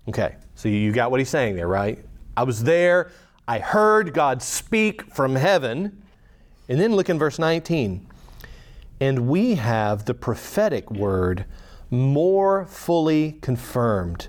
Okay, 0.06 0.36
so 0.54 0.68
you 0.68 0.92
got 0.92 1.10
what 1.10 1.18
he's 1.18 1.30
saying 1.30 1.56
there, 1.56 1.66
right? 1.66 2.04
I 2.36 2.42
was 2.42 2.62
there, 2.62 3.10
I 3.46 3.58
heard 3.58 4.14
God 4.14 4.42
speak 4.42 5.02
from 5.14 5.36
heaven. 5.36 6.02
And 6.68 6.80
then 6.80 6.96
look 6.96 7.10
in 7.10 7.18
verse 7.18 7.38
19. 7.38 8.06
And 9.00 9.28
we 9.28 9.56
have 9.56 10.06
the 10.06 10.14
prophetic 10.14 10.90
word 10.90 11.44
more 11.90 12.64
fully 12.66 13.32
confirmed 13.42 14.28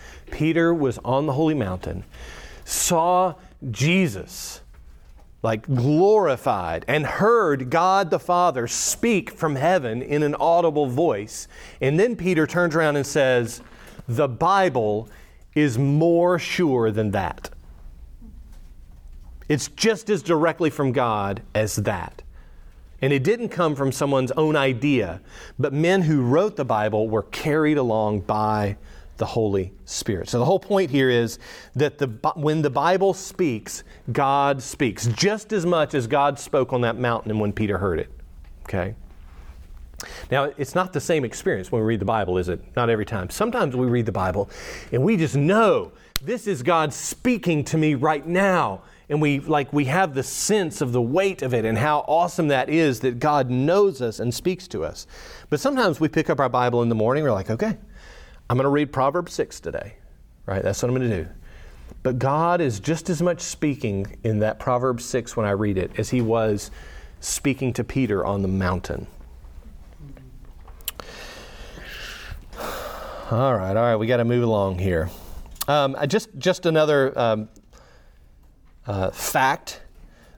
Peter 0.31 0.73
was 0.73 0.97
on 0.99 1.25
the 1.25 1.33
holy 1.33 1.53
mountain, 1.53 2.03
saw 2.65 3.35
Jesus 3.69 4.61
like 5.43 5.63
glorified, 5.73 6.85
and 6.87 7.05
heard 7.05 7.69
God 7.69 8.11
the 8.11 8.19
Father 8.19 8.67
speak 8.67 9.31
from 9.31 9.55
heaven 9.55 10.01
in 10.01 10.21
an 10.21 10.35
audible 10.35 10.87
voice. 10.87 11.47
And 11.79 11.99
then 11.99 12.15
Peter 12.15 12.45
turns 12.45 12.75
around 12.75 12.95
and 12.95 13.05
says, 13.05 13.61
The 14.07 14.27
Bible 14.27 15.09
is 15.55 15.77
more 15.77 16.37
sure 16.37 16.91
than 16.91 17.11
that. 17.11 17.49
It's 19.49 19.67
just 19.69 20.09
as 20.09 20.21
directly 20.21 20.69
from 20.69 20.91
God 20.91 21.41
as 21.55 21.75
that. 21.77 22.21
And 23.01 23.11
it 23.11 23.23
didn't 23.23 23.49
come 23.49 23.75
from 23.75 23.91
someone's 23.91 24.31
own 24.33 24.55
idea, 24.55 25.21
but 25.57 25.73
men 25.73 26.03
who 26.03 26.21
wrote 26.21 26.55
the 26.55 26.63
Bible 26.63 27.09
were 27.09 27.23
carried 27.23 27.77
along 27.77 28.21
by 28.21 28.77
the 29.21 29.25
Holy 29.27 29.71
Spirit. 29.85 30.27
So 30.29 30.39
the 30.39 30.45
whole 30.45 30.59
point 30.59 30.89
here 30.89 31.11
is 31.11 31.37
that 31.75 31.99
the, 31.99 32.07
when 32.35 32.63
the 32.63 32.71
Bible 32.71 33.13
speaks, 33.13 33.83
God 34.11 34.63
speaks 34.63 35.05
just 35.09 35.53
as 35.53 35.63
much 35.63 35.93
as 35.93 36.07
God 36.07 36.39
spoke 36.39 36.73
on 36.73 36.81
that 36.81 36.97
mountain 36.97 37.29
and 37.29 37.39
when 37.39 37.53
Peter 37.53 37.77
heard 37.77 37.99
it. 37.99 38.09
Okay? 38.63 38.95
Now, 40.31 40.45
it's 40.57 40.73
not 40.73 40.91
the 40.91 40.99
same 40.99 41.23
experience 41.23 41.71
when 41.71 41.83
we 41.83 41.87
read 41.87 42.01
the 42.01 42.05
Bible, 42.05 42.39
is 42.39 42.49
it? 42.49 42.63
Not 42.75 42.89
every 42.89 43.05
time. 43.05 43.29
Sometimes 43.29 43.75
we 43.75 43.85
read 43.85 44.07
the 44.07 44.11
Bible 44.11 44.49
and 44.91 45.03
we 45.03 45.17
just 45.17 45.35
know 45.35 45.91
this 46.23 46.47
is 46.47 46.63
God 46.63 46.91
speaking 46.91 47.63
to 47.65 47.77
me 47.77 47.93
right 47.93 48.25
now. 48.25 48.81
And 49.07 49.21
we 49.21 49.39
like 49.39 49.71
we 49.71 49.85
have 49.85 50.15
the 50.15 50.23
sense 50.23 50.81
of 50.81 50.93
the 50.93 51.01
weight 51.01 51.43
of 51.43 51.53
it 51.53 51.63
and 51.63 51.77
how 51.77 51.99
awesome 52.07 52.47
that 52.47 52.69
is 52.69 53.01
that 53.01 53.19
God 53.19 53.51
knows 53.51 54.01
us 54.01 54.19
and 54.19 54.33
speaks 54.33 54.67
to 54.69 54.83
us. 54.83 55.05
But 55.51 55.59
sometimes 55.59 55.99
we 55.99 56.07
pick 56.07 56.29
up 56.29 56.39
our 56.39 56.49
Bible 56.49 56.81
in 56.81 56.89
the 56.89 56.95
morning, 56.95 57.23
we're 57.23 57.33
like, 57.33 57.51
okay, 57.51 57.77
I'm 58.51 58.57
going 58.57 58.65
to 58.65 58.69
read 58.69 58.91
Proverbs 58.91 59.31
6 59.35 59.61
today, 59.61 59.93
right? 60.45 60.61
That's 60.61 60.83
what 60.83 60.89
I'm 60.89 60.97
going 60.97 61.09
to 61.09 61.23
do. 61.23 61.29
But 62.03 62.19
God 62.19 62.59
is 62.59 62.81
just 62.81 63.09
as 63.09 63.21
much 63.21 63.39
speaking 63.39 64.17
in 64.25 64.39
that 64.39 64.59
Proverbs 64.59 65.05
6 65.05 65.37
when 65.37 65.45
I 65.45 65.51
read 65.51 65.77
it 65.77 65.91
as 65.97 66.09
he 66.09 66.19
was 66.19 66.69
speaking 67.21 67.71
to 67.71 67.85
Peter 67.85 68.25
on 68.25 68.41
the 68.41 68.49
mountain. 68.49 69.07
All 73.31 73.55
right, 73.55 73.69
all 73.69 73.83
right, 73.83 73.95
we 73.95 74.05
got 74.05 74.17
to 74.17 74.25
move 74.25 74.43
along 74.43 74.79
here. 74.79 75.09
Um, 75.69 75.95
just, 76.07 76.37
just 76.37 76.65
another 76.65 77.17
um, 77.17 77.47
uh, 78.85 79.11
fact. 79.11 79.81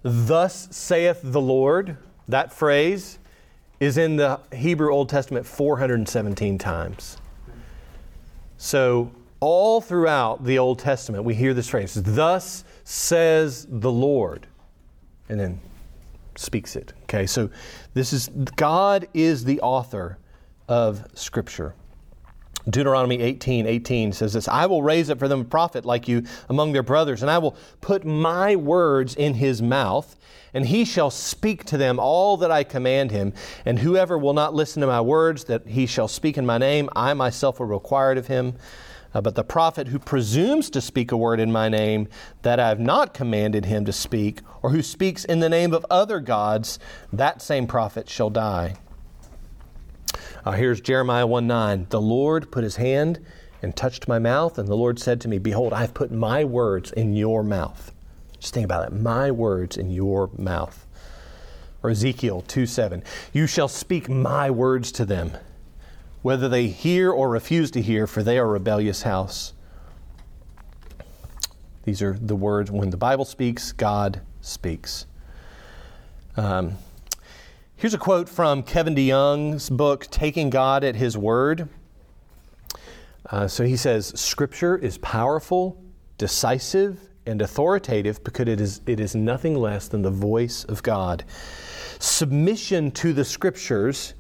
Thus 0.04 0.68
saith 0.70 1.20
the 1.24 1.42
Lord, 1.42 1.98
that 2.28 2.54
phrase 2.54 3.18
is 3.80 3.98
in 3.98 4.18
the 4.18 4.40
Hebrew 4.54 4.94
Old 4.94 5.10
Testament 5.10 5.48
417 5.48 6.60
times. 6.60 7.18
So, 8.64 9.12
all 9.42 9.82
throughout 9.82 10.46
the 10.46 10.58
Old 10.58 10.80
Testament, 10.80 11.26
we 11.26 11.36
hear 11.36 11.54
this 11.54 11.68
phrase, 11.68 11.96
Thus 12.02 12.64
says 12.86 13.68
the 13.70 13.92
Lord. 13.92 14.48
And 15.28 15.38
then 15.38 15.60
speaks 16.38 16.78
it. 16.78 16.94
Okay, 17.04 17.28
so 17.28 17.50
this 17.94 18.14
is 18.14 18.30
God 18.56 19.06
is 19.14 19.44
the 19.44 19.60
author 19.60 20.18
of 20.70 21.06
Scripture. 21.14 21.76
Deuteronomy 22.70 23.20
18 23.20 23.68
18 23.68 24.14
says 24.14 24.34
this 24.34 24.48
I 24.48 24.66
will 24.66 24.84
raise 24.84 25.10
up 25.10 25.20
for 25.20 25.28
them 25.28 25.42
a 25.42 25.46
prophet 25.46 25.86
like 25.86 26.08
you 26.08 26.24
among 26.50 26.72
their 26.72 26.84
brothers, 26.84 27.22
and 27.22 27.30
I 27.30 27.38
will 27.38 27.58
put 27.82 28.06
my 28.06 28.56
words 28.56 29.16
in 29.16 29.34
his 29.36 29.62
mouth, 29.62 30.16
and 30.54 30.66
he 30.66 30.86
shall 30.86 31.10
speak 31.10 31.66
to 31.66 31.78
them 31.78 32.00
all 32.00 32.38
that 32.38 32.52
I 32.52 32.64
command 32.64 33.12
him. 33.12 33.34
And 33.66 33.80
whoever 33.80 34.18
will 34.18 34.34
not 34.34 34.54
listen 34.54 34.82
to 34.82 34.88
my 34.88 35.02
words 35.02 35.46
that 35.46 35.68
he 35.68 35.86
shall 35.86 36.08
speak 36.08 36.38
in 36.38 36.46
my 36.46 36.58
name, 36.58 36.90
I 36.96 37.14
myself 37.14 37.60
will 37.60 37.68
require 37.68 38.14
it 38.14 38.18
of 38.18 38.28
him. 38.28 38.56
Uh, 39.14 39.22
but 39.22 39.36
the 39.36 39.44
prophet 39.44 39.90
who 39.90 40.00
presumes 40.00 40.70
to 40.72 40.82
speak 40.82 41.12
a 41.12 41.18
word 41.18 41.40
in 41.40 41.52
my 41.52 41.70
name 41.70 42.08
that 42.42 42.60
I 42.60 42.70
have 42.70 42.80
not 42.80 43.14
commanded 43.14 43.66
him 43.66 43.86
to 43.86 43.94
speak, 43.94 44.40
or 44.64 44.72
who 44.72 44.82
speaks 44.82 45.24
in 45.24 45.40
the 45.40 45.50
name 45.50 45.74
of 45.74 45.86
other 45.90 46.20
gods, 46.20 46.80
that 47.12 47.42
same 47.42 47.68
prophet 47.68 48.10
shall 48.10 48.32
die. 48.32 48.76
Uh, 50.46 50.52
here's 50.52 50.82
Jeremiah 50.82 51.28
1 51.28 51.48
9. 51.48 51.88
The 51.90 52.02
Lord 52.02 52.52
put 52.52 52.64
his 52.64 52.78
hand 52.78 53.24
and 53.62 53.76
touched 53.76 54.08
my 54.08 54.20
mouth, 54.20 54.58
and 54.58 54.68
the 54.68 54.76
Lord 54.76 55.00
said 55.00 55.22
to 55.22 55.28
me, 55.28 55.40
Behold, 55.40 55.74
I 55.74 55.82
have 55.82 55.94
put 55.94 56.12
my 56.12 56.44
words 56.44 56.92
in 56.92 57.16
your 57.16 57.44
mouth. 57.44 57.92
Just 58.40 58.54
think 58.54 58.66
about 58.66 58.86
it. 58.86 58.94
My 58.94 59.32
words 59.32 59.78
in 59.78 59.90
your 59.90 60.30
mouth. 60.38 60.86
Or 61.82 61.90
Ezekiel 61.90 62.42
2 62.42 62.66
7. 62.66 63.04
You 63.32 63.48
shall 63.48 63.68
speak 63.68 64.10
my 64.10 64.52
words 64.52 64.92
to 64.94 65.06
them, 65.06 65.32
whether 66.22 66.50
they 66.50 66.68
hear 66.68 67.12
or 67.12 67.30
refuse 67.30 67.72
to 67.72 67.82
hear, 67.82 68.06
for 68.06 68.22
they 68.22 68.38
are 68.38 68.46
a 68.46 68.52
rebellious 68.52 69.04
house. 69.04 69.54
These 71.84 72.02
are 72.02 72.14
the 72.14 72.36
words 72.36 72.72
when 72.72 72.90
the 72.90 72.98
Bible 72.98 73.26
speaks, 73.26 73.72
God 73.72 74.22
speaks. 74.42 75.06
Um, 76.36 76.78
Here's 77.76 77.94
a 77.94 77.98
quote 77.98 78.30
from 78.30 78.64
Kevin 78.64 78.96
DeYoung's 78.96 79.70
book, 79.70 80.08
Taking 80.10 80.50
God 80.50 80.84
at 80.86 80.96
His 80.96 81.18
Word. 81.18 81.68
Uh, 83.30 83.48
so 83.48 83.66
he 83.66 83.76
says, 83.76 84.08
Scripture 84.20 84.78
is 84.78 84.98
powerful, 85.00 85.82
decisive, 86.18 87.10
and 87.26 87.42
authoritative 87.42 88.24
because 88.24 88.48
it 88.48 88.62
is, 88.62 88.82
it 88.86 89.00
is 89.00 89.16
nothing 89.16 89.56
less 89.56 89.88
than 89.90 90.02
the 90.02 90.12
voice 90.12 90.64
of 90.66 90.82
God. 90.84 91.26
Submission 92.00 92.92
to 92.92 93.12
the 93.12 93.26
Scriptures 93.26 94.14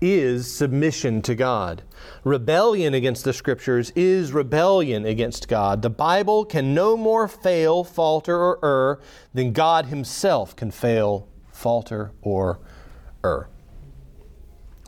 is 0.00 0.50
submission 0.50 1.20
to 1.22 1.34
God. 1.34 1.82
Rebellion 2.24 2.94
against 2.94 3.24
the 3.24 3.34
Scriptures 3.34 3.92
is 3.94 4.32
rebellion 4.32 5.04
against 5.04 5.48
God. 5.48 5.82
The 5.82 5.90
Bible 5.90 6.46
can 6.46 6.74
no 6.74 6.96
more 6.96 7.28
fail, 7.28 7.84
falter, 7.84 8.36
or 8.36 8.58
err 8.64 9.00
than 9.34 9.52
God 9.52 9.86
Himself 9.86 10.56
can 10.56 10.70
fail, 10.70 11.28
falter, 11.52 12.12
or 12.22 12.60
er, 13.24 13.48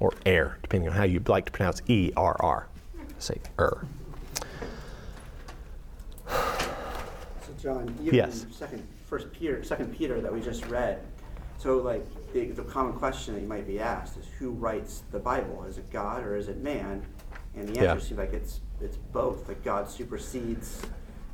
or 0.01 0.12
air, 0.26 0.59
depending 0.62 0.89
on 0.91 0.97
how 0.97 1.05
you'd 1.05 1.28
like 1.28 1.45
to 1.47 1.53
pronounce 1.53 1.83
E 1.89 2.12
R 2.16 2.37
R. 2.41 2.68
Say 3.18 3.39
er. 3.59 3.87
So 6.28 7.53
John, 7.61 7.95
even 8.03 8.14
Yes. 8.14 8.47
second, 8.51 8.87
First 9.07 9.33
Peter, 9.33 9.62
Second 9.62 9.95
Peter 9.97 10.20
that 10.20 10.33
we 10.33 10.41
just 10.41 10.66
read. 10.66 11.01
So 11.59 11.78
like 11.78 12.05
the, 12.33 12.47
the 12.47 12.62
common 12.64 12.95
question 12.95 13.35
that 13.35 13.41
you 13.41 13.47
might 13.47 13.66
be 13.66 13.78
asked 13.78 14.16
is 14.16 14.26
who 14.39 14.51
writes 14.51 15.03
the 15.12 15.18
Bible? 15.18 15.64
Is 15.68 15.78
it 15.78 15.91
God 15.91 16.24
or 16.24 16.35
is 16.37 16.49
it 16.49 16.59
man? 16.62 17.05
And 17.55 17.68
the 17.68 17.78
answer 17.78 17.85
Yeah. 17.85 17.99
seems 17.99 18.18
like 18.18 18.33
it's 18.33 18.61
it's 18.80 18.97
both. 18.97 19.47
Like 19.47 19.62
God 19.62 19.89
supersedes 19.89 20.83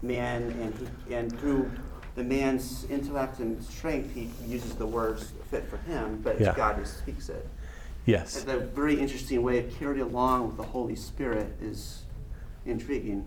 man, 0.03 0.42
and 0.61 0.74
he 1.07 1.14
and 1.14 1.38
through 1.38 1.70
the 2.18 2.24
man's 2.24 2.84
intellect 2.90 3.38
and 3.38 3.62
strength, 3.62 4.12
he 4.12 4.28
uses 4.46 4.74
the 4.74 4.86
words 4.86 5.32
fit 5.50 5.68
for 5.70 5.76
him, 5.78 6.20
but 6.22 6.32
it's 6.32 6.42
Yeah. 6.42 6.54
God 6.54 6.76
who 6.76 6.84
speaks 6.84 7.28
it. 7.28 7.48
Yes. 8.06 8.40
And 8.40 8.46
the 8.48 8.66
very 8.66 8.98
interesting 8.98 9.42
way 9.42 9.60
of 9.60 9.78
carried 9.78 10.00
along 10.00 10.48
with 10.48 10.56
the 10.56 10.64
Holy 10.64 10.96
Spirit 10.96 11.54
is 11.62 12.02
intriguing. 12.66 13.24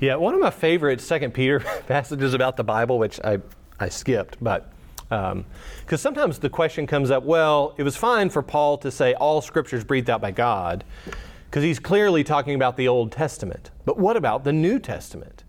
Yeah, 0.00 0.16
one 0.16 0.34
of 0.34 0.40
my 0.40 0.50
favorite 0.50 1.00
Second 1.00 1.32
Peter 1.32 1.60
passages 1.88 2.34
about 2.34 2.56
the 2.56 2.64
Bible, 2.64 2.98
which 2.98 3.18
I, 3.24 3.38
I 3.80 3.88
skipped, 3.88 4.36
but 4.42 4.70
um, 5.10 5.46
because 5.80 6.02
sometimes 6.02 6.38
the 6.38 6.50
question 6.50 6.86
comes 6.86 7.10
up, 7.10 7.22
well, 7.22 7.74
it 7.78 7.82
was 7.82 7.96
fine 7.96 8.28
for 8.28 8.42
Paul 8.42 8.76
to 8.78 8.90
say 8.90 9.14
all 9.14 9.40
scriptures 9.40 9.82
breathed 9.82 10.10
out 10.10 10.20
by 10.20 10.30
God, 10.30 10.84
because 11.46 11.62
he's 11.62 11.78
clearly 11.78 12.22
talking 12.22 12.54
about 12.54 12.76
the 12.76 12.88
Old 12.88 13.10
Testament. 13.10 13.70
But 13.86 13.98
what 13.98 14.18
about 14.18 14.44
the 14.44 14.52
New 14.52 14.78
Testament? 14.78 15.44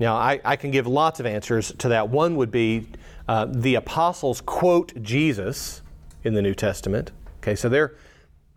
Now, 0.00 0.16
I, 0.16 0.40
I 0.44 0.56
can 0.56 0.70
give 0.70 0.86
lots 0.86 1.20
of 1.20 1.26
answers 1.26 1.72
to 1.78 1.88
that. 1.90 2.08
One 2.08 2.36
would 2.36 2.50
be 2.50 2.86
uh, 3.28 3.46
the 3.48 3.76
apostles 3.76 4.40
quote 4.40 4.92
Jesus 5.02 5.82
in 6.24 6.34
the 6.34 6.42
New 6.42 6.54
Testament. 6.54 7.12
Okay, 7.38 7.54
so 7.54 7.68
they're, 7.68 7.94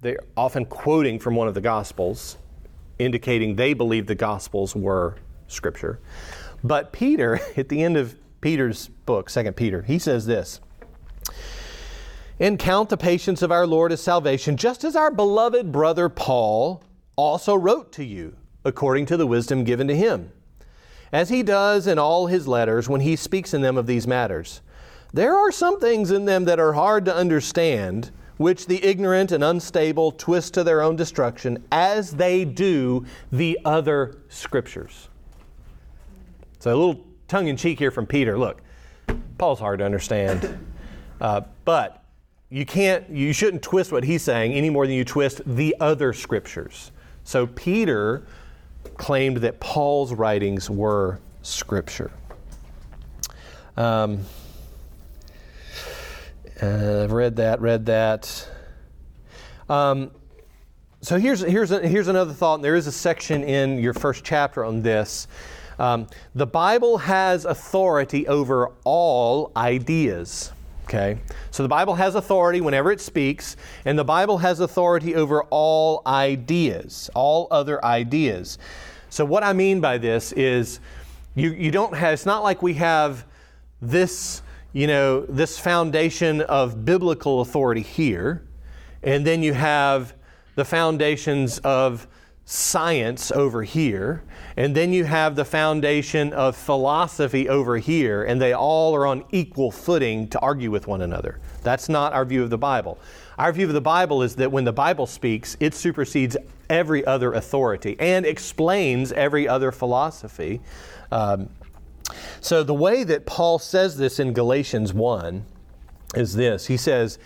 they're 0.02 0.20
often 0.36 0.66
quoting 0.66 1.20
from 1.20 1.36
one 1.36 1.48
of 1.48 1.54
the 1.54 1.62
Gospels, 1.62 2.38
indicating 2.98 3.56
they 3.56 3.74
believe 3.74 4.08
the 4.08 4.16
Gospels 4.16 4.76
were 4.76 5.16
Scripture. 5.48 6.00
But 6.64 6.92
Peter, 6.92 7.40
at 7.58 7.70
the 7.70 7.84
end 7.84 7.98
of 7.98 8.16
Peter's 8.42 8.88
book, 8.88 9.30
2 9.30 9.52
Peter, 9.52 9.84
he 9.84 10.00
says 10.00 10.26
this 10.26 10.60
And 12.40 12.58
count 12.58 12.90
the 12.90 12.98
patience 12.98 13.44
of 13.44 13.52
our 13.52 13.68
Lord 13.68 13.92
as 13.92 14.02
salvation, 14.02 14.58
just 14.58 14.84
as 14.84 14.96
our 14.96 15.12
beloved 15.12 15.72
brother 15.72 16.10
Paul 16.10 16.84
also 17.16 17.56
wrote 17.56 17.92
to 17.94 18.04
you, 18.04 18.36
according 18.66 19.06
to 19.08 19.18
the 19.18 19.28
wisdom 19.28 19.64
given 19.64 19.88
to 19.88 19.96
him 19.96 20.32
as 21.12 21.30
he 21.30 21.44
does 21.44 21.88
in 21.88 21.98
all 21.98 22.28
his 22.28 22.48
letters 22.48 22.90
when 22.90 23.02
he 23.02 23.16
speaks 23.16 23.54
in 23.54 23.62
them 23.62 23.78
of 23.78 23.88
these 23.88 24.08
matters. 24.08 24.62
There 25.14 25.36
are 25.36 25.52
some 25.52 25.80
things 25.80 26.12
in 26.12 26.26
them 26.26 26.46
that 26.46 26.60
are 26.60 26.74
hard 26.74 27.06
to 27.06 27.16
understand, 27.16 28.12
which 28.38 28.68
the 28.68 28.84
ignorant 28.84 29.32
and 29.32 29.44
unstable 29.44 30.12
twist 30.12 30.54
to 30.56 30.64
their 30.64 30.82
own 30.82 30.96
destruction, 30.96 31.64
as 31.72 32.12
they 32.12 32.46
do 32.46 33.06
the 33.32 33.58
other 33.64 34.18
scriptures. 34.30 35.10
So, 36.60 36.72
a 36.72 36.76
little 36.76 37.06
tongue 37.28 37.48
in 37.48 37.58
cheek 37.58 37.80
here 37.80 37.92
from 37.92 38.06
Peter. 38.06 38.38
Look, 38.38 38.62
Paul's 39.38 39.60
hard 39.60 39.80
to 39.80 39.86
understand, 39.86 40.68
uh, 41.22 41.42
but 41.66 42.04
you 42.50 42.66
can't, 42.66 43.10
you 43.10 43.34
shouldn't 43.34 43.64
twist 43.64 43.92
what 43.92 44.04
he's 44.04 44.24
saying 44.24 44.54
any 44.54 44.70
more 44.70 44.86
than 44.86 44.96
you 44.96 45.06
twist 45.06 45.42
the 45.46 45.76
other 45.80 46.14
scriptures. 46.14 46.92
So, 47.24 47.48
Peter 47.48 48.26
claimed 48.98 49.38
that 49.38 49.60
Paul's 49.60 50.14
writings 50.14 50.70
were 50.70 51.20
scripture. 51.42 52.12
Um, 53.76 54.22
uh, 56.62 57.04
I've 57.04 57.12
read 57.12 57.36
that, 57.36 57.62
read 57.62 57.86
that. 57.86 58.50
Um, 59.70 60.12
so 61.02 61.20
here's, 61.20 61.42
here's, 61.42 61.70
here's 61.70 62.08
another 62.08 62.34
thought. 62.34 62.56
And 62.56 62.64
there 62.64 62.76
is 62.76 62.88
a 62.88 62.92
section 62.92 63.44
in 63.44 63.78
your 63.80 63.94
first 63.94 64.24
chapter 64.24 64.66
on 64.66 64.82
this. 64.82 65.28
Um, 65.80 66.08
the 66.34 66.48
Bible 66.48 66.98
has 66.98 67.46
authority 67.46 68.28
over 68.28 68.72
all 68.84 69.52
ideas. 69.56 70.52
Okay? 70.88 71.20
So 71.52 71.64
the 71.64 71.70
Bible 71.70 71.96
has 71.96 72.16
authority 72.16 72.62
whenever 72.62 72.94
it 72.94 73.02
speaks, 73.02 73.58
and 73.84 74.00
the 74.00 74.06
Bible 74.06 74.38
has 74.38 74.62
authority 74.62 75.16
over 75.16 75.44
all 75.50 76.02
ideas, 76.08 77.10
all 77.14 77.50
other 77.52 77.84
ideas. 77.84 78.58
So 79.10 79.26
what 79.26 79.44
I 79.44 79.52
mean 79.52 79.82
by 79.82 79.98
this 79.98 80.32
is 80.32 80.80
you, 81.36 81.52
you 81.52 81.72
don't 81.72 81.94
have, 81.94 82.14
it's 82.14 82.26
not 82.26 82.42
like 82.42 82.62
we 82.62 82.76
have 82.76 83.26
this, 83.82 84.42
you 84.72 84.88
know, 84.88 85.26
this 85.26 85.60
foundation 85.60 86.40
of 86.42 86.86
biblical 86.86 87.42
authority 87.42 87.82
here, 87.82 88.44
and 89.04 89.28
then 89.28 89.44
you 89.44 89.54
have 89.54 90.14
the 90.56 90.64
foundations 90.64 91.60
of 91.60 92.08
science 92.46 93.30
over 93.32 93.62
here, 93.62 94.24
and 94.58 94.76
then 94.76 94.92
you 94.92 95.06
have 95.06 95.36
the 95.36 95.46
foundation 95.46 96.34
of 96.34 96.56
philosophy 96.56 97.48
over 97.48 97.78
here, 97.78 98.24
and 98.24 98.42
they 98.42 98.54
all 98.54 98.96
are 98.96 99.06
on 99.06 99.24
equal 99.32 99.70
footing 99.70 100.28
to 100.30 100.40
argue 100.40 100.72
with 100.72 100.88
one 100.88 101.04
another. 101.04 101.40
That's 101.62 101.88
not 101.88 102.14
our 102.14 102.26
view 102.26 102.42
of 102.42 102.50
the 102.50 102.58
Bible. 102.58 102.98
Our 103.38 103.54
view 103.54 103.68
of 103.68 103.74
the 103.74 103.82
Bible 103.82 104.24
is 104.24 104.36
that 104.38 104.52
when 104.52 104.64
the 104.64 104.74
Bible 104.74 105.06
speaks, 105.06 105.56
it 105.60 105.76
supersedes 105.76 106.36
every 106.72 107.06
other 107.06 107.34
authority 107.34 107.96
and 108.00 108.26
explains 108.26 109.12
every 109.12 109.48
other 109.48 109.72
philosophy. 109.72 110.60
Um, 111.12 111.50
so, 112.42 112.64
the 112.64 112.74
way 112.74 113.04
that 113.04 113.28
Paul 113.28 113.60
says 113.60 113.98
this 113.98 114.20
in 114.20 114.34
Galatians 114.34 114.92
1 114.92 115.46
is 116.16 116.34
this 116.34 116.66
He 116.66 116.78
says, 116.78 117.20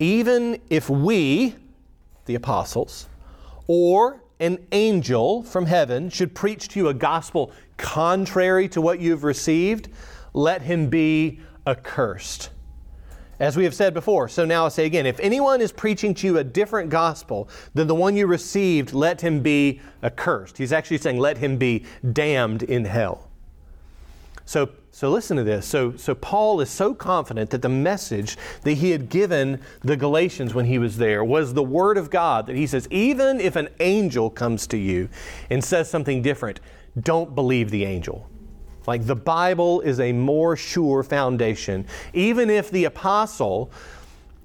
Even 0.00 0.60
if 0.68 0.90
we, 0.90 1.54
the 2.24 2.34
apostles, 2.34 3.06
or 3.68 4.19
an 4.40 4.66
angel 4.72 5.42
from 5.42 5.66
heaven 5.66 6.08
should 6.08 6.34
preach 6.34 6.68
to 6.68 6.80
you 6.80 6.88
a 6.88 6.94
gospel 6.94 7.52
contrary 7.76 8.68
to 8.70 8.80
what 8.80 8.98
you've 8.98 9.22
received, 9.22 9.88
let 10.32 10.62
him 10.62 10.88
be 10.88 11.40
accursed. 11.66 12.50
As 13.38 13.56
we 13.56 13.64
have 13.64 13.74
said 13.74 13.94
before, 13.94 14.28
so 14.28 14.44
now 14.44 14.66
I 14.66 14.68
say 14.68 14.84
again 14.84 15.06
if 15.06 15.18
anyone 15.20 15.60
is 15.60 15.72
preaching 15.72 16.12
to 16.14 16.26
you 16.26 16.38
a 16.38 16.44
different 16.44 16.90
gospel 16.90 17.48
than 17.72 17.86
the 17.86 17.94
one 17.94 18.16
you 18.16 18.26
received, 18.26 18.92
let 18.92 19.20
him 19.20 19.40
be 19.40 19.80
accursed. 20.02 20.58
He's 20.58 20.72
actually 20.72 20.98
saying, 20.98 21.18
let 21.18 21.38
him 21.38 21.56
be 21.56 21.86
damned 22.12 22.62
in 22.62 22.84
hell. 22.84 23.29
So, 24.50 24.68
so 24.90 25.12
listen 25.12 25.36
to 25.36 25.44
this. 25.44 25.64
So, 25.64 25.96
so 25.96 26.12
Paul 26.12 26.60
is 26.60 26.68
so 26.68 26.92
confident 26.92 27.50
that 27.50 27.62
the 27.62 27.68
message 27.68 28.36
that 28.62 28.72
he 28.72 28.90
had 28.90 29.08
given 29.08 29.60
the 29.82 29.96
Galatians 29.96 30.54
when 30.54 30.64
he 30.64 30.76
was 30.76 30.96
there 30.96 31.22
was 31.22 31.54
the 31.54 31.62
word 31.62 31.96
of 31.96 32.10
God 32.10 32.48
that 32.48 32.56
he 32.56 32.66
says, 32.66 32.88
even 32.90 33.38
if 33.38 33.54
an 33.54 33.68
angel 33.78 34.28
comes 34.28 34.66
to 34.66 34.76
you 34.76 35.08
and 35.50 35.62
says 35.62 35.88
something 35.88 36.20
different, 36.20 36.58
don't 37.00 37.32
believe 37.36 37.70
the 37.70 37.84
angel. 37.84 38.28
Like 38.88 39.06
the 39.06 39.14
Bible 39.14 39.82
is 39.82 40.00
a 40.00 40.12
more 40.12 40.56
sure 40.56 41.04
foundation. 41.04 41.86
Even 42.12 42.50
if 42.50 42.72
the 42.72 42.86
apostle, 42.86 43.70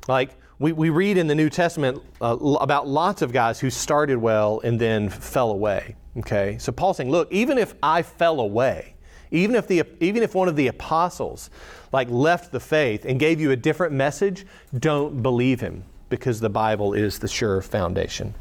like 0.07 0.35
we, 0.59 0.71
we 0.71 0.91
read 0.91 1.17
in 1.17 1.25
the 1.25 1.33
New 1.33 1.49
Testament 1.49 1.99
uh, 2.21 2.37
about 2.37 2.87
lots 2.87 3.23
of 3.23 3.33
guys 3.33 3.59
who 3.59 3.71
started 3.71 4.19
well 4.19 4.61
and 4.63 4.79
then 4.79 5.09
fell 5.09 5.49
away. 5.49 5.95
Okay? 6.17 6.59
So 6.59 6.71
Paul's 6.71 6.97
saying, 6.97 7.09
look, 7.09 7.31
even 7.31 7.57
if 7.57 7.73
I 7.81 8.03
fell 8.03 8.39
away, 8.39 8.94
even 9.35 9.55
if, 9.55 9.67
the, 9.67 9.83
even 9.99 10.23
if 10.23 10.33
one 10.33 10.47
of 10.47 10.55
the 10.55 10.67
apostles 10.67 11.49
like 11.91 12.09
left 12.09 12.51
the 12.51 12.59
faith 12.59 13.05
and 13.05 13.19
gave 13.19 13.39
you 13.39 13.51
a 13.51 13.55
different 13.55 13.93
message, 13.93 14.45
don't 14.77 15.21
believe 15.21 15.59
him 15.59 15.83
because 16.09 16.39
the 16.39 16.49
Bible 16.49 16.93
is 16.93 17.19
the 17.19 17.27
sure 17.27 17.61
foundation. 17.61 18.33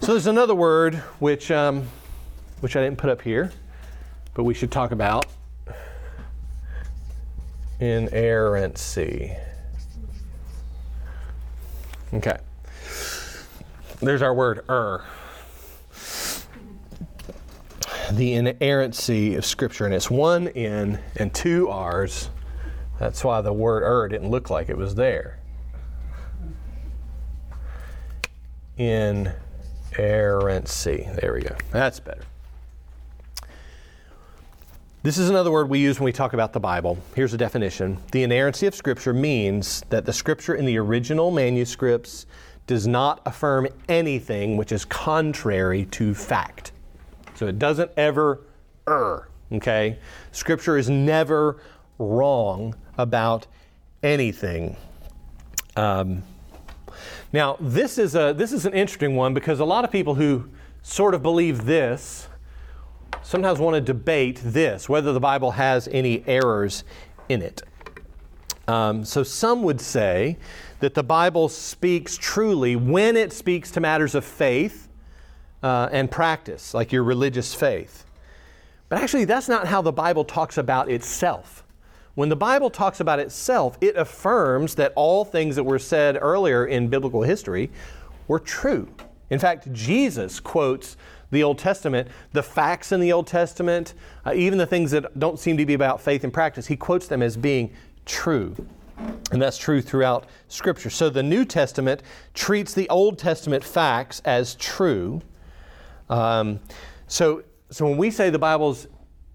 So 0.00 0.12
there's 0.12 0.26
another 0.26 0.54
word 0.54 0.94
which, 1.18 1.50
um, 1.50 1.86
which 2.60 2.76
I 2.76 2.82
didn't 2.82 2.98
put 2.98 3.10
up 3.10 3.22
here, 3.22 3.52
but 4.34 4.44
we 4.44 4.54
should 4.54 4.70
talk 4.70 4.92
about 4.92 5.26
inerrancy. 7.80 9.36
Okay. 12.14 12.38
There's 14.00 14.22
our 14.22 14.32
word 14.32 14.64
er 14.68 15.04
the 18.12 18.34
inerrancy 18.34 19.34
of 19.36 19.44
Scripture, 19.44 19.84
and 19.84 19.94
it's 19.94 20.10
one 20.10 20.48
N 20.48 21.00
and 21.16 21.32
two 21.32 21.68
R's. 21.68 22.30
That's 22.98 23.24
why 23.24 23.40
the 23.40 23.52
word 23.52 23.82
er 23.82 24.08
didn't 24.08 24.30
look 24.30 24.50
like 24.50 24.68
it 24.68 24.76
was 24.76 24.94
there. 24.94 25.38
Inerrancy. 28.76 29.18
There 31.20 31.32
we 31.34 31.40
go. 31.42 31.56
That's 31.70 32.00
better. 32.00 32.22
This 35.02 35.16
is 35.16 35.30
another 35.30 35.50
word 35.50 35.70
we 35.70 35.78
use 35.78 35.98
when 35.98 36.04
we 36.04 36.12
talk 36.12 36.34
about 36.34 36.52
the 36.52 36.60
Bible. 36.60 36.98
Here's 37.14 37.32
a 37.32 37.38
definition 37.38 37.96
The 38.12 38.22
inerrancy 38.22 38.66
of 38.66 38.74
Scripture 38.74 39.14
means 39.14 39.82
that 39.88 40.04
the 40.04 40.12
Scripture 40.12 40.54
in 40.54 40.66
the 40.66 40.76
original 40.76 41.30
manuscripts 41.30 42.26
does 42.66 42.86
not 42.86 43.22
affirm 43.24 43.66
anything 43.88 44.58
which 44.58 44.72
is 44.72 44.84
contrary 44.84 45.86
to 45.86 46.14
fact. 46.14 46.72
So 47.40 47.46
it 47.46 47.58
doesn't 47.58 47.90
ever 47.96 48.42
err, 48.86 49.28
okay? 49.50 49.98
Scripture 50.30 50.76
is 50.76 50.90
never 50.90 51.62
wrong 51.98 52.74
about 52.98 53.46
anything. 54.02 54.76
Um, 55.74 56.22
now, 57.32 57.56
this 57.58 57.96
is, 57.96 58.14
a, 58.14 58.34
this 58.36 58.52
is 58.52 58.66
an 58.66 58.74
interesting 58.74 59.16
one 59.16 59.32
because 59.32 59.58
a 59.58 59.64
lot 59.64 59.86
of 59.86 59.90
people 59.90 60.16
who 60.16 60.50
sort 60.82 61.14
of 61.14 61.22
believe 61.22 61.64
this 61.64 62.28
sometimes 63.22 63.58
want 63.58 63.72
to 63.74 63.80
debate 63.80 64.42
this, 64.44 64.86
whether 64.86 65.14
the 65.14 65.18
Bible 65.18 65.52
has 65.52 65.88
any 65.88 66.22
errors 66.26 66.84
in 67.30 67.40
it. 67.40 67.62
Um, 68.68 69.02
so 69.02 69.22
some 69.22 69.62
would 69.62 69.80
say 69.80 70.36
that 70.80 70.92
the 70.92 71.02
Bible 71.02 71.48
speaks 71.48 72.18
truly 72.18 72.76
when 72.76 73.16
it 73.16 73.32
speaks 73.32 73.70
to 73.70 73.80
matters 73.80 74.14
of 74.14 74.26
faith 74.26 74.89
uh, 75.62 75.88
and 75.92 76.10
practice, 76.10 76.74
like 76.74 76.92
your 76.92 77.04
religious 77.04 77.54
faith. 77.54 78.04
But 78.88 79.02
actually, 79.02 79.24
that's 79.24 79.48
not 79.48 79.66
how 79.66 79.82
the 79.82 79.92
Bible 79.92 80.24
talks 80.24 80.58
about 80.58 80.90
itself. 80.90 81.64
When 82.14 82.28
the 82.28 82.36
Bible 82.36 82.70
talks 82.70 83.00
about 83.00 83.20
itself, 83.20 83.78
it 83.80 83.96
affirms 83.96 84.74
that 84.74 84.92
all 84.96 85.24
things 85.24 85.56
that 85.56 85.64
were 85.64 85.78
said 85.78 86.18
earlier 86.20 86.66
in 86.66 86.88
biblical 86.88 87.22
history 87.22 87.70
were 88.26 88.40
true. 88.40 88.88
In 89.30 89.38
fact, 89.38 89.72
Jesus 89.72 90.40
quotes 90.40 90.96
the 91.30 91.44
Old 91.44 91.58
Testament, 91.58 92.08
the 92.32 92.42
facts 92.42 92.90
in 92.90 93.00
the 93.00 93.12
Old 93.12 93.28
Testament, 93.28 93.94
uh, 94.26 94.32
even 94.34 94.58
the 94.58 94.66
things 94.66 94.90
that 94.90 95.16
don't 95.18 95.38
seem 95.38 95.56
to 95.56 95.64
be 95.64 95.74
about 95.74 96.00
faith 96.00 96.24
and 96.24 96.32
practice, 96.32 96.66
he 96.66 96.76
quotes 96.76 97.06
them 97.06 97.22
as 97.22 97.36
being 97.36 97.72
true. 98.04 98.56
And 99.30 99.40
that's 99.40 99.56
true 99.56 99.80
throughout 99.80 100.26
Scripture. 100.48 100.90
So 100.90 101.08
the 101.08 101.22
New 101.22 101.44
Testament 101.44 102.02
treats 102.34 102.74
the 102.74 102.88
Old 102.88 103.18
Testament 103.18 103.62
facts 103.64 104.20
as 104.24 104.56
true, 104.56 105.22
um, 106.10 106.60
so, 107.06 107.42
so 107.70 107.86
when 107.86 107.96
we 107.96 108.10
say 108.10 108.28
the 108.28 108.38
Bible's 108.38 108.86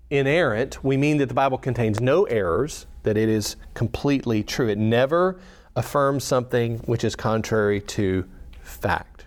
inerrant, 0.10 0.84
we 0.84 0.98
mean 0.98 1.18
that 1.18 1.28
the 1.28 1.34
Bible 1.34 1.58
contains 1.58 2.00
no 2.00 2.26
errors, 2.26 2.86
that 3.04 3.18
it 3.18 3.30
is 3.30 3.56
completely 3.74 4.44
true. 4.44 4.68
It 4.68 4.78
never 4.78 5.40
affirms 5.76 6.24
something 6.24 6.78
which 6.80 7.04
is 7.04 7.16
contrary 7.16 7.82
to 7.82 8.26
fact. 8.62 9.26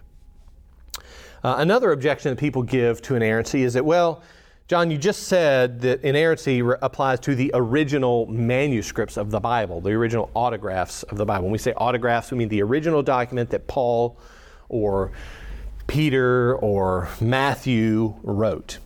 Uh, 1.43 1.57
another 1.59 1.93
objection 1.93 2.31
that 2.31 2.39
people 2.39 2.63
give 2.63 3.01
to 3.03 3.15
inerrancy 3.15 3.63
is 3.63 3.75
that, 3.75 3.85
well, 3.85 4.23
John, 4.67 4.91
you 4.91 4.99
just 4.99 5.25
said 5.25 5.81
that 5.81 6.03
inerrancy 6.03 6.61
re- 6.61 6.77
applies 6.83 7.21
to 7.21 7.35
the 7.35 7.51
original 7.55 8.27
manuscripts 8.27 9.17
of 9.17 9.31
the 9.31 9.41
Bible, 9.41 9.81
the 9.81 9.93
original 9.93 10.31
autographs 10.35 11.05
of 11.05 11.17
the 11.17 11.25
Bible. 11.25 11.45
When 11.45 11.53
we 11.53 11.59
say 11.59 11.73
autographs, 11.75 12.31
we 12.31 12.39
mean 12.39 12.49
the 12.49 12.63
original 12.63 13.03
document 13.03 13.49
that 13.51 13.67
Paul 13.67 14.19
or 14.69 15.13
Peter 15.89 16.55
or 16.57 17.09
Matthew 17.20 18.14
wrote. 18.22 18.78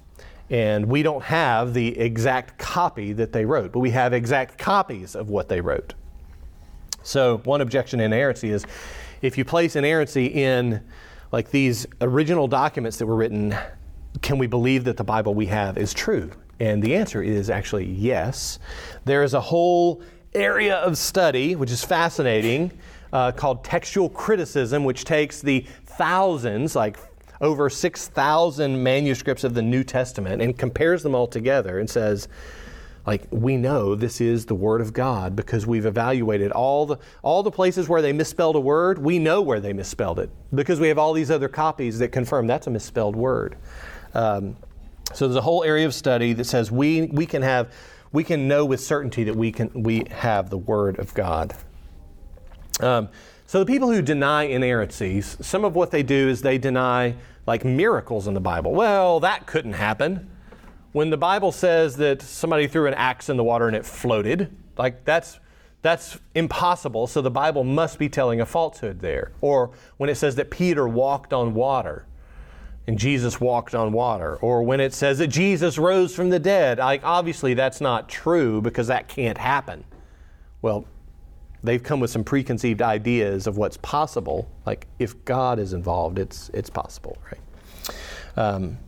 And 0.48 0.86
we 0.86 1.02
don't 1.02 1.22
have 1.24 1.74
the 1.74 1.98
exact 1.98 2.58
copy 2.58 3.12
that 3.12 3.32
they 3.32 3.44
wrote, 3.44 3.72
but 3.72 3.80
we 3.80 3.90
have 3.90 4.14
exact 4.14 4.56
copies 4.58 5.14
of 5.14 5.28
what 5.28 5.48
they 5.48 5.60
wrote. 5.60 5.94
So, 7.02 7.38
one 7.38 7.60
objection 7.60 8.00
in 8.00 8.12
inerrancy 8.12 8.50
is 8.50 8.64
if 9.20 9.36
you 9.36 9.44
place 9.44 9.76
inerrancy 9.76 10.26
in 10.26 10.82
like 11.32 11.50
these 11.50 11.86
original 12.00 12.46
documents 12.48 12.98
that 12.98 13.06
were 13.06 13.16
written, 13.16 13.54
can 14.20 14.38
we 14.38 14.46
believe 14.46 14.84
that 14.84 14.96
the 14.96 15.04
Bible 15.04 15.34
we 15.34 15.46
have 15.46 15.78
is 15.78 15.92
true? 15.92 16.30
And 16.60 16.82
the 16.82 16.94
answer 16.94 17.22
is 17.22 17.50
actually 17.50 17.86
yes. 17.86 18.58
There 19.04 19.22
is 19.22 19.34
a 19.34 19.40
whole 19.40 20.02
area 20.34 20.76
of 20.76 20.96
study, 20.96 21.56
which 21.56 21.70
is 21.70 21.84
fascinating, 21.84 22.70
uh, 23.12 23.32
called 23.32 23.64
textual 23.64 24.08
criticism, 24.08 24.84
which 24.84 25.04
takes 25.04 25.40
the 25.40 25.66
thousands, 25.96 26.74
like 26.76 26.98
over 27.40 27.68
6,000 27.68 28.82
manuscripts 28.82 29.44
of 29.44 29.54
the 29.54 29.62
New 29.62 29.84
Testament, 29.84 30.40
and 30.40 30.56
compares 30.56 31.02
them 31.02 31.14
all 31.14 31.26
together 31.26 31.78
and 31.78 31.90
says, 31.90 32.28
like 33.06 33.26
we 33.30 33.56
know 33.56 33.94
this 33.94 34.20
is 34.20 34.46
the 34.46 34.54
word 34.54 34.80
of 34.80 34.92
god 34.92 35.34
because 35.34 35.66
we've 35.66 35.86
evaluated 35.86 36.52
all 36.52 36.86
the 36.86 36.98
all 37.22 37.42
the 37.42 37.50
places 37.50 37.88
where 37.88 38.00
they 38.00 38.12
misspelled 38.12 38.54
a 38.54 38.60
word. 38.60 38.98
We 38.98 39.18
know 39.18 39.42
where 39.42 39.60
they 39.60 39.72
misspelled 39.72 40.20
it 40.20 40.30
because 40.54 40.78
we 40.78 40.88
have 40.88 40.98
all 40.98 41.12
these 41.12 41.30
other 41.30 41.48
copies 41.48 41.98
that 41.98 42.08
confirm 42.08 42.46
that's 42.46 42.68
a 42.68 42.70
misspelled 42.70 43.16
word. 43.16 43.56
Um, 44.14 44.56
so 45.14 45.26
there's 45.26 45.36
a 45.36 45.42
whole 45.42 45.64
area 45.64 45.84
of 45.84 45.94
study 45.94 46.32
that 46.34 46.44
says 46.44 46.70
we 46.70 47.06
we 47.06 47.26
can 47.26 47.42
have 47.42 47.72
we 48.12 48.22
can 48.22 48.46
know 48.46 48.64
with 48.64 48.80
certainty 48.80 49.24
that 49.24 49.34
we 49.34 49.50
can 49.50 49.70
we 49.74 50.04
have 50.10 50.48
the 50.48 50.58
word 50.58 50.98
of 50.98 51.12
god. 51.14 51.54
Um, 52.80 53.08
so 53.52 53.58
the 53.58 53.66
people 53.66 53.92
who 53.92 54.00
deny 54.00 54.48
inerrancies, 54.48 55.36
some 55.44 55.62
of 55.62 55.74
what 55.74 55.90
they 55.90 56.02
do 56.02 56.30
is 56.30 56.40
they 56.40 56.56
deny 56.56 57.14
like 57.46 57.66
miracles 57.66 58.26
in 58.26 58.32
the 58.32 58.40
Bible. 58.40 58.72
Well, 58.72 59.20
that 59.20 59.46
couldn't 59.46 59.74
happen. 59.74 60.30
When 60.92 61.10
the 61.10 61.18
Bible 61.18 61.52
says 61.52 61.98
that 61.98 62.22
somebody 62.22 62.66
threw 62.66 62.86
an 62.86 62.94
axe 62.94 63.28
in 63.28 63.36
the 63.36 63.44
water 63.44 63.66
and 63.66 63.76
it 63.76 63.84
floated, 63.84 64.56
like 64.78 65.04
that's 65.04 65.38
that's 65.82 66.18
impossible. 66.34 67.06
So 67.06 67.20
the 67.20 67.30
Bible 67.30 67.62
must 67.62 67.98
be 67.98 68.08
telling 68.08 68.40
a 68.40 68.46
falsehood 68.46 69.00
there. 69.00 69.32
Or 69.42 69.72
when 69.98 70.08
it 70.08 70.14
says 70.14 70.34
that 70.36 70.50
Peter 70.50 70.88
walked 70.88 71.34
on 71.34 71.52
water 71.52 72.06
and 72.86 72.98
Jesus 72.98 73.38
walked 73.38 73.74
on 73.74 73.92
water, 73.92 74.36
or 74.36 74.62
when 74.62 74.80
it 74.80 74.94
says 74.94 75.18
that 75.18 75.28
Jesus 75.28 75.76
rose 75.76 76.14
from 76.14 76.30
the 76.30 76.38
dead, 76.38 76.78
like 76.78 77.04
obviously 77.04 77.52
that's 77.52 77.82
not 77.82 78.08
true 78.08 78.62
because 78.62 78.86
that 78.86 79.08
can't 79.08 79.36
happen. 79.36 79.84
Well, 80.62 80.86
they've 81.64 81.82
come 81.82 82.00
with 82.00 82.10
some 82.10 82.24
preconceived 82.24 82.82
ideas 82.82 83.46
of 83.46 83.56
what's 83.56 83.76
possible. 83.78 84.48
Like 84.66 84.86
if 84.98 85.24
God 85.24 85.58
is 85.58 85.72
involved, 85.72 86.18
it's 86.18 86.50
it's 86.50 86.70
possible, 86.70 87.18
right? 87.30 87.40
Um, 88.36 88.78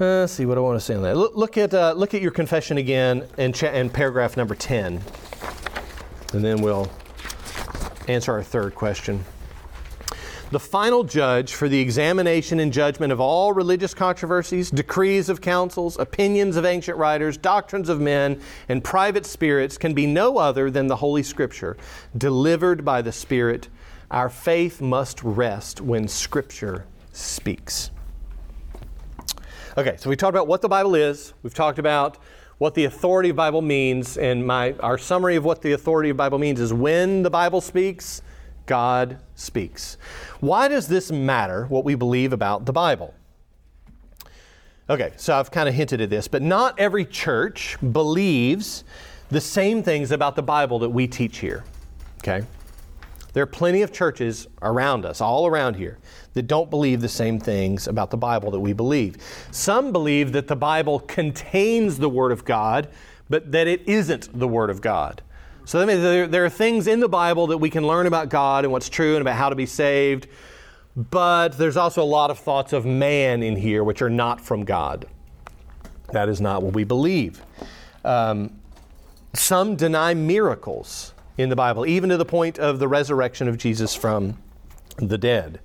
uh, 0.00 0.20
let's 0.20 0.32
see 0.32 0.46
what 0.46 0.56
I 0.56 0.60
want 0.60 0.78
to 0.78 0.84
say 0.84 0.94
on 0.94 1.02
that. 1.02 1.16
Look, 1.16 1.58
at 1.58 1.74
uh, 1.74 1.92
look 1.96 2.14
at 2.14 2.22
your 2.22 2.30
confession 2.30 2.78
again 2.78 3.26
in, 3.36 3.52
cha- 3.52 3.72
in 3.72 3.90
paragraph 3.90 4.36
number 4.36 4.54
ten, 4.54 5.00
and 6.32 6.44
then 6.44 6.60
we'll 6.62 6.88
answer 8.06 8.32
our 8.32 8.42
third 8.42 8.74
question. 8.74 9.24
The 10.50 10.58
final 10.58 11.04
judge 11.04 11.52
for 11.52 11.68
the 11.68 11.78
examination 11.78 12.58
and 12.58 12.72
judgment 12.72 13.12
of 13.12 13.20
all 13.20 13.52
religious 13.52 13.92
controversies, 13.92 14.70
decrees 14.70 15.28
of 15.28 15.42
councils, 15.42 15.98
opinions 15.98 16.56
of 16.56 16.64
ancient 16.64 16.96
writers, 16.96 17.36
doctrines 17.36 17.90
of 17.90 18.00
men, 18.00 18.40
and 18.70 18.82
private 18.82 19.26
spirits 19.26 19.76
can 19.76 19.92
be 19.92 20.06
no 20.06 20.38
other 20.38 20.70
than 20.70 20.86
the 20.86 20.96
Holy 20.96 21.22
Scripture, 21.22 21.76
delivered 22.16 22.82
by 22.82 23.02
the 23.02 23.12
Spirit. 23.12 23.68
Our 24.10 24.30
faith 24.30 24.80
must 24.80 25.22
rest 25.22 25.82
when 25.82 26.08
Scripture 26.08 26.86
speaks. 27.12 27.90
Okay, 29.76 29.96
so 29.98 30.08
we 30.08 30.16
talked 30.16 30.34
about 30.34 30.48
what 30.48 30.62
the 30.62 30.68
Bible 30.68 30.94
is. 30.94 31.34
We've 31.42 31.52
talked 31.52 31.78
about 31.78 32.16
what 32.56 32.74
the 32.74 32.86
authority 32.86 33.28
of 33.28 33.36
Bible 33.36 33.60
means, 33.60 34.16
and 34.16 34.46
my 34.46 34.72
our 34.80 34.96
summary 34.96 35.36
of 35.36 35.44
what 35.44 35.60
the 35.60 35.72
authority 35.72 36.08
of 36.08 36.16
Bible 36.16 36.38
means 36.38 36.58
is 36.58 36.72
when 36.72 37.22
the 37.22 37.30
Bible 37.30 37.60
speaks, 37.60 38.22
God 38.68 39.18
speaks. 39.34 39.98
Why 40.38 40.68
does 40.68 40.86
this 40.86 41.10
matter, 41.10 41.66
what 41.66 41.84
we 41.84 41.96
believe 41.96 42.32
about 42.32 42.66
the 42.66 42.72
Bible? 42.72 43.14
Okay, 44.88 45.12
so 45.16 45.36
I've 45.36 45.50
kind 45.50 45.68
of 45.68 45.74
hinted 45.74 46.00
at 46.00 46.08
this, 46.08 46.28
but 46.28 46.40
not 46.40 46.78
every 46.78 47.04
church 47.04 47.76
believes 47.92 48.84
the 49.28 49.40
same 49.40 49.82
things 49.82 50.12
about 50.12 50.36
the 50.36 50.42
Bible 50.42 50.78
that 50.78 50.88
we 50.88 51.06
teach 51.06 51.38
here. 51.38 51.64
Okay? 52.18 52.46
There 53.34 53.42
are 53.42 53.46
plenty 53.46 53.82
of 53.82 53.92
churches 53.92 54.46
around 54.62 55.04
us, 55.04 55.20
all 55.20 55.46
around 55.46 55.74
here, 55.74 55.98
that 56.32 56.46
don't 56.46 56.70
believe 56.70 57.00
the 57.00 57.08
same 57.08 57.38
things 57.38 57.86
about 57.86 58.10
the 58.10 58.16
Bible 58.16 58.50
that 58.50 58.60
we 58.60 58.72
believe. 58.72 59.16
Some 59.50 59.92
believe 59.92 60.32
that 60.32 60.46
the 60.46 60.56
Bible 60.56 61.00
contains 61.00 61.98
the 61.98 62.08
Word 62.08 62.32
of 62.32 62.44
God, 62.44 62.88
but 63.28 63.52
that 63.52 63.66
it 63.66 63.86
isn't 63.86 64.38
the 64.38 64.48
Word 64.48 64.70
of 64.70 64.80
God. 64.80 65.22
So 65.68 65.84
there, 65.84 66.26
there 66.26 66.46
are 66.46 66.48
things 66.48 66.86
in 66.86 66.98
the 66.98 67.10
Bible 67.10 67.48
that 67.48 67.58
we 67.58 67.68
can 67.68 67.86
learn 67.86 68.06
about 68.06 68.30
God 68.30 68.64
and 68.64 68.72
what's 68.72 68.88
true 68.88 69.16
and 69.16 69.20
about 69.20 69.36
how 69.36 69.50
to 69.50 69.54
be 69.54 69.66
saved, 69.66 70.26
but 70.96 71.58
there's 71.58 71.76
also 71.76 72.02
a 72.02 72.08
lot 72.08 72.30
of 72.30 72.38
thoughts 72.38 72.72
of 72.72 72.86
man 72.86 73.42
in 73.42 73.54
here 73.54 73.84
which 73.84 74.00
are 74.00 74.08
not 74.08 74.40
from 74.40 74.64
God. 74.64 75.04
That 76.10 76.30
is 76.30 76.40
not 76.40 76.62
what 76.62 76.72
we 76.72 76.84
believe. 76.84 77.42
Um, 78.02 78.58
some 79.34 79.76
deny 79.76 80.14
miracles 80.14 81.12
in 81.36 81.50
the 81.50 81.56
Bible, 81.56 81.84
even 81.84 82.08
to 82.08 82.16
the 82.16 82.24
point 82.24 82.58
of 82.58 82.78
the 82.78 82.88
resurrection 82.88 83.46
of 83.46 83.58
Jesus 83.58 83.94
from 83.94 84.38
the 84.96 85.18
dead. 85.18 85.60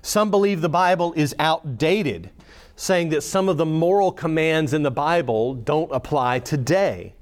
Some 0.00 0.30
believe 0.30 0.60
the 0.60 0.68
Bible 0.68 1.12
is 1.16 1.34
outdated, 1.40 2.30
saying 2.76 3.08
that 3.08 3.22
some 3.22 3.48
of 3.48 3.56
the 3.56 3.66
moral 3.66 4.12
commands 4.12 4.72
in 4.72 4.84
the 4.84 4.92
Bible 4.92 5.54
don't 5.54 5.90
apply 5.90 6.38
today 6.38 7.14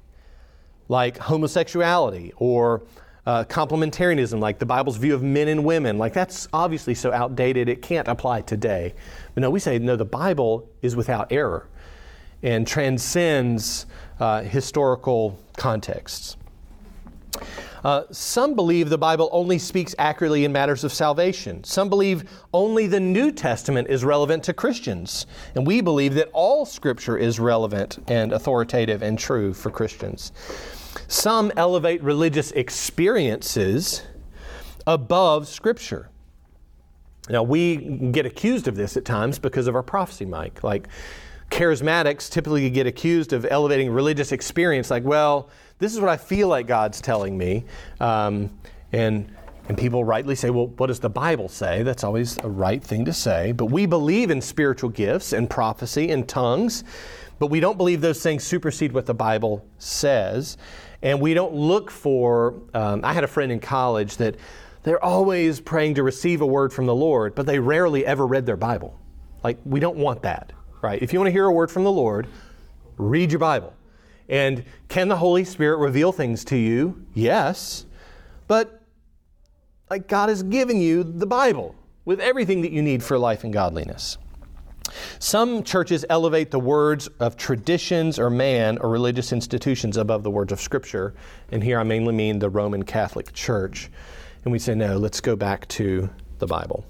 like 0.93 1.17
homosexuality 1.17 2.31
or 2.35 2.83
uh, 3.25 3.43
complementarianism, 3.45 4.39
like 4.39 4.59
the 4.59 4.65
Bible's 4.65 4.95
view 4.95 5.15
of 5.15 5.23
men 5.23 5.47
and 5.47 5.65
women. 5.65 5.97
Like 5.97 6.13
that's 6.13 6.47
obviously 6.53 6.93
so 6.93 7.11
outdated, 7.11 7.67
it 7.67 7.81
can't 7.81 8.07
apply 8.07 8.41
today. 8.41 8.93
But 9.33 9.41
no, 9.41 9.49
we 9.49 9.59
say, 9.59 9.79
no, 9.79 9.95
the 9.95 10.05
Bible 10.05 10.69
is 10.83 10.95
without 10.95 11.31
error 11.31 11.67
and 12.43 12.67
transcends 12.67 13.87
uh, 14.19 14.43
historical 14.43 15.39
contexts. 15.57 16.37
Uh, 17.83 18.03
some 18.11 18.55
believe 18.55 18.89
the 18.89 18.97
Bible 18.97 19.29
only 19.33 19.57
speaks 19.59 19.93
accurately 19.99 20.45
in 20.45 20.51
matters 20.53 20.83
of 20.83 20.93
salvation. 20.93 21.63
Some 21.63 21.89
believe 21.89 22.29
only 22.53 22.87
the 22.87 22.99
New 22.99 23.31
Testament 23.31 23.89
is 23.89 24.05
relevant 24.05 24.43
to 24.43 24.53
Christians. 24.53 25.25
And 25.55 25.67
we 25.67 25.81
believe 25.81 26.13
that 26.13 26.29
all 26.31 26.65
Scripture 26.65 27.17
is 27.17 27.39
relevant 27.39 27.99
and 28.07 28.31
authoritative 28.31 29.01
and 29.01 29.19
true 29.19 29.53
for 29.53 29.69
Christians. 29.69 30.31
Some 31.07 31.51
elevate 31.57 32.01
religious 32.03 32.51
experiences 32.51 34.03
above 34.85 35.47
Scripture. 35.47 36.09
Now, 37.29 37.43
we 37.43 37.77
get 37.77 38.25
accused 38.25 38.67
of 38.67 38.75
this 38.75 38.97
at 38.97 39.05
times 39.05 39.39
because 39.39 39.67
of 39.67 39.75
our 39.75 39.83
prophecy 39.83 40.25
Mike. 40.25 40.63
Like, 40.63 40.89
charismatics 41.49 42.29
typically 42.29 42.69
get 42.69 42.87
accused 42.87 43.31
of 43.31 43.45
elevating 43.49 43.91
religious 43.91 44.31
experience, 44.31 44.89
like, 44.89 45.03
well, 45.03 45.49
this 45.79 45.93
is 45.93 45.99
what 45.99 46.09
I 46.09 46.17
feel 46.17 46.47
like 46.47 46.67
God's 46.67 46.99
telling 46.99 47.37
me. 47.37 47.63
Um, 47.99 48.49
and, 48.91 49.33
and 49.69 49.77
people 49.77 50.03
rightly 50.03 50.35
say, 50.35 50.49
well, 50.49 50.67
what 50.67 50.87
does 50.87 50.99
the 50.99 51.09
Bible 51.09 51.47
say? 51.47 51.83
That's 51.83 52.03
always 52.03 52.37
a 52.39 52.49
right 52.49 52.83
thing 52.83 53.05
to 53.05 53.13
say. 53.13 53.51
But 53.51 53.67
we 53.67 53.85
believe 53.85 54.29
in 54.31 54.41
spiritual 54.41 54.89
gifts 54.89 55.31
and 55.31 55.49
prophecy 55.49 56.09
and 56.09 56.27
tongues, 56.27 56.83
but 57.39 57.47
we 57.47 57.59
don't 57.59 57.77
believe 57.77 58.01
those 58.01 58.21
things 58.21 58.43
supersede 58.43 58.91
what 58.91 59.05
the 59.05 59.13
Bible 59.13 59.65
says. 59.77 60.57
And 61.01 61.19
we 61.19 61.33
don't 61.33 61.53
look 61.53 61.91
for, 61.91 62.61
um, 62.73 63.01
I 63.03 63.13
had 63.13 63.23
a 63.23 63.27
friend 63.27 63.51
in 63.51 63.59
college 63.59 64.17
that 64.17 64.35
they're 64.83 65.03
always 65.03 65.59
praying 65.59 65.95
to 65.95 66.03
receive 66.03 66.41
a 66.41 66.45
word 66.45 66.71
from 66.71 66.85
the 66.85 66.95
Lord, 66.95 67.35
but 67.35 67.45
they 67.45 67.59
rarely 67.59 68.05
ever 68.05 68.25
read 68.25 68.45
their 68.45 68.57
Bible. 68.57 68.97
Like, 69.43 69.57
we 69.65 69.79
don't 69.79 69.97
want 69.97 70.21
that, 70.23 70.53
right? 70.81 71.01
If 71.01 71.11
you 71.11 71.19
want 71.19 71.27
to 71.27 71.31
hear 71.31 71.45
a 71.45 71.51
word 71.51 71.71
from 71.71 71.83
the 71.83 71.91
Lord, 71.91 72.27
read 72.97 73.31
your 73.31 73.39
Bible. 73.39 73.73
And 74.29 74.63
can 74.87 75.09
the 75.09 75.17
Holy 75.17 75.43
Spirit 75.43 75.77
reveal 75.77 76.11
things 76.11 76.45
to 76.45 76.57
you? 76.57 77.05
Yes. 77.13 77.85
But 78.47 78.81
like 79.89 80.07
God 80.07 80.29
has 80.29 80.43
given 80.43 80.79
you 80.79 81.03
the 81.03 81.25
Bible 81.25 81.75
with 82.05 82.19
everything 82.19 82.61
that 82.61 82.71
you 82.71 82.81
need 82.81 83.03
for 83.03 83.17
life 83.17 83.43
and 83.43 83.53
godliness. 83.53 84.17
Some 85.19 85.63
churches 85.63 86.05
elevate 86.09 86.51
the 86.51 86.59
words 86.59 87.07
of 87.19 87.37
traditions 87.37 88.19
or 88.19 88.29
man 88.29 88.77
or 88.77 88.89
religious 88.89 89.31
institutions 89.31 89.97
above 89.97 90.23
the 90.23 90.31
words 90.31 90.51
of 90.51 90.59
Scripture. 90.59 91.13
And 91.51 91.63
here 91.63 91.79
I 91.79 91.83
mainly 91.83 92.13
mean 92.13 92.39
the 92.39 92.49
Roman 92.49 92.83
Catholic 92.83 93.33
Church. 93.33 93.89
And 94.43 94.51
we 94.51 94.59
say, 94.59 94.75
no, 94.75 94.97
let's 94.97 95.21
go 95.21 95.35
back 95.35 95.67
to 95.69 96.09
the 96.39 96.47
Bible. 96.47 96.85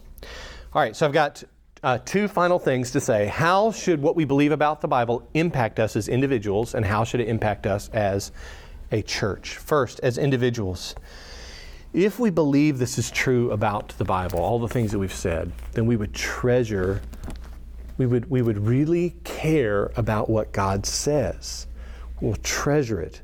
All 0.73 0.81
right, 0.81 0.95
so 0.95 1.05
I've 1.05 1.13
got 1.13 1.43
uh, 1.83 1.99
two 1.99 2.27
final 2.27 2.57
things 2.57 2.91
to 2.91 3.01
say. 3.01 3.27
How 3.27 3.71
should 3.71 4.01
what 4.01 4.15
we 4.15 4.25
believe 4.25 4.51
about 4.51 4.81
the 4.81 4.87
Bible 4.87 5.27
impact 5.33 5.79
us 5.79 5.95
as 5.95 6.07
individuals, 6.07 6.73
and 6.73 6.85
how 6.85 7.03
should 7.03 7.19
it 7.19 7.27
impact 7.27 7.67
us 7.67 7.89
as 7.89 8.31
a 8.91 9.01
church? 9.01 9.57
First, 9.57 9.99
as 9.99 10.17
individuals. 10.17 10.95
If 11.93 12.17
we 12.17 12.31
believe 12.31 12.79
this 12.79 12.97
is 12.97 13.11
true 13.11 13.51
about 13.51 13.89
the 13.99 14.05
Bible, 14.05 14.39
all 14.39 14.57
the 14.57 14.67
things 14.67 14.91
that 14.93 14.99
we've 14.99 15.13
said, 15.13 15.51
then 15.73 15.85
we 15.85 15.95
would 15.95 16.13
treasure 16.13 17.01
we 17.97 18.05
would, 18.05 18.29
we 18.29 18.41
would 18.41 18.57
really 18.57 19.15
care 19.23 19.91
about 19.95 20.29
what 20.29 20.51
God 20.51 20.85
says. 20.85 21.67
We'll 22.21 22.35
treasure 22.37 23.01
it. 23.01 23.21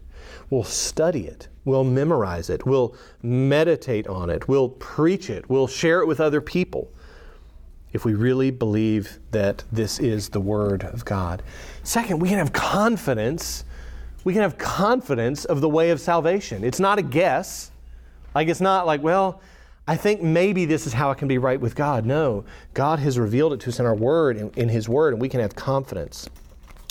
We'll 0.49 0.63
study 0.63 1.25
it. 1.25 1.47
We'll 1.65 1.83
memorize 1.83 2.49
it. 2.49 2.65
We'll 2.65 2.95
meditate 3.21 4.07
on 4.07 4.29
it. 4.29 4.47
We'll 4.47 4.69
preach 4.69 5.29
it. 5.29 5.49
We'll 5.49 5.67
share 5.67 6.01
it 6.01 6.07
with 6.07 6.19
other 6.19 6.41
people 6.41 6.91
if 7.93 8.05
we 8.05 8.13
really 8.13 8.51
believe 8.51 9.19
that 9.31 9.63
this 9.71 9.99
is 9.99 10.29
the 10.29 10.39
Word 10.39 10.83
of 10.83 11.05
God. 11.05 11.41
Second, 11.83 12.19
we 12.19 12.29
can 12.29 12.37
have 12.37 12.53
confidence. 12.53 13.63
We 14.23 14.33
can 14.33 14.41
have 14.41 14.57
confidence 14.57 15.45
of 15.45 15.61
the 15.61 15.69
way 15.69 15.89
of 15.89 15.99
salvation. 15.99 16.63
It's 16.63 16.79
not 16.79 16.99
a 16.99 17.01
guess. 17.01 17.71
Like, 18.35 18.47
it's 18.47 18.61
not 18.61 18.85
like, 18.85 19.01
well, 19.01 19.41
I 19.89 19.97
think 19.97 20.21
maybe 20.21 20.65
this 20.65 20.85
is 20.85 20.93
how 20.93 21.09
I 21.09 21.15
can 21.15 21.27
be 21.27 21.39
right 21.39 21.59
with 21.59 21.73
God. 21.73 22.05
No, 22.05 22.45
God 22.75 22.99
has 22.99 23.17
revealed 23.17 23.53
it 23.53 23.59
to 23.61 23.69
us 23.69 23.79
in 23.79 23.87
our 23.87 23.95
Word, 23.95 24.37
in, 24.37 24.51
in 24.51 24.69
His 24.69 24.87
Word, 24.87 25.13
and 25.13 25.21
we 25.21 25.27
can 25.27 25.39
have 25.39 25.55
confidence. 25.55 26.29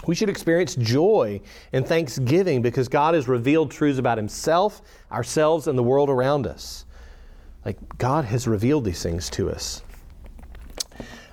We 0.09 0.17
should 0.17 0.29
experience 0.29 0.75
joy 0.75 1.41
and 1.73 1.87
thanksgiving 1.87 2.61
because 2.61 2.89
God 2.89 3.15
has 3.15 3.29
revealed 3.29 3.71
truths 3.71 4.01
about 4.01 4.19
Himself, 4.19 4.83
ourselves, 5.13 5.69
and 5.69 5.79
the 5.79 5.83
world 5.85 6.11
around 6.11 6.45
us. 6.49 6.87
Like, 7.65 7.77
God 7.99 8.25
has 8.25 8.49
revealed 8.49 8.85
these 8.85 9.01
things 9.01 9.31
to 9.31 9.49
us. 9.49 9.85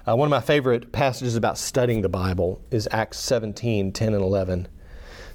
Uh, 0.07 0.16
one 0.16 0.28
of 0.28 0.30
my 0.30 0.41
favorite 0.41 0.91
passages 0.91 1.36
about 1.36 1.57
studying 1.57 2.03
the 2.03 2.09
Bible 2.09 2.61
is 2.70 2.88
Acts 2.91 3.18
17 3.22 3.91
10 3.91 4.13
and 4.13 4.24
11. 4.24 4.68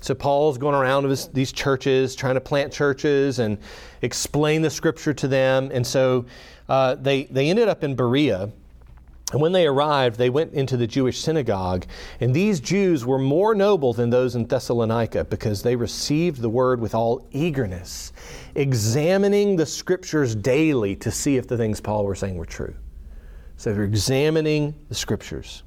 So 0.01 0.15
Paul's 0.15 0.59
going 0.59 0.75
around 0.75 1.07
with 1.07 1.33
these 1.33 1.53
churches, 1.53 2.15
trying 2.15 2.35
to 2.35 2.41
plant 2.41 2.73
churches 2.73 3.39
and 3.39 3.59
explain 4.03 4.63
the 4.63 4.71
scripture 4.71 5.13
to 5.15 5.29
them. 5.29 5.71
And 5.73 5.87
so 5.87 6.25
uh, 6.69 6.95
they, 6.95 7.25
they 7.25 7.51
ended 7.51 7.69
up 7.69 7.85
in 7.85 7.95
Berea. 7.95 8.51
And 9.33 9.41
when 9.41 9.53
they 9.53 9.67
arrived, 9.67 10.17
they 10.17 10.31
went 10.31 10.55
into 10.55 10.77
the 10.77 10.87
Jewish 10.87 11.21
synagogue. 11.21 11.87
And 12.21 12.35
these 12.35 12.59
Jews 12.59 13.05
were 13.05 13.19
more 13.19 13.55
noble 13.55 13.93
than 13.93 14.11
those 14.11 14.35
in 14.35 14.47
Thessalonica 14.47 15.25
because 15.25 15.63
they 15.63 15.77
received 15.77 16.41
the 16.41 16.49
word 16.49 16.81
with 16.81 16.95
all 16.95 17.29
eagerness, 17.31 18.13
examining 18.57 19.55
the 19.55 19.67
scriptures 19.67 20.35
daily 20.35 20.97
to 20.97 21.11
see 21.13 21.37
if 21.37 21.47
the 21.47 21.57
things 21.57 21.81
Paul 21.81 22.05
were 22.05 22.17
saying 22.17 22.37
were 22.37 22.47
true. 22.47 22.75
So 23.57 23.73
they're 23.73 23.85
examining 23.85 24.75
the 24.89 24.95
scriptures. 24.95 25.63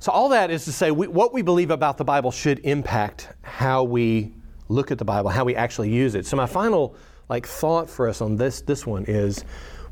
So, 0.00 0.12
all 0.12 0.28
that 0.28 0.50
is 0.50 0.64
to 0.66 0.72
say, 0.72 0.90
we, 0.90 1.08
what 1.08 1.32
we 1.32 1.42
believe 1.42 1.70
about 1.70 1.98
the 1.98 2.04
Bible 2.04 2.30
should 2.30 2.60
impact 2.60 3.28
how 3.42 3.82
we 3.82 4.32
look 4.68 4.90
at 4.90 4.98
the 4.98 5.04
Bible, 5.04 5.30
how 5.30 5.44
we 5.44 5.56
actually 5.56 5.90
use 5.90 6.14
it. 6.14 6.26
So 6.26 6.36
my 6.36 6.46
final 6.46 6.94
like 7.28 7.46
thought 7.46 7.90
for 7.90 8.08
us 8.08 8.20
on 8.20 8.36
this 8.36 8.60
this 8.62 8.86
one 8.86 9.04
is 9.06 9.44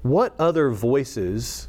what 0.02 0.34
other 0.38 0.70
voices 0.70 1.68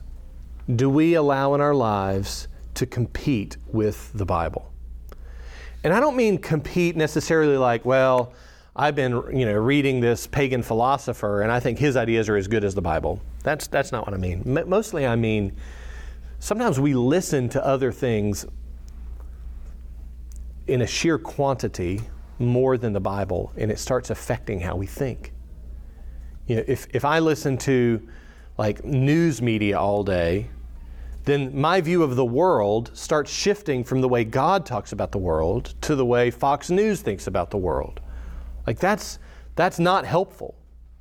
do 0.75 0.89
we 0.89 1.13
allow 1.13 1.53
in 1.55 1.61
our 1.61 1.73
lives 1.73 2.47
to 2.75 2.85
compete 2.85 3.57
with 3.67 4.11
the 4.13 4.25
Bible? 4.25 4.71
And 5.83 5.93
I 5.93 5.99
don't 5.99 6.15
mean 6.15 6.37
compete 6.37 6.95
necessarily 6.95 7.57
like, 7.57 7.85
well, 7.85 8.33
I've 8.75 8.95
been, 8.95 9.11
you 9.35 9.45
know, 9.45 9.53
reading 9.53 10.01
this 10.01 10.27
pagan 10.27 10.61
philosopher 10.61 11.41
and 11.41 11.51
I 11.51 11.59
think 11.59 11.79
his 11.79 11.95
ideas 11.95 12.29
are 12.29 12.35
as 12.35 12.47
good 12.47 12.63
as 12.63 12.75
the 12.75 12.81
Bible. 12.81 13.21
That's 13.43 13.67
that's 13.67 13.91
not 13.91 14.05
what 14.05 14.13
I 14.13 14.17
mean. 14.17 14.43
Mostly 14.67 15.07
I 15.07 15.15
mean 15.15 15.55
sometimes 16.39 16.79
we 16.79 16.93
listen 16.93 17.49
to 17.49 17.65
other 17.65 17.91
things 17.91 18.45
in 20.67 20.81
a 20.81 20.87
sheer 20.87 21.17
quantity 21.17 22.01
more 22.39 22.77
than 22.77 22.93
the 22.93 22.99
Bible 22.99 23.51
and 23.57 23.71
it 23.71 23.79
starts 23.79 24.09
affecting 24.09 24.59
how 24.59 24.75
we 24.75 24.85
think. 24.85 25.33
You 26.45 26.57
know, 26.57 26.63
if 26.67 26.87
if 26.93 27.03
I 27.03 27.19
listen 27.19 27.57
to 27.59 28.07
like 28.57 28.83
news 28.83 29.41
media 29.41 29.79
all 29.79 30.03
day, 30.03 30.49
then 31.25 31.59
my 31.59 31.81
view 31.81 32.03
of 32.03 32.15
the 32.15 32.25
world 32.25 32.91
starts 32.93 33.31
shifting 33.31 33.83
from 33.83 34.01
the 34.01 34.07
way 34.07 34.23
God 34.23 34.65
talks 34.65 34.93
about 34.93 35.11
the 35.11 35.17
world 35.17 35.73
to 35.81 35.95
the 35.95 36.05
way 36.05 36.31
Fox 36.31 36.69
News 36.69 37.01
thinks 37.01 37.27
about 37.27 37.51
the 37.51 37.57
world. 37.57 37.99
Like 38.65 38.79
that's 38.79 39.19
that's 39.55 39.79
not 39.79 40.05
helpful, 40.05 40.55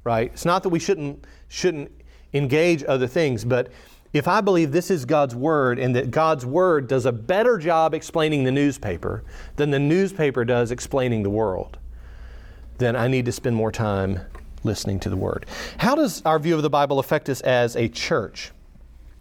right? 0.05 0.30
It's 0.32 0.45
not 0.45 0.62
that 0.62 0.70
we 0.70 0.78
shouldn't 0.78 1.24
shouldn't 1.49 1.93
engage 2.32 2.82
other 2.89 3.07
things, 3.07 3.45
but 3.45 3.70
if 4.17 4.29
I 4.29 4.41
believe 4.41 4.73
this 4.73 4.91
is 4.91 5.05
God's 5.05 5.35
word 5.35 5.79
and 5.79 5.95
that 5.97 6.11
God's 6.11 6.47
word 6.47 6.89
does 6.89 7.07
a 7.07 7.12
better 7.12 7.59
job 7.59 7.95
explaining 7.95 8.45
the 8.45 8.53
newspaper 8.53 9.25
than 9.57 9.71
the 9.71 9.79
newspaper 9.79 10.45
does 10.45 10.71
explaining 10.71 11.23
the 11.23 11.31
world, 11.31 11.79
then 12.79 12.97
I 12.97 13.09
need 13.09 13.25
to 13.27 13.33
spend 13.33 13.57
more 13.57 13.73
time 13.73 14.21
listening 14.64 15.01
to 15.01 15.11
the 15.11 15.17
word. 15.17 15.47
How 15.79 15.95
does 15.95 16.23
our 16.25 16.39
view 16.39 16.55
of 16.55 16.62
the 16.62 16.71
Bible 16.71 16.99
affect 16.99 17.29
us 17.29 17.41
as 17.43 17.77
a 17.77 17.89
church? 17.89 18.53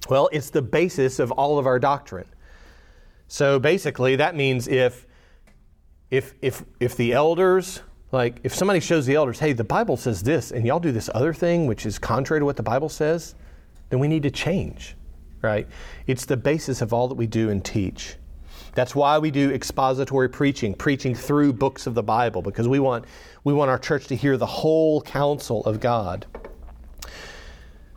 Well, 0.10 0.30
it's 0.32 0.50
the 0.50 0.62
basis 0.62 1.20
of 1.20 1.32
all 1.32 1.58
of 1.58 1.66
our 1.66 1.80
doctrine. 1.80 2.28
So 3.28 3.60
basically, 3.60 4.16
that 4.18 4.36
means 4.36 4.68
if 4.68 5.06
if 6.12 6.34
if 6.41 6.64
if 6.80 6.96
the 6.96 7.14
elders 7.14 7.82
like 8.12 8.39
if 8.43 8.54
somebody 8.54 8.80
shows 8.80 9.06
the 9.06 9.16
elders, 9.16 9.39
hey, 9.39 9.54
the 9.54 9.64
Bible 9.64 9.98
says 9.98 10.24
this, 10.24 10.52
and 10.52 10.66
y'all 10.66 10.80
do 10.80 10.91
this 10.91 11.10
other 11.14 11.34
thing 11.34 11.68
which 11.68 11.86
is 11.86 11.98
contrary 11.98 12.39
to 12.39 12.46
what 12.46 12.56
the 12.56 12.64
Bible 12.64 12.89
says, 12.89 13.36
then 13.96 14.02
we 14.02 14.10
need 14.10 14.24
to 14.24 14.30
change, 14.30 14.93
right? 15.41 15.66
It's 16.06 16.26
the 16.26 16.36
basis 16.36 16.82
of 16.82 16.91
all 16.91 17.08
that 17.08 17.16
we 17.16 17.28
do 17.28 17.50
and 17.50 17.64
teach. 17.64 18.18
That's 18.74 18.93
why 18.93 19.18
we 19.20 19.32
do 19.32 19.52
expository 19.52 20.28
preaching, 20.28 20.74
preaching 20.74 21.16
through 21.16 21.54
books 21.54 21.88
of 21.88 21.93
the 21.93 22.04
Bible, 22.04 22.41
because 22.41 22.68
we 22.68 22.78
want 22.78 23.06
we 23.46 23.54
want 23.54 23.72
our 23.72 23.80
church 23.80 24.08
to 24.08 24.16
hear 24.18 24.36
the 24.36 24.46
whole 24.46 25.02
counsel 25.02 25.64
of 25.64 25.80
God. 25.80 26.26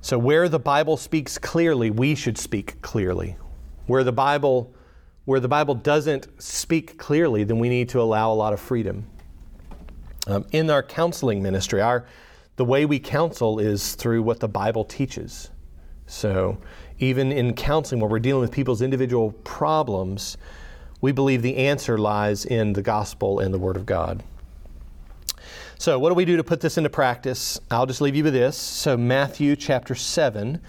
So, 0.01 0.16
where 0.16 0.49
the 0.49 0.61
Bible 0.61 0.96
speaks 0.96 1.36
clearly, 1.36 1.90
we 1.90 2.14
should 2.14 2.38
speak 2.38 2.80
clearly. 2.80 3.36
Where 3.86 4.05
the 4.05 4.12
Bible, 4.12 4.72
where 5.24 5.40
the 5.40 5.49
Bible 5.49 5.74
doesn't 5.74 6.28
speak 6.40 6.96
clearly, 6.96 7.42
then 7.42 7.59
we 7.59 7.68
need 7.68 7.88
to 7.88 8.01
allow 8.01 8.32
a 8.32 8.36
lot 8.36 8.53
of 8.53 8.61
freedom. 8.61 9.05
Um, 10.28 10.46
in 10.53 10.70
our 10.70 10.84
counseling 10.84 11.42
ministry, 11.42 11.82
our, 11.82 12.07
the 12.55 12.64
way 12.64 12.86
we 12.86 13.01
counsel 13.01 13.59
is 13.59 13.96
through 13.96 14.22
what 14.22 14.38
the 14.38 14.49
Bible 14.49 14.84
teaches. 14.84 15.51
So, 16.09 16.56
even 16.98 17.30
in 17.30 17.54
counseling, 17.54 18.00
where 18.00 18.11
we're 18.11 18.18
dealing 18.18 18.40
with 18.40 18.50
people's 18.50 18.80
individual 18.80 19.32
problems, 19.44 20.38
we 21.02 21.12
believe 21.12 21.42
the 21.42 21.56
answer 21.59 21.98
lies 21.98 22.46
in 22.46 22.72
the 22.72 22.82
gospel 22.82 23.38
and 23.40 23.52
the 23.52 23.59
Word 23.59 23.76
of 23.76 23.84
God. 23.84 24.24
So, 25.76 25.98
what 25.98 26.09
do 26.09 26.14
we 26.14 26.24
do 26.24 26.38
to 26.38 26.42
put 26.42 26.61
this 26.61 26.78
into 26.78 26.88
practice? 26.88 27.61
I'll 27.70 27.86
just 27.86 28.00
leave 28.00 28.16
you 28.16 28.24
with 28.24 28.32
this. 28.32 28.56
So, 28.56 28.96
Matthew 28.96 29.54
chapter 29.54 29.94
7, 29.94 30.61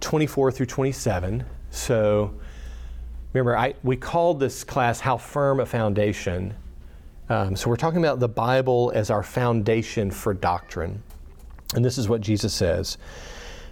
24 0.00 0.52
through 0.52 0.66
27. 0.66 1.44
So, 1.70 2.32
remember, 3.32 3.58
I, 3.58 3.74
we 3.82 3.96
called 3.96 4.38
this 4.38 4.62
class 4.62 5.00
How 5.00 5.16
Firm 5.16 5.58
a 5.58 5.66
Foundation. 5.66 6.54
Um, 7.28 7.56
so, 7.56 7.68
we're 7.68 7.76
talking 7.76 7.98
about 7.98 8.20
the 8.20 8.28
Bible 8.28 8.92
as 8.94 9.10
our 9.10 9.24
foundation 9.24 10.12
for 10.12 10.32
doctrine. 10.32 11.02
And 11.74 11.84
this 11.84 11.98
is 11.98 12.08
what 12.08 12.20
Jesus 12.20 12.54
says 12.54 12.96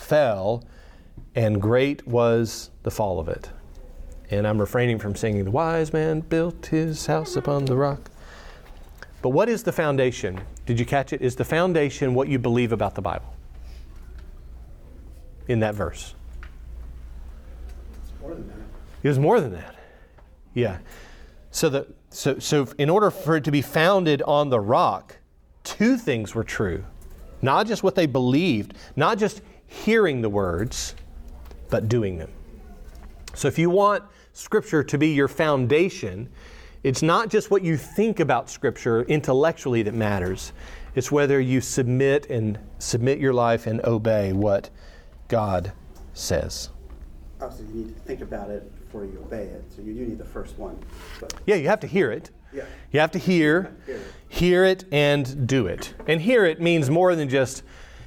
fell, 0.00 0.64
and 1.34 1.60
great 1.60 2.06
was 2.06 2.70
the 2.82 2.90
fall 2.90 3.20
of 3.20 3.28
it. 3.28 3.50
And 4.30 4.46
I'm 4.46 4.58
refraining 4.58 4.98
from 4.98 5.14
singing, 5.14 5.44
The 5.44 5.50
wise 5.50 5.92
man 5.92 6.20
built 6.20 6.66
his 6.66 7.06
house 7.06 7.36
upon 7.36 7.64
the 7.64 7.76
rock. 7.76 8.10
But 9.22 9.30
what 9.30 9.48
is 9.48 9.62
the 9.62 9.72
foundation? 9.72 10.40
Did 10.66 10.78
you 10.78 10.86
catch 10.86 11.12
it? 11.12 11.20
Is 11.20 11.36
the 11.36 11.44
foundation 11.44 12.14
what 12.14 12.28
you 12.28 12.38
believe 12.38 12.72
about 12.72 12.94
the 12.94 13.02
Bible? 13.02 13.34
In 15.48 15.60
that 15.60 15.74
verse. 15.74 16.14
It's 18.02 18.12
more 18.20 18.34
than 18.34 18.48
that. 18.48 18.56
It 19.02 19.08
was 19.08 19.18
more 19.18 19.40
than 19.40 19.52
that. 19.52 19.74
Yeah. 20.54 20.78
So 21.50 21.68
the 21.68 21.86
so 22.10 22.38
so 22.38 22.68
in 22.78 22.88
order 22.88 23.10
for 23.10 23.36
it 23.36 23.44
to 23.44 23.50
be 23.50 23.62
founded 23.62 24.22
on 24.22 24.50
the 24.50 24.60
rock, 24.60 25.16
two 25.64 25.96
things 25.96 26.34
were 26.34 26.44
true. 26.44 26.84
Not 27.42 27.66
just 27.66 27.82
what 27.82 27.94
they 27.94 28.06
believed, 28.06 28.74
not 28.96 29.18
just 29.18 29.42
hearing 29.70 30.20
the 30.20 30.28
words, 30.28 30.94
but 31.70 31.88
doing 31.88 32.18
them. 32.18 32.30
So 33.34 33.48
if 33.48 33.58
you 33.58 33.70
want 33.70 34.04
scripture 34.32 34.82
to 34.82 34.98
be 34.98 35.08
your 35.14 35.28
foundation, 35.28 36.28
it's 36.82 37.02
not 37.02 37.28
just 37.28 37.50
what 37.50 37.62
you 37.62 37.76
think 37.76 38.20
about 38.20 38.48
Scripture 38.48 39.02
intellectually 39.02 39.82
that 39.82 39.92
matters. 39.92 40.52
It's 40.94 41.12
whether 41.12 41.38
you 41.38 41.60
submit 41.60 42.30
and 42.30 42.58
submit 42.78 43.18
your 43.18 43.34
life 43.34 43.66
and 43.66 43.84
obey 43.84 44.32
what 44.32 44.70
God 45.28 45.72
says. 46.14 46.70
Obviously, 47.40 47.66
you 47.66 47.84
need 47.84 47.94
to 47.94 48.00
think 48.00 48.22
about 48.22 48.50
it 48.50 48.74
before 48.82 49.04
you 49.04 49.22
obey 49.26 49.44
it. 49.44 49.64
So 49.76 49.82
you 49.82 49.92
do 49.92 50.06
need 50.06 50.18
the 50.18 50.24
first 50.24 50.56
one. 50.58 50.78
But 51.20 51.34
Yeah, 51.44 51.56
you 51.56 51.68
have 51.68 51.80
to 51.80 51.86
hear 51.86 52.10
it. 52.10 52.30
Yeah. 52.52 52.64
You 52.92 53.00
have 53.00 53.10
to 53.12 53.18
hear, 53.18 53.76
Hear 53.86 53.96
it. 53.96 54.02
hear 54.28 54.64
it, 54.64 54.84
and 54.90 55.46
do 55.46 55.66
it. 55.66 55.94
And 56.06 56.20
hear 56.20 56.46
it 56.46 56.60
means 56.62 56.88
more 56.88 57.14
than 57.14 57.28
just, 57.28 57.62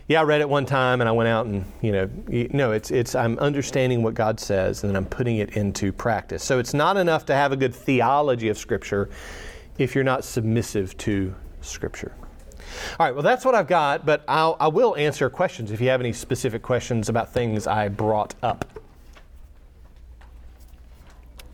yeah, 0.08 0.20
I 0.20 0.24
read 0.24 0.42
it 0.42 0.50
one 0.50 0.66
time 0.66 1.00
and 1.02 1.08
I 1.08 1.14
went 1.14 1.30
out 1.30 1.46
and 1.46 1.66
you 1.82 1.92
know, 1.92 2.10
no, 2.28 2.72
it's 2.72 2.92
it's 2.92 3.16
I'm 3.16 3.40
understanding 3.40 4.04
what 4.04 4.14
God 4.14 4.40
says 4.40 4.84
and 4.84 4.90
then 4.90 4.98
I'm 4.98 5.06
putting 5.06 5.38
it 5.38 5.56
into 5.56 5.94
practice. 5.94 6.44
So 6.44 6.60
it's 6.60 6.74
not 6.74 6.98
enough 6.98 7.26
to 7.28 7.34
have 7.34 7.52
a 7.52 7.56
good 7.56 7.74
theology 7.74 8.50
of 8.50 8.58
Scripture 8.58 9.10
if 9.78 9.96
you're 9.96 10.04
not 10.04 10.24
submissive 10.24 10.98
to 11.00 11.34
Scripture. 11.62 12.12
All 13.00 13.06
right, 13.06 13.14
well, 13.14 13.24
that's 13.24 13.46
what 13.46 13.56
I've 13.56 13.68
got, 13.68 14.06
but 14.06 14.24
I'll, 14.28 14.58
I 14.60 14.68
will 14.68 14.96
answer 14.96 15.30
questions 15.30 15.72
if 15.72 15.80
you 15.80 15.90
have 15.90 16.02
any 16.02 16.14
specific 16.14 16.62
questions 16.62 17.08
about 17.08 17.32
things 17.32 17.68
I 17.68 17.88
brought 17.88 18.36
up. 18.42 18.66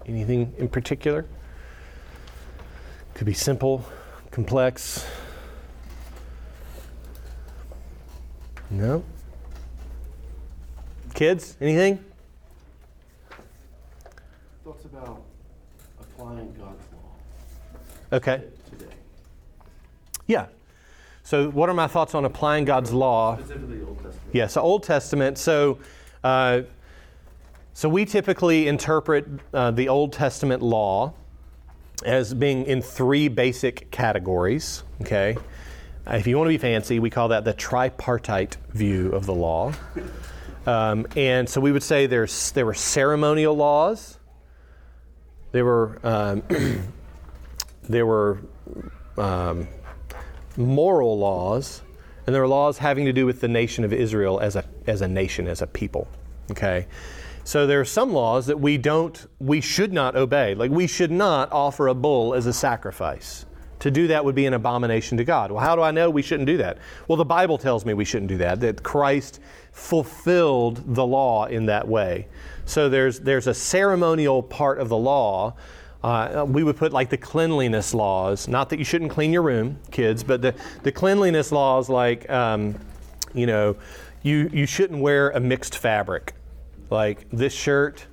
Anything 0.06 0.54
in 0.58 0.70
particular? 0.70 1.26
Could 3.14 3.26
be 3.26 3.34
simple, 3.34 3.86
complex. 4.32 5.06
No? 8.70 9.04
Kids, 11.14 11.58
anything? 11.60 12.04
Thoughts 14.64 14.86
about 14.86 15.24
applying 16.00 16.54
God's 16.54 16.86
law 16.94 18.16
Okay. 18.18 18.44
today, 18.70 18.86
Yeah. 20.28 20.46
So, 21.24 21.50
what 21.52 21.70
are 21.70 21.76
my 21.76 21.88
thoughts 21.88 22.16
on 22.16 22.26
applying 22.26 22.66
God's 22.66 22.92
law? 22.92 23.38
specifically 23.38 23.82
Old 23.82 23.98
Testament. 23.98 24.30
Yeah, 24.34 24.48
so 24.48 24.62
Old 24.62 24.84
Testament. 24.84 25.38
So, 25.38 25.78
uh, 26.24 26.62
so 27.74 27.88
we 27.90 28.06
typically 28.06 28.68
interpret 28.68 29.28
uh, 29.54 29.72
the 29.72 29.90
Old 29.90 30.12
Testament 30.14 30.64
law 30.64 31.14
as 32.06 32.34
being 32.34 32.66
in 32.66 32.82
three 32.82 33.28
basic 33.28 33.92
categories. 33.92 34.84
Okay, 35.02 35.38
if 36.08 36.28
you 36.28 36.38
want 36.38 36.48
to 36.48 36.54
be 36.54 36.58
fancy, 36.58 37.00
we 37.00 37.10
call 37.10 37.30
that 37.30 37.44
the 37.44 37.54
tripartite 37.54 38.58
view 38.70 39.12
of 39.12 39.26
the 39.26 39.34
law. 39.34 39.74
Um, 40.66 41.08
and 41.16 41.48
so 41.48 41.62
we 41.62 41.72
would 41.72 41.84
say 41.84 42.06
there's 42.06 42.52
there 42.52 42.66
were 42.66 42.74
ceremonial 42.74 43.56
laws. 43.56 44.18
There 45.52 45.66
were 45.66 46.00
um, 46.04 46.44
there 47.84 48.06
were 48.06 48.40
um, 49.18 49.68
moral 50.58 51.18
laws, 51.18 51.82
and 52.26 52.36
there 52.36 52.44
are 52.44 52.48
laws 52.48 52.78
having 52.78 53.06
to 53.06 53.14
do 53.14 53.26
with 53.26 53.42
the 53.42 53.48
nation 53.48 53.84
of 53.84 53.94
Israel 53.94 54.40
as 54.40 54.56
a, 54.56 54.66
as 54.86 55.02
a 55.02 55.08
nation, 55.08 55.48
as 55.48 55.62
a 55.62 55.68
people. 55.68 56.08
Okay? 56.52 56.88
So 57.44 57.66
there 57.66 57.80
are 57.80 57.86
some 57.86 58.14
laws 58.14 58.46
that 58.48 58.60
we 58.60 58.78
don't, 58.78 59.26
we 59.40 59.62
should 59.62 59.92
not 59.92 60.16
obey. 60.16 60.54
Like 60.54 60.70
we 60.70 60.86
should 60.86 61.12
not 61.12 61.52
offer 61.52 61.88
a 61.88 61.96
bull 61.96 62.36
as 62.36 62.46
a 62.46 62.54
sacrifice. 62.54 63.46
To 63.80 63.92
do 63.92 64.08
that 64.08 64.24
would 64.26 64.36
be 64.36 64.46
an 64.46 64.54
abomination 64.54 65.18
to 65.18 65.24
God. 65.24 65.52
Well, 65.52 65.64
how 65.64 65.76
do 65.76 65.82
I 65.82 65.92
know 65.92 66.10
we 66.10 66.22
shouldn't 66.22 66.48
do 66.48 66.58
that? 66.58 66.78
Well, 67.08 67.16
the 67.16 67.26
Bible 67.26 67.58
tells 67.58 67.86
me 67.86 67.94
we 67.94 68.06
shouldn't 68.06 68.30
do 68.30 68.38
that, 68.38 68.60
that 68.60 68.84
Christ 68.84 69.40
fulfilled 69.72 70.96
the 70.96 71.06
law 71.06 71.46
in 71.46 71.66
that 71.68 71.88
way. 71.88 72.28
So 72.66 72.90
there's, 72.90 73.20
there's 73.20 73.48
a 73.48 73.54
ceremonial 73.54 74.44
part 74.44 74.80
of 74.80 74.90
the 74.90 74.98
law. 74.98 75.56
Uh, 76.04 76.46
we 76.48 76.64
would 76.64 76.78
put 76.78 76.94
like 76.94 77.10
the 77.10 77.18
cleanliness 77.18 77.94
laws, 77.94 78.48
not 78.48 78.70
that 78.70 78.80
you 78.80 78.86
shouldn't 78.86 79.12
clean 79.12 79.32
your 79.32 79.42
room, 79.42 79.80
kids, 79.92 80.24
but 80.24 80.42
the, 80.42 80.54
the 80.84 80.92
cleanliness 80.92 81.52
laws 81.52 81.90
like, 81.90 82.30
um, 82.30 82.76
you 83.34 83.46
know, 83.46 83.76
you, 84.24 84.50
you 84.52 84.66
shouldn't 84.66 85.00
wear 85.00 85.30
a 85.32 85.40
mixed 85.40 85.78
fabric. 85.78 86.34
Like 86.90 87.30
this 87.32 87.54
shirt 87.54 88.08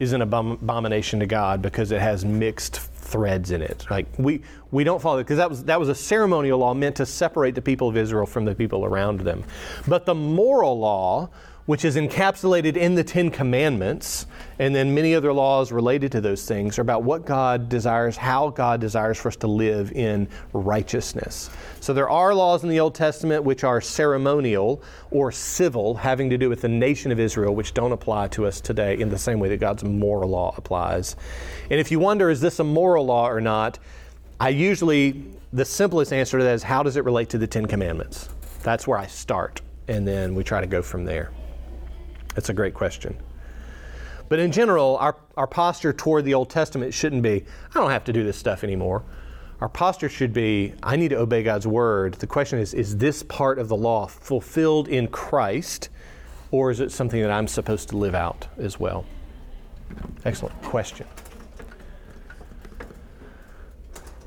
is 0.00 0.12
an 0.12 0.22
abomination 0.22 1.20
to 1.20 1.26
God 1.26 1.62
because 1.62 1.92
it 1.92 2.00
has 2.00 2.24
mixed 2.24 2.80
threads 2.80 3.50
in 3.50 3.62
it. 3.62 3.86
Like 3.90 4.06
we 4.18 4.42
we 4.72 4.82
don't 4.82 5.00
follow 5.00 5.18
it 5.18 5.24
because 5.24 5.36
that 5.36 5.48
was 5.48 5.64
that 5.64 5.78
was 5.78 5.88
a 5.88 5.94
ceremonial 5.94 6.58
law 6.58 6.74
meant 6.74 6.96
to 6.96 7.06
separate 7.06 7.54
the 7.54 7.62
people 7.62 7.88
of 7.88 7.96
Israel 7.96 8.26
from 8.26 8.44
the 8.44 8.54
people 8.54 8.84
around 8.84 9.20
them. 9.20 9.44
But 9.86 10.06
the 10.06 10.14
moral 10.14 10.78
law 10.80 11.30
which 11.66 11.84
is 11.84 11.96
encapsulated 11.96 12.76
in 12.76 12.94
the 12.96 13.04
Ten 13.04 13.30
Commandments, 13.30 14.26
and 14.58 14.74
then 14.74 14.94
many 14.94 15.14
other 15.14 15.32
laws 15.32 15.70
related 15.70 16.10
to 16.12 16.20
those 16.20 16.44
things, 16.44 16.76
are 16.78 16.82
about 16.82 17.04
what 17.04 17.24
God 17.24 17.68
desires, 17.68 18.16
how 18.16 18.50
God 18.50 18.80
desires 18.80 19.18
for 19.18 19.28
us 19.28 19.36
to 19.36 19.46
live 19.46 19.92
in 19.92 20.28
righteousness. 20.52 21.50
So 21.80 21.94
there 21.94 22.10
are 22.10 22.34
laws 22.34 22.64
in 22.64 22.68
the 22.68 22.80
Old 22.80 22.96
Testament 22.96 23.44
which 23.44 23.62
are 23.62 23.80
ceremonial 23.80 24.82
or 25.10 25.30
civil, 25.30 25.94
having 25.94 26.30
to 26.30 26.38
do 26.38 26.48
with 26.48 26.62
the 26.62 26.68
nation 26.68 27.12
of 27.12 27.20
Israel, 27.20 27.54
which 27.54 27.74
don't 27.74 27.92
apply 27.92 28.28
to 28.28 28.46
us 28.46 28.60
today 28.60 28.98
in 28.98 29.08
the 29.08 29.18
same 29.18 29.38
way 29.38 29.48
that 29.50 29.58
God's 29.58 29.84
moral 29.84 30.30
law 30.30 30.54
applies. 30.56 31.14
And 31.70 31.78
if 31.78 31.92
you 31.92 32.00
wonder, 32.00 32.28
is 32.28 32.40
this 32.40 32.58
a 32.58 32.64
moral 32.64 33.06
law 33.06 33.28
or 33.28 33.40
not? 33.40 33.78
I 34.42 34.48
usually, 34.48 35.24
the 35.52 35.64
simplest 35.64 36.12
answer 36.12 36.36
to 36.36 36.42
that 36.42 36.54
is 36.54 36.64
how 36.64 36.82
does 36.82 36.96
it 36.96 37.04
relate 37.04 37.28
to 37.28 37.38
the 37.38 37.46
Ten 37.46 37.64
Commandments? 37.64 38.28
That's 38.64 38.88
where 38.88 38.98
I 38.98 39.06
start, 39.06 39.60
and 39.86 40.04
then 40.06 40.34
we 40.34 40.42
try 40.42 40.60
to 40.60 40.66
go 40.66 40.82
from 40.82 41.04
there. 41.04 41.30
That's 42.34 42.48
a 42.48 42.52
great 42.52 42.74
question. 42.74 43.16
But 44.28 44.40
in 44.40 44.50
general, 44.50 44.96
our, 44.96 45.14
our 45.36 45.46
posture 45.46 45.92
toward 45.92 46.24
the 46.24 46.34
Old 46.34 46.50
Testament 46.50 46.92
shouldn't 46.92 47.22
be, 47.22 47.44
I 47.72 47.78
don't 47.78 47.92
have 47.92 48.02
to 48.02 48.12
do 48.12 48.24
this 48.24 48.36
stuff 48.36 48.64
anymore. 48.64 49.04
Our 49.60 49.68
posture 49.68 50.08
should 50.08 50.32
be, 50.32 50.74
I 50.82 50.96
need 50.96 51.10
to 51.10 51.20
obey 51.20 51.44
God's 51.44 51.68
word. 51.68 52.14
The 52.14 52.26
question 52.26 52.58
is, 52.58 52.74
is 52.74 52.96
this 52.96 53.22
part 53.22 53.60
of 53.60 53.68
the 53.68 53.76
law 53.76 54.08
fulfilled 54.08 54.88
in 54.88 55.06
Christ, 55.06 55.88
or 56.50 56.72
is 56.72 56.80
it 56.80 56.90
something 56.90 57.22
that 57.22 57.30
I'm 57.30 57.46
supposed 57.46 57.90
to 57.90 57.96
live 57.96 58.16
out 58.16 58.48
as 58.58 58.80
well? 58.80 59.04
Excellent 60.24 60.60
question. 60.62 61.06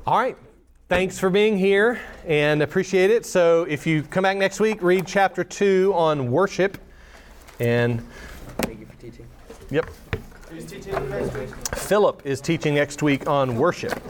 All 0.06 0.16
right. 0.16 0.36
Thanks 0.88 1.18
for 1.18 1.30
being 1.30 1.58
here 1.58 2.00
and 2.24 2.62
appreciate 2.62 3.10
it. 3.10 3.26
So, 3.26 3.64
if 3.64 3.88
you 3.88 4.04
come 4.04 4.22
back 4.22 4.36
next 4.36 4.60
week, 4.60 4.80
read 4.80 5.04
chapter 5.04 5.42
2 5.42 5.92
on 5.96 6.30
worship. 6.30 6.78
And 7.58 8.06
thank 8.58 8.78
you 8.78 8.86
for 8.86 8.94
teaching. 9.00 9.26
Yep. 9.68 9.90
Who's 10.48 10.64
teaching 10.64 10.92
next 11.10 11.34
week? 11.34 11.48
Philip 11.74 12.22
is 12.24 12.40
teaching 12.40 12.76
next 12.76 13.02
week 13.02 13.28
on 13.28 13.56
worship. 13.56 14.00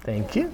Thank 0.00 0.36
you. 0.36 0.52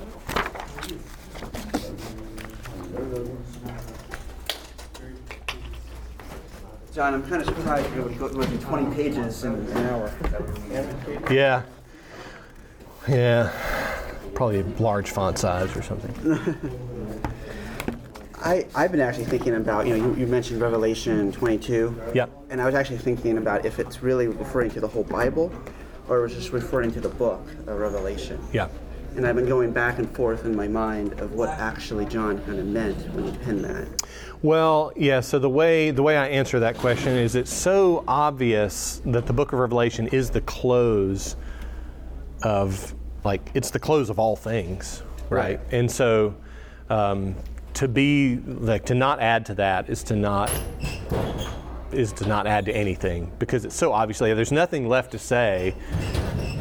John, 6.95 7.15
I'm 7.15 7.23
kind 7.29 7.43
of 7.43 7.49
surprised 7.49 7.93
you 7.97 8.03
would 8.03 8.19
go 8.21 8.29
through 8.29 8.59
20 8.59 8.95
pages 8.95 9.43
in 9.43 9.55
an 9.55 9.77
hour. 9.89 10.13
Yeah. 11.29 11.63
Yeah. 13.09 13.53
Probably 14.35 14.61
a 14.61 14.65
large 14.79 15.11
font 15.11 15.39
size 15.39 15.77
or 15.77 15.83
something. 15.83 16.13
I, 18.43 18.67
I've 18.75 18.91
been 18.91 19.01
actually 19.01 19.27
thinking 19.27 19.55
about, 19.55 19.87
you 19.87 19.97
know, 19.97 20.05
you, 20.05 20.21
you 20.21 20.27
mentioned 20.27 20.61
Revelation 20.61 21.31
22. 21.33 22.01
Yep. 22.15 22.31
And 22.51 22.61
I 22.61 22.67
was 22.67 22.75
actually 22.75 22.99
thinking 22.99 23.39
about 23.39 23.65
if 23.65 23.79
it's 23.79 24.03
really 24.03 24.27
referring 24.27 24.71
to 24.73 24.81
the 24.81 24.89
whole 24.89 25.05
Bible 25.05 25.53
or 26.09 26.19
it 26.19 26.23
was 26.23 26.35
just 26.35 26.53
referring 26.53 26.91
to 26.93 27.01
the 27.01 27.09
book 27.09 27.47
of 27.67 27.79
Revelation. 27.79 28.41
Yeah. 28.53 28.69
And 29.15 29.27
I've 29.27 29.37
been 29.37 29.47
going 29.47 29.73
back 29.73 29.99
and 29.99 30.11
forth 30.17 30.45
in 30.45 30.57
my 30.57 30.67
mind 30.67 31.21
of 31.21 31.35
what 31.35 31.51
actually 31.51 32.07
John 32.07 32.43
kind 32.45 32.59
of 32.59 32.67
meant 32.67 32.97
when 33.15 33.31
he 33.31 33.39
penned 33.39 33.65
that. 33.65 33.87
Well, 34.41 34.93
yeah. 34.97 35.21
So 35.21 35.39
the 35.39 35.51
way 35.51 35.91
the 35.91 36.03
way 36.03 36.17
I 36.17 36.29
answer 36.29 36.59
that 36.61 36.79
question 36.79 37.17
is 37.17 37.35
it's 37.35 37.53
so 37.53 38.05
obvious 38.09 39.03
that 39.05 39.27
the 39.27 39.33
Book 39.33 39.53
of 39.53 39.59
Revelation 39.59 40.09
is 40.09 40.31
the 40.31 40.41
close 40.41 41.37
of 42.43 42.95
like 43.25 43.51
it's 43.55 43.71
the 43.71 43.79
close 43.79 44.11
of 44.11 44.19
all 44.19 44.37
things, 44.37 45.03
right? 45.29 45.59
Right. 45.59 45.61
And 45.73 45.91
so 45.91 46.35
um, 46.91 47.35
to 47.75 47.89
be 47.89 48.37
like 48.37 48.85
to 48.87 48.95
not 48.95 49.21
add 49.21 49.47
to 49.47 49.55
that 49.55 49.89
is 49.89 50.03
to 50.05 50.17
not 50.17 50.53
is 51.93 52.13
to 52.13 52.27
not 52.27 52.47
add 52.47 52.65
to 52.67 52.75
anything 52.75 53.31
because 53.39 53.65
it's 53.65 53.77
so 53.77 53.93
obviously 53.93 54.33
there's 54.35 54.53
nothing 54.53 54.89
left 54.89 55.13
to 55.13 55.19
say 55.19 55.75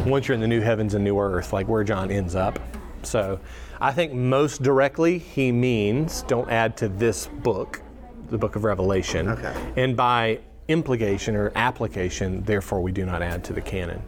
once 0.05 0.27
you're 0.27 0.35
in 0.35 0.41
the 0.41 0.47
new 0.47 0.61
heavens 0.61 0.93
and 0.93 1.03
new 1.03 1.17
earth 1.17 1.53
like 1.53 1.67
where 1.67 1.83
John 1.83 2.11
ends 2.11 2.35
up. 2.35 2.59
So 3.03 3.39
I 3.79 3.91
think 3.91 4.13
most 4.13 4.61
directly 4.61 5.17
he 5.17 5.51
means 5.51 6.23
don't 6.23 6.49
add 6.49 6.77
to 6.77 6.87
this 6.87 7.27
book, 7.27 7.81
the 8.29 8.37
book 8.37 8.55
of 8.55 8.63
Revelation. 8.63 9.29
Okay. 9.29 9.73
And 9.75 9.97
by 9.97 10.39
implication 10.67 11.35
or 11.35 11.51
application, 11.55 12.43
therefore 12.43 12.81
we 12.81 12.91
do 12.91 13.05
not 13.05 13.21
add 13.21 13.43
to 13.45 13.53
the 13.53 13.61
canon. 13.61 14.01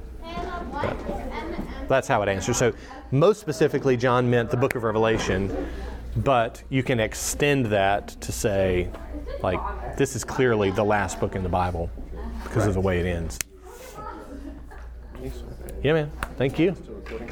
But 0.72 0.98
that's 1.94 2.08
how 2.08 2.22
it 2.22 2.30
answers. 2.30 2.58
So 2.58 2.74
most 3.12 3.40
specifically 3.40 3.96
John 3.96 4.30
meant 4.30 4.50
the 4.50 4.58
book 4.58 4.76
of 4.76 4.84
Revelation 4.84 5.56
but 6.16 6.62
you 6.70 6.84
can 6.84 7.00
extend 7.00 7.68
that 7.68 8.10
to 8.22 8.32
say, 8.32 8.90
like, 9.42 9.98
this 9.98 10.16
is 10.16 10.24
clearly 10.24 10.72
the 10.72 10.84
last 10.84 11.20
book 11.20 11.36
in 11.36 11.44
the 11.44 11.50
Bible 11.50 11.90
because 12.44 12.68
of 12.68 12.74
the 12.74 12.82
way 12.82 13.00
it 13.00 13.06
ends. 13.06 13.40
Yeah, 15.82 15.94
man. 15.94 16.12
Thank 16.38 16.60
you. 16.60 16.76